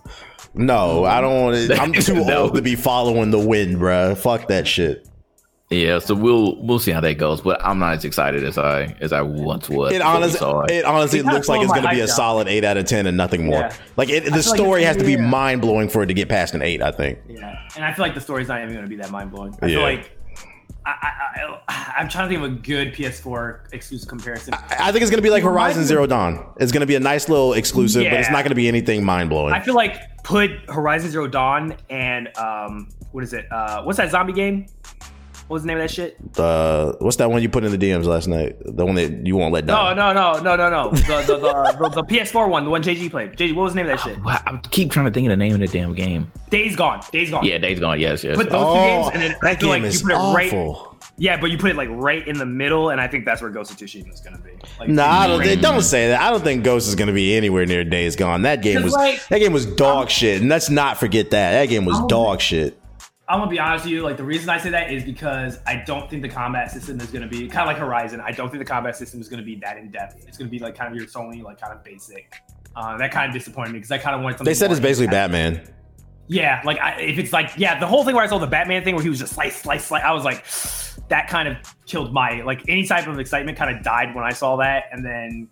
[0.54, 1.74] No, I don't want to.
[1.76, 2.38] I'm too No.
[2.44, 4.16] old to be following the wind, bruh.
[4.16, 5.06] Fuck that shit.
[5.72, 8.96] Yeah, so we'll we'll see how that goes, but I'm not as excited as I
[9.00, 9.92] as I once was.
[9.92, 10.70] It honestly, it.
[10.80, 12.16] it honestly It looks like it's gonna be a down.
[12.16, 13.60] solid eight out of ten and nothing more.
[13.60, 13.76] Yeah.
[13.96, 16.06] Like it, the feel like story has to be be a- mind blowing for it
[16.06, 16.82] to get past an eight.
[16.82, 17.20] I think.
[17.28, 19.56] Yeah, and I feel like the story's not even going to be that mind blowing.
[19.62, 19.74] I Yeah.
[19.76, 20.16] feel like
[20.86, 24.54] I, I, I, I'm trying to think of a good PS4 exclusive comparison.
[24.54, 26.44] I think it's gonna be like Horizon Zero Dawn.
[26.58, 29.52] It's gonna be a nice little exclusive, but it's not gonna be anything mind blowing.
[29.54, 33.46] I feel like put Horizon Zero Dawn and um, what is it?
[33.52, 34.66] Uh, what's that zombie game?
[35.50, 36.16] What was the name of that shit?
[36.38, 38.54] Uh, what's that one you put in the DMs last night?
[38.64, 39.94] The one that you won't let die.
[39.94, 40.14] No, down.
[40.14, 40.90] no, no, no, no, no.
[40.92, 43.32] The the, the, the, the PS4 one, the one JG played.
[43.32, 44.22] JG, what was the name of that shit?
[44.22, 46.30] Wow, I keep trying to think of the name of the damn game.
[46.50, 47.00] Days Gone.
[47.10, 47.44] Days Gone.
[47.44, 47.98] Yeah, Days Gone.
[47.98, 48.36] Yes, yes.
[48.36, 50.12] Put those two games, and then I Oh, that feel game like is you put
[50.14, 50.52] it right.
[50.54, 50.86] awful.
[51.18, 53.50] Yeah, but you put it like right in the middle, and I think that's where
[53.50, 54.50] Ghost of Tsushima is gonna be.
[54.78, 56.20] Like, Nah, I don't, right- don't say that.
[56.20, 58.42] I don't think Ghost is going to be anywhere near Days Gone.
[58.42, 61.52] That game 'Cause, was like, that game was dog shit, and let's not forget that
[61.52, 62.79] that game was I'm- dog shit.
[63.30, 64.02] I'm gonna be honest with you.
[64.02, 67.12] Like the reason I say that is because I don't think the combat system is
[67.12, 68.20] gonna be kind of like Horizon.
[68.20, 70.24] I don't think the combat system is gonna be that in depth.
[70.26, 72.34] It's gonna be like kind of your Sony, like kind of basic.
[72.74, 74.50] Uh, that kind of disappointed me because I kind of wanted something.
[74.50, 75.06] They said it's basically.
[75.06, 75.62] Batman.
[76.26, 78.82] Yeah, like I, if it's like yeah, the whole thing where I saw the Batman
[78.82, 80.02] thing where he was just slice, slice, slice.
[80.02, 80.44] I was like,
[81.08, 83.56] that kind of killed my like any type of excitement.
[83.56, 85.48] Kind of died when I saw that, and then.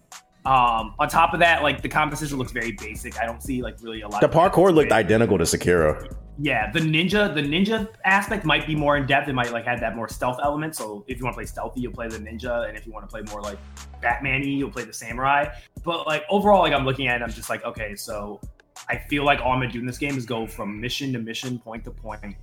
[0.47, 3.21] Um, on top of that, like the composition looks very basic.
[3.21, 4.23] I don't see like really a lot.
[4.23, 6.17] The parkour looked identical to Sekiro.
[6.41, 9.29] Yeah, the ninja, the ninja aspect might be more in depth.
[9.29, 10.77] It might like have that more stealth element.
[10.77, 13.09] So if you want to play stealthy, you'll play the ninja, and if you want
[13.09, 13.59] to play more like
[14.01, 15.53] Batman-y, you'll play the samurai.
[15.83, 18.41] But like overall, like I'm looking at it, I'm just like, okay, so
[18.89, 21.19] I feel like all I'm gonna do in this game is go from mission to
[21.19, 22.37] mission, point to point.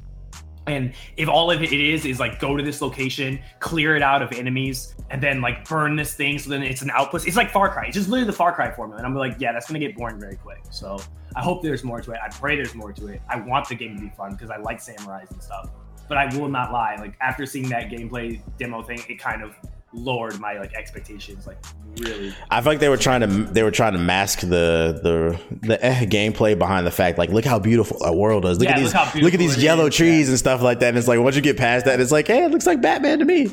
[0.67, 4.21] And if all of it is is like go to this location, clear it out
[4.21, 7.27] of enemies, and then like burn this thing, so then it's an outpost.
[7.27, 7.85] It's like Far Cry.
[7.85, 8.97] It's just literally the Far Cry formula.
[8.97, 10.63] And I'm like, yeah, that's gonna get boring very quick.
[10.71, 10.99] So
[11.35, 12.19] I hope there's more to it.
[12.23, 13.21] I pray there's more to it.
[13.29, 15.69] I want the game to be fun because I like samurais and stuff.
[16.07, 16.95] But I will not lie.
[16.95, 19.55] Like after seeing that gameplay demo thing, it kind of
[19.95, 21.47] lowered my like expectations.
[21.47, 21.57] Like
[21.99, 22.33] really.
[22.51, 25.83] I feel like they were trying to they were trying to mask the the the
[25.83, 28.59] eh, gameplay behind the fact like look how beautiful our world is.
[28.59, 30.31] Look Yeah, at these how look, at these yellow is, trees yeah.
[30.31, 30.89] and stuff like that.
[30.89, 33.19] And it's like once you get past that, it's like hey, it looks like Batman
[33.19, 33.43] to me.
[33.43, 33.49] yeah,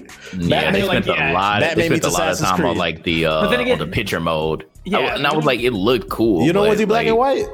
[0.49, 1.61] Batman- they like, spent yeah, a lot.
[1.61, 2.79] Batman They spent a lot of Assassin's time on Creed.
[2.79, 4.67] like the uh, again- on the picture mode.
[4.85, 6.45] Yeah, I- and I was like, it looked cool.
[6.45, 7.47] You don't but, want black like, and white?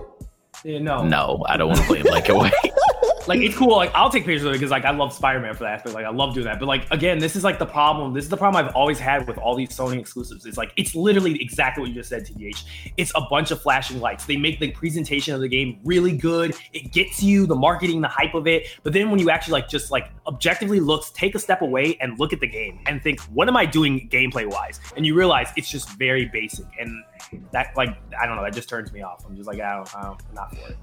[0.64, 1.04] Yeah, no.
[1.04, 2.52] No, I don't want to play black and white.
[3.28, 3.76] Like it's cool.
[3.76, 5.94] Like I'll take pictures of it because like I love Spider Man for that aspect.
[5.94, 6.58] Like I love doing that.
[6.58, 8.14] But like again, this is like the problem.
[8.14, 10.46] This is the problem I've always had with all these Sony exclusives.
[10.46, 12.64] It's like it's literally exactly what you just said, TDH.
[12.96, 14.24] It's a bunch of flashing lights.
[14.24, 16.54] They make the presentation of the game really good.
[16.72, 18.68] It gets you the marketing, the hype of it.
[18.82, 22.18] But then when you actually like just like objectively looks, take a step away and
[22.18, 24.80] look at the game and think, what am I doing gameplay wise?
[24.96, 26.66] And you realize it's just very basic.
[26.80, 27.04] And
[27.52, 29.24] that like I don't know, that just turns me off.
[29.26, 30.78] I'm just like I don't, I don't I'm not for it.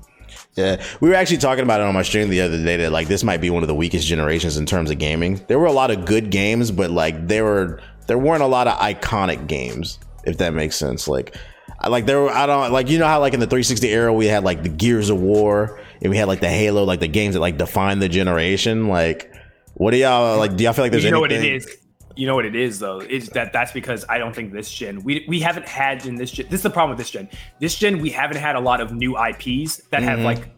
[0.55, 3.07] Yeah, we were actually talking about it on my stream the other day that like
[3.07, 5.43] this might be one of the weakest generations in terms of gaming.
[5.47, 8.67] There were a lot of good games, but like there were there weren't a lot
[8.67, 11.07] of iconic games, if that makes sense.
[11.07, 11.35] Like
[11.79, 14.13] I like there were I don't like you know how like in the 360 era
[14.13, 17.07] we had like the Gears of War and we had like the Halo, like the
[17.07, 18.87] games that like define the generation.
[18.87, 19.33] Like
[19.73, 20.55] what do y'all like?
[20.55, 21.43] Do y'all feel like there's you know anything?
[21.43, 21.77] what it is.
[22.15, 22.99] You know what it is though.
[22.99, 26.31] It's that that's because I don't think this gen we we haven't had in this
[26.31, 26.45] gen.
[26.49, 27.29] This is the problem with this gen.
[27.59, 30.23] This gen we haven't had a lot of new IPs that have Mhm.
[30.23, 30.49] like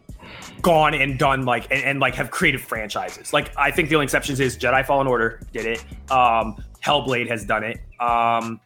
[0.62, 3.32] gone and done like and, and like have created franchises.
[3.32, 5.84] Like I think the only exceptions is Jedi Fallen Order did it.
[6.12, 7.78] Um Hellblade has done it.
[8.00, 8.60] Um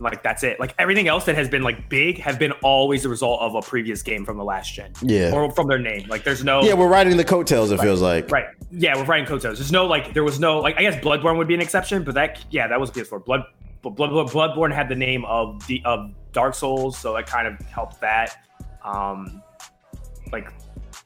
[0.00, 0.60] like that's it.
[0.60, 3.62] Like everything else that has been like big have been always the result of a
[3.62, 4.92] previous game from the last gen.
[5.02, 5.32] Yeah.
[5.32, 6.08] Or from their name.
[6.08, 7.70] Like there's no Yeah, we're riding the coattails.
[7.70, 8.30] It feels like.
[8.30, 8.46] Right.
[8.70, 9.58] Yeah, we're riding coattails.
[9.58, 12.14] There's no like there was no like I guess Bloodborne would be an exception, but
[12.14, 13.24] that yeah, that was PS4.
[13.24, 13.44] Blood
[13.82, 17.46] but Blood, Blood Bloodborne had the name of the of Dark Souls, so that kind
[17.46, 18.44] of helped that.
[18.84, 19.42] Um
[20.32, 20.52] like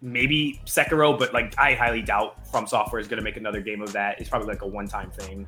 [0.03, 3.93] maybe Sekiro, but like I highly doubt From Software is gonna make another game of
[3.93, 4.21] that.
[4.21, 5.47] It's probably like a one-time thing.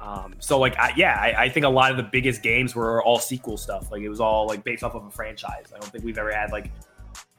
[0.00, 3.02] Um, so like I, yeah, I, I think a lot of the biggest games were
[3.02, 3.90] all sequel stuff.
[3.90, 5.72] Like it was all like based off of a franchise.
[5.74, 6.70] I don't think we've ever had like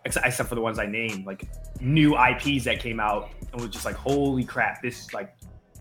[0.05, 1.47] ex- except for the ones I named, like
[1.79, 5.35] new IPs that came out and was just like, holy crap, this like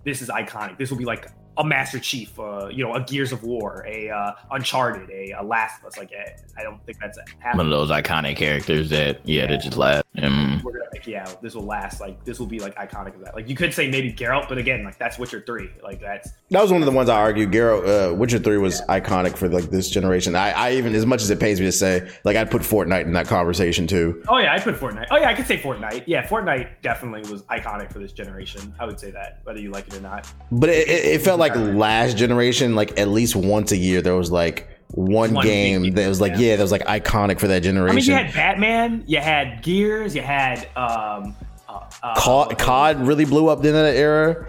[0.04, 0.78] this is iconic.
[0.78, 1.28] This will be like
[1.58, 5.42] a Master Chief, uh, you know, a Gears of War, a uh, Uncharted, a, a
[5.42, 5.98] Last of Us.
[5.98, 7.18] Like, eh, I don't think that's
[7.54, 10.04] One of those iconic characters that yeah, that just last.
[10.16, 10.62] Mm.
[10.62, 12.00] We're gonna like, yeah, this will last.
[12.00, 13.34] Like, this will be like iconic of that.
[13.34, 15.70] Like, you could say maybe Geralt, but again, like that's Witcher three.
[15.82, 17.52] Like, that's That was one of the ones I argued.
[17.52, 20.34] Geralt, uh, Witcher Three was iconic for like this generation.
[20.34, 23.02] I, I even, as much as it pays me to say, like I'd put Fortnite
[23.02, 24.22] in that conversation too.
[24.28, 25.06] oh yeah, I put Fortnite.
[25.10, 26.04] Oh yeah, I could say Fortnite.
[26.06, 28.74] Yeah, Fortnite definitely was iconic for this generation.
[28.78, 30.30] I would say that, whether you like it or not.
[30.50, 34.16] But it, it, it felt like last generation, like at least once a year, there
[34.16, 36.38] was like one, One game big that was like, yeah.
[36.38, 37.96] yeah, that was like iconic for that I generation.
[37.96, 41.34] mean, you had Batman, you had Gears, you had um,
[41.68, 44.46] uh, uh, COD, COD really blew up in that era.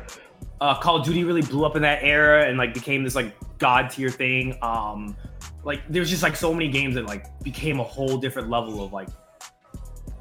[0.62, 3.36] uh, Call of Duty really blew up in that era and like became this like
[3.58, 4.58] god tier thing.
[4.62, 5.16] Um,
[5.64, 8.94] like there's just like so many games that like became a whole different level of
[8.94, 9.10] like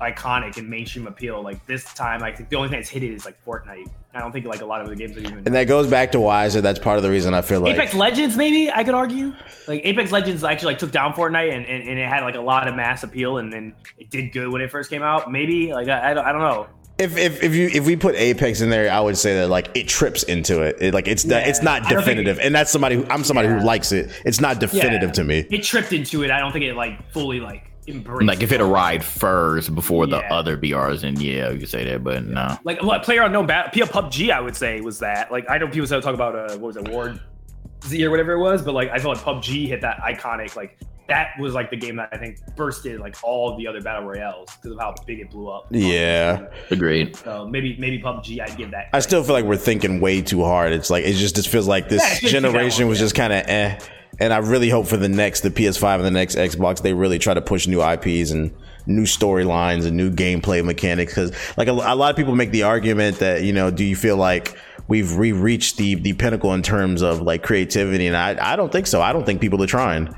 [0.01, 1.43] iconic and mainstream appeal.
[1.43, 3.89] Like this time, I think the only thing that's hit it is like Fortnite.
[4.15, 5.39] I don't think like a lot of the games are even.
[5.39, 7.95] And that goes back to said that's part of the reason I feel like Apex
[7.95, 9.33] Legends, maybe I could argue.
[9.69, 12.41] Like Apex Legends actually like took down Fortnite and, and, and it had like a
[12.41, 15.31] lot of mass appeal and then it did good when it first came out.
[15.31, 16.67] Maybe like I, I, don't, I don't know.
[16.99, 19.69] if, if if you if we put Apex in there, I would say that like
[19.75, 20.77] it trips into it.
[20.81, 21.49] it like it's not Yeah.
[21.49, 23.59] it's not I don't think definitive, and that's somebody who I'm somebody Yeah.
[23.61, 24.11] who likes it.
[24.25, 25.13] It's not definitive Yeah.
[25.13, 25.47] to me.
[25.51, 26.31] It tripped into it.
[26.31, 28.27] I don't think it like fully like embraced.
[28.27, 32.03] Like if it arrived first before the other BRs, and yeah, you could say that.
[32.05, 35.49] But no, like what player unknown battle P- PUBG I would say was that like
[35.51, 37.21] I know people still talk about uh what was it Ward
[37.85, 40.79] Z or whatever it was but like I feel like PUBG hit that iconic like
[41.09, 44.49] that was like the game that I think bursted like all the other battle royales
[44.57, 46.47] because of how big it blew up Yeah.
[46.71, 47.15] agreed.
[47.15, 50.43] so maybe maybe PUBG I'd give that I still feel like we're thinking way too
[50.43, 50.73] hard.
[50.73, 53.05] It's like it just just feels like this Yeah, it feels too generation was yeah.
[53.05, 53.79] just kind of eh.
[54.19, 57.19] And I really hope for the next, the PS5 and the next Xbox, they really
[57.19, 58.55] try to push new IPs and
[58.87, 61.13] new storylines and new gameplay mechanics.
[61.13, 63.97] Because like a, a lot of people make the argument that you know, do you
[63.97, 64.57] feel like
[64.89, 68.07] we've re reached the the pinnacle in terms of like creativity?
[68.07, 69.03] And I I don't think so.
[69.03, 70.15] I don't think people are trying.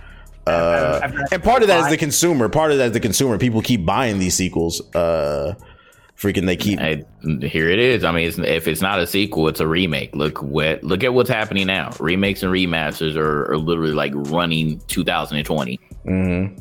[0.46, 2.48] Uh, and part of that is the consumer.
[2.48, 3.36] Part of that is the consumer.
[3.36, 4.80] People keep buying these sequels.
[4.94, 5.54] Uh,
[6.19, 6.81] freaking, they keep.
[6.81, 7.05] I,
[7.47, 8.05] here it is.
[8.05, 10.15] I mean, it's, if it's not a sequel, it's a remake.
[10.15, 11.90] Look what look at what's happening now.
[12.01, 15.81] Remakes and remasters are, are literally like running 2020.
[16.07, 16.61] Mhm.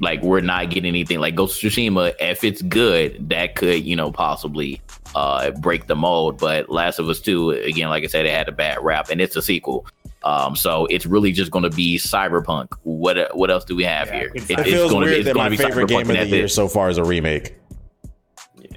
[0.00, 1.18] Like we're not getting anything.
[1.20, 4.80] Like Ghost of Tsushima, if it's good, that could you know possibly
[5.14, 6.38] uh break the mold.
[6.38, 9.20] But Last of Us Two, again, like I said, it had a bad rap, and
[9.20, 9.86] it's a sequel.
[10.22, 12.68] Um, so it's really just going to be cyberpunk.
[12.82, 14.32] What what else do we have Yeah, here?
[14.34, 16.00] it's- It it's feels gonna be- weird it's that gonna my be favorite Cyberpunk game
[16.00, 16.48] and of the that's year it.
[16.50, 17.54] so far is a remake.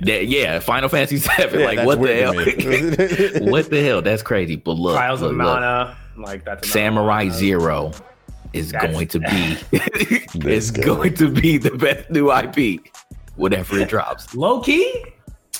[0.01, 1.59] That- yeah, Final Fantasy Seven.
[1.59, 2.33] Yeah, like what the hell?
[3.51, 4.01] what the hell?
[4.01, 4.55] That's crazy.
[4.55, 5.45] But look, Trials look, of look.
[5.45, 7.31] Mana like that's Samurai one.
[7.33, 7.91] Zero
[8.53, 9.57] is That's- going to be
[10.39, 10.83] This is guy.
[10.83, 12.81] going to be the best new IP,
[13.35, 14.35] whatever it drops.
[14.35, 15.05] low key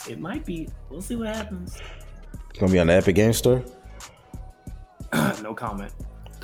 [0.10, 1.80] it might be we'll see what happens
[2.50, 3.64] It's gonna be on the Epic Game Store.
[5.42, 5.92] no comment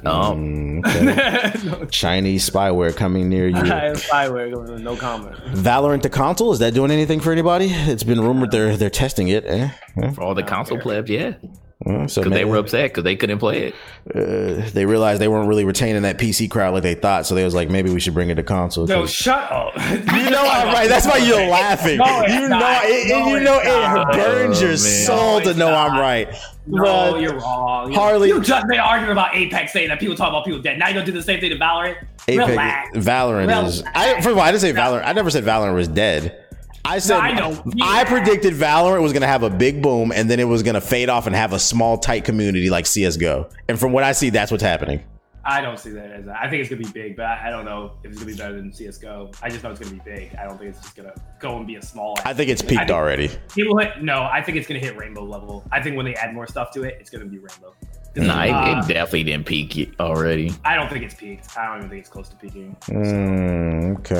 [0.06, 1.68] Um, Mm, okay.
[1.80, 3.56] no, Chinese spyware coming near you.
[3.56, 7.68] spyware, no comment Valorant to console is that doing anything for anybody?
[7.70, 9.46] It's been rumored they're they're testing it.
[9.46, 9.70] Eh?
[10.02, 10.12] Eh?
[10.12, 11.34] for all the console plebs, yeah,
[11.80, 13.76] Well, so because they were upset because they couldn't play it.
[14.16, 17.26] uh, they realized they weren't really retaining that PC crowd like they thought.
[17.26, 18.86] So they was like, maybe we should bring it to console.
[18.88, 20.88] No, shut up you know I'm right.
[20.88, 21.98] That's why you're laughing.
[21.98, 22.86] No, you know, not.
[22.86, 24.78] it, it- No, you it's know, it burns your Oh, man.
[24.78, 26.34] soul No, to it's know I'm right.
[26.72, 27.22] No, Bruh.
[27.22, 27.92] you're wrong.
[27.94, 30.78] Harley- you just made an argument about Apex saying that people talk about people dead.
[30.78, 31.96] Now you're gonna do the same thing to Valorant.
[32.28, 32.98] Apex, Relax.
[32.98, 33.84] Valorant is.
[33.96, 35.04] I, first of all, I didn't say Valorant.
[35.06, 36.46] I never said Valorant was dead.
[36.86, 37.62] I said I know.
[37.82, 38.04] I Yeah.
[38.06, 40.82] predicted Valorant was going to have a big boom and then it was going to
[40.82, 43.48] fade off and have a small tight community like CS:GO.
[43.68, 45.02] And from what I see, that's what's happening.
[45.50, 46.28] I don't see that as.
[46.28, 48.38] A, I think it's gonna be big, but I, don't know if it's gonna be
[48.38, 49.32] better than CS:GO.
[49.42, 50.36] I just know it's gonna be big.
[50.36, 52.18] I don't think it's just gonna go and be a small.
[52.24, 53.32] I think it's peaked already.
[53.56, 55.66] People hit, no, I think it's gonna hit rainbow level.
[55.72, 57.74] I think when they add more stuff to it, it's gonna be rainbow.
[58.20, 60.52] 'Cause, Nah, it, uh, it definitely didn't peak yet already.
[60.66, 61.58] I don't think it's peaked.
[61.58, 62.76] I don't even think it's close to peaking.
[62.88, 64.16] Mm, okay,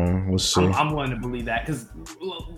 [0.00, 0.62] okay, we'll see.
[0.62, 1.88] I'm, I'm willing to believe that because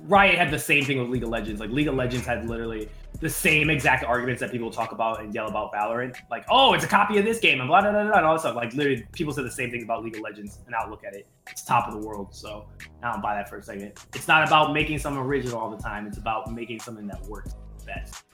[0.06, 1.60] Riot had the same thing with League of Legends.
[1.60, 2.88] Like League of Legends had literally
[3.20, 6.16] the same exact arguments that people talk about and yell about Valorant.
[6.30, 8.34] Like, oh, it's a copy of this game and blah blah blah, blah and all
[8.34, 8.56] this stuff.
[8.56, 11.14] Like literally, people said the same thing about League of Legends, and now look at
[11.14, 12.34] it, it's top of the world.
[12.34, 12.66] So
[13.02, 13.92] I don't buy that for a second.
[14.14, 16.06] It's not about making something original all the time.
[16.06, 17.54] It's about making something that works
[17.86, 18.24] best.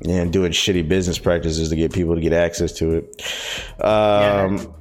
[0.00, 3.22] Yeah, and doing shitty business practices to get people to get access to it.
[3.84, 4.72] Um,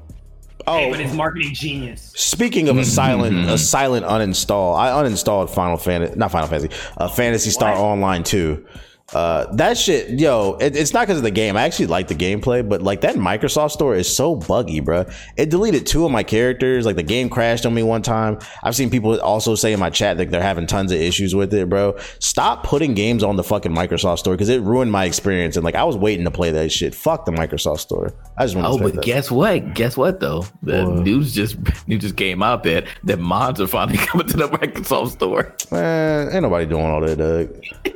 [0.67, 2.11] oh, Hey, but it's marketing genius.
[2.15, 7.07] Speaking of a silent, a silent uninstall, I uninstalled Final Fantasy, not Final Fantasy, uh,
[7.07, 7.81] Phantasy Star What?
[7.81, 8.63] Online 2.
[9.13, 11.55] Uh, that shit, yo, it, it's not because of the game.
[11.55, 15.05] I actually like the gameplay, but like that Microsoft store is so buggy, bro.
[15.37, 16.85] It deleted two of my characters.
[16.85, 18.37] Like the game crashed on me one time.
[18.63, 21.53] I've seen people also say in my chat that they're having tons of issues with
[21.53, 21.95] it, bro.
[22.19, 25.55] Stop putting games on the fucking Microsoft store because it ruined my experience.
[25.55, 26.93] And like I was waiting to play that shit.
[26.93, 28.13] Fuck the Microsoft store.
[28.37, 28.83] I just want Oh, to.
[28.83, 29.03] but that.
[29.05, 29.73] guess what?
[29.73, 30.45] Guess what though?
[30.63, 31.03] The What?
[31.05, 31.55] news just
[31.87, 35.55] news just came out that that mods are finally coming to the Microsoft store.
[35.71, 37.93] Man, ain't nobody doing all that, Doug.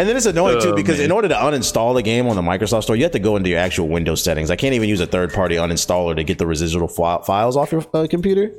[0.00, 1.04] And then it's annoying too Oh, because man.
[1.06, 3.50] in order to uninstall the game on the Microsoft Store, you have to go into
[3.50, 4.50] your actual Windows settings.
[4.50, 7.84] I can't even use a third-party uninstaller to get the residual fi- files off your
[7.94, 8.52] uh, computer.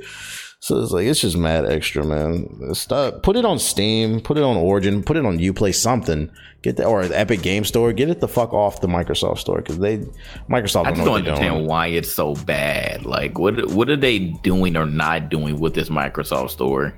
[0.59, 2.76] So it's like it's just mad extra, man.
[2.76, 3.23] Stop.
[3.23, 4.19] Put it on Steam.
[4.22, 5.01] Put it on Origin.
[5.01, 5.73] Put it on UPlay.
[5.73, 6.30] Something.
[6.61, 7.91] Get the or the Epic Game Store.
[7.93, 9.97] Get it the fuck off the Microsoft Store because they
[10.47, 11.65] Microsoft I don't just don't understand doing.
[11.65, 13.07] why it's so bad.
[13.07, 16.93] Like, what what are they doing or not doing with this Microsoft store?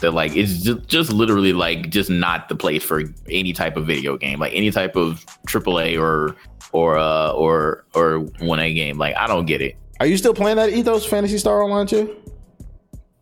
[0.00, 3.86] That like it's just just literally like just not the place for any type of
[3.86, 6.36] video game, like any type of AAA or
[6.72, 8.98] or uh or or one A game.
[8.98, 9.76] Like, I don't get it.
[10.00, 12.16] Are you still playing that Ethos Phantasy Star Online too?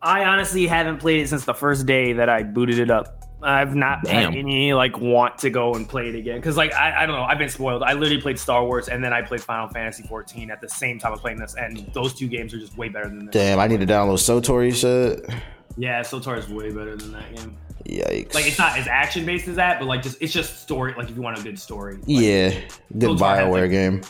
[0.01, 3.25] I honestly haven't played it since the first day that I booted it up.
[3.41, 4.33] I've not Damn.
[4.33, 7.15] had any like want to go and play it again because like I, I don't
[7.15, 7.83] know I've been spoiled.
[7.83, 10.97] I literally played Star Wars and then I played Final Fantasy 14 at the same
[10.97, 13.33] time I was playing this, and those two games are just way better than this.
[13.33, 14.65] Damn, I need to download SWTOR.
[14.65, 15.43] You said.
[15.77, 17.55] Yeah, SWTOR is way better than that game.
[17.85, 18.33] Yikes.
[18.33, 20.93] Like it's not as action based as that, but like just it's just story.
[20.97, 24.01] Like if you want a good story, like, Yeah, good Those are Bioware game.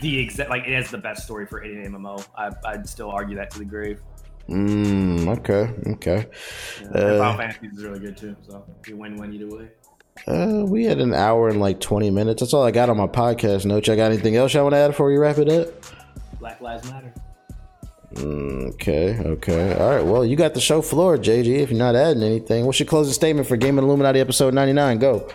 [0.00, 2.24] the exact like it has the best story for any MMO.
[2.36, 4.00] I, I'd still argue that to the grave.
[4.48, 6.26] Mm, okay, okay.
[6.82, 9.68] Yeah, Uh, Final Fantasy is really good too, so you win win either way.
[10.26, 12.40] Uh, we had an hour and like twenty minutes.
[12.40, 13.88] That's all I got on my podcast notes.
[13.88, 15.68] I got anything else y'all want to add before we wrap it up?
[16.38, 17.12] Black Lives Matter.
[18.16, 19.74] Mm, okay, okay.
[19.74, 20.04] All right.
[20.04, 21.46] Well, you got the show floor, JG.
[21.58, 24.98] If you're not adding anything, what's your closing statement for Gaming Illuminati episode ninety nine?
[24.98, 25.28] Go.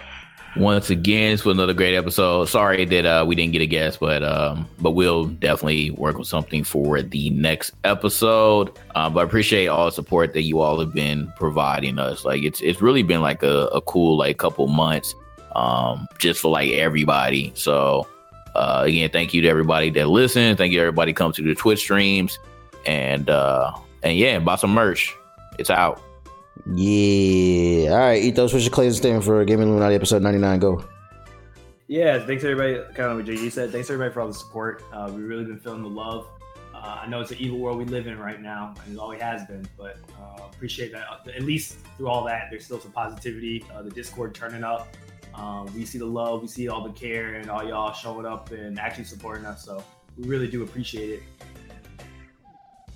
[0.57, 2.45] once again for another great episode.
[2.45, 6.25] Sorry that uh, we didn't get a guest, but um, but we'll definitely work on
[6.25, 8.71] something for the next episode.
[8.95, 12.25] Uh, but I appreciate all the support that you all have been providing us.
[12.25, 15.13] Like it's it's really been like a, a cool like couple months,
[15.55, 17.51] um, just for like everybody.
[17.55, 18.07] So
[18.55, 20.57] uh, again, thank you to everybody that listens.
[20.57, 22.37] Thank you to everybody come to the Twitch streams,
[22.85, 23.71] and uh,
[24.03, 25.13] and yeah, buy some merch.
[25.59, 26.01] It's out.
[26.73, 27.91] Yeah.
[27.91, 28.21] All right.
[28.21, 30.59] Ethos, what's your closing statement for Gaming Illuminati episode ninety nine?
[30.59, 30.85] Go.
[31.87, 32.75] Yeah, thanks everybody.
[32.93, 33.71] Kind of what JG said.
[33.71, 34.83] Thanks everybody for all the support.
[34.93, 36.27] Uh, we've really been feeling the love.
[36.73, 39.21] Uh, I know it's an evil world we live in right now, and it always
[39.21, 39.67] has been.
[39.77, 41.05] But uh, appreciate that.
[41.27, 43.65] At least through all that, there's still some positivity.
[43.73, 44.87] Uh, the Discord turning up.
[45.35, 48.51] Um, we see the love, we see all the care, and all y'all showing up
[48.51, 49.63] and actually supporting us.
[49.63, 49.83] So
[50.17, 51.23] we really do appreciate it.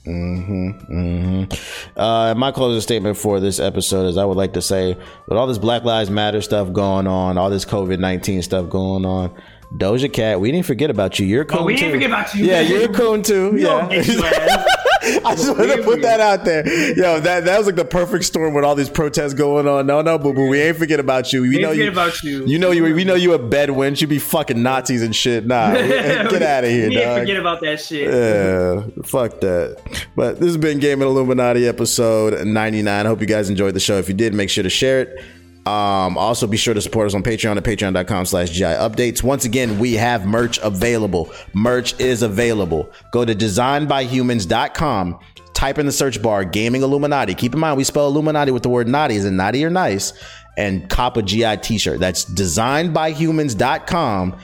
[0.07, 0.69] Mm-hmm.
[0.93, 1.99] Mm-hmm.
[1.99, 4.95] Uh, my closing statement for this episode is I would like to say,
[5.27, 9.05] with all this Black Lives Matter stuff going on, all this COVID nineteen stuff going
[9.05, 9.33] on,
[9.75, 11.25] Doja Cat, we didn't forget about you.
[11.25, 11.79] You're a coon Oh, we too.
[11.85, 12.45] didn't forget about you.
[12.45, 13.55] Yeah, you're a coon too.
[13.57, 14.65] Yeah.
[15.05, 15.25] Don't hate you, man.
[15.25, 16.65] I just wanted to put that out there.
[16.95, 19.85] Yo, that that was like the perfect storm with all these protests going on.
[19.87, 21.41] No, no, boo boo, we ain't forget about you.
[21.41, 21.89] We We know you.
[21.89, 22.45] about you.
[22.45, 22.83] You know you.
[22.83, 23.95] We know you a Bedouin.
[23.97, 25.45] You be fucking Nazis and shit.
[25.45, 27.19] Nah, get out of here, we dog.
[27.19, 28.11] forget about that shit.
[28.13, 29.77] Yeah, fuck that.
[30.15, 33.05] But this has been Gaming Illuminati episode 99.
[33.05, 33.97] I hope you guys enjoyed the show.
[33.97, 35.19] If you did, make sure to share it.
[35.65, 39.23] Um, also be sure to support us on Patreon at patreon.com slash GI updates.
[39.23, 41.31] Once again, we have merch available.
[41.53, 42.91] Merch is available.
[43.11, 45.19] Go to designbyhumans.com.
[45.55, 47.33] Type in the search bar Gaming Illuminati.
[47.33, 49.15] Keep in mind we spell Illuminati with the word naughty.
[49.15, 50.13] Is it naughty or nice?
[50.57, 51.99] And cop a GI t-shirt.
[51.99, 54.37] That's designbyhumans.com.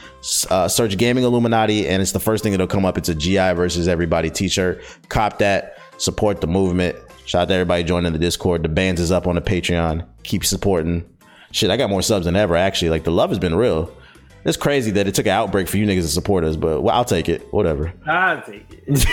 [0.50, 2.98] Uh, search Gaming Illuminati, and it's the first thing that'll come up.
[2.98, 4.82] It's a GI versus everybody t-shirt.
[5.10, 5.78] Cop that.
[6.02, 6.96] Support the movement.
[7.26, 8.64] Shout out to everybody joining the Discord.
[8.64, 10.04] The bands is up on the Patreon.
[10.24, 11.08] Keep supporting.
[11.52, 12.56] Shit, I got more subs than ever.
[12.56, 13.96] Actually, like the love has been real.
[14.44, 16.96] It's crazy that it took an outbreak for you niggas to support us, but well,
[16.96, 17.54] I'll take it.
[17.54, 17.94] Whatever.
[18.08, 19.06] I'll take it.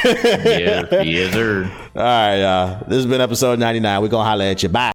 [0.90, 1.70] Yeah, yes, sir.
[1.94, 4.00] All right, uh, this has been episode 99.
[4.00, 4.70] We're gonna holler at you.
[4.70, 4.86] Bye.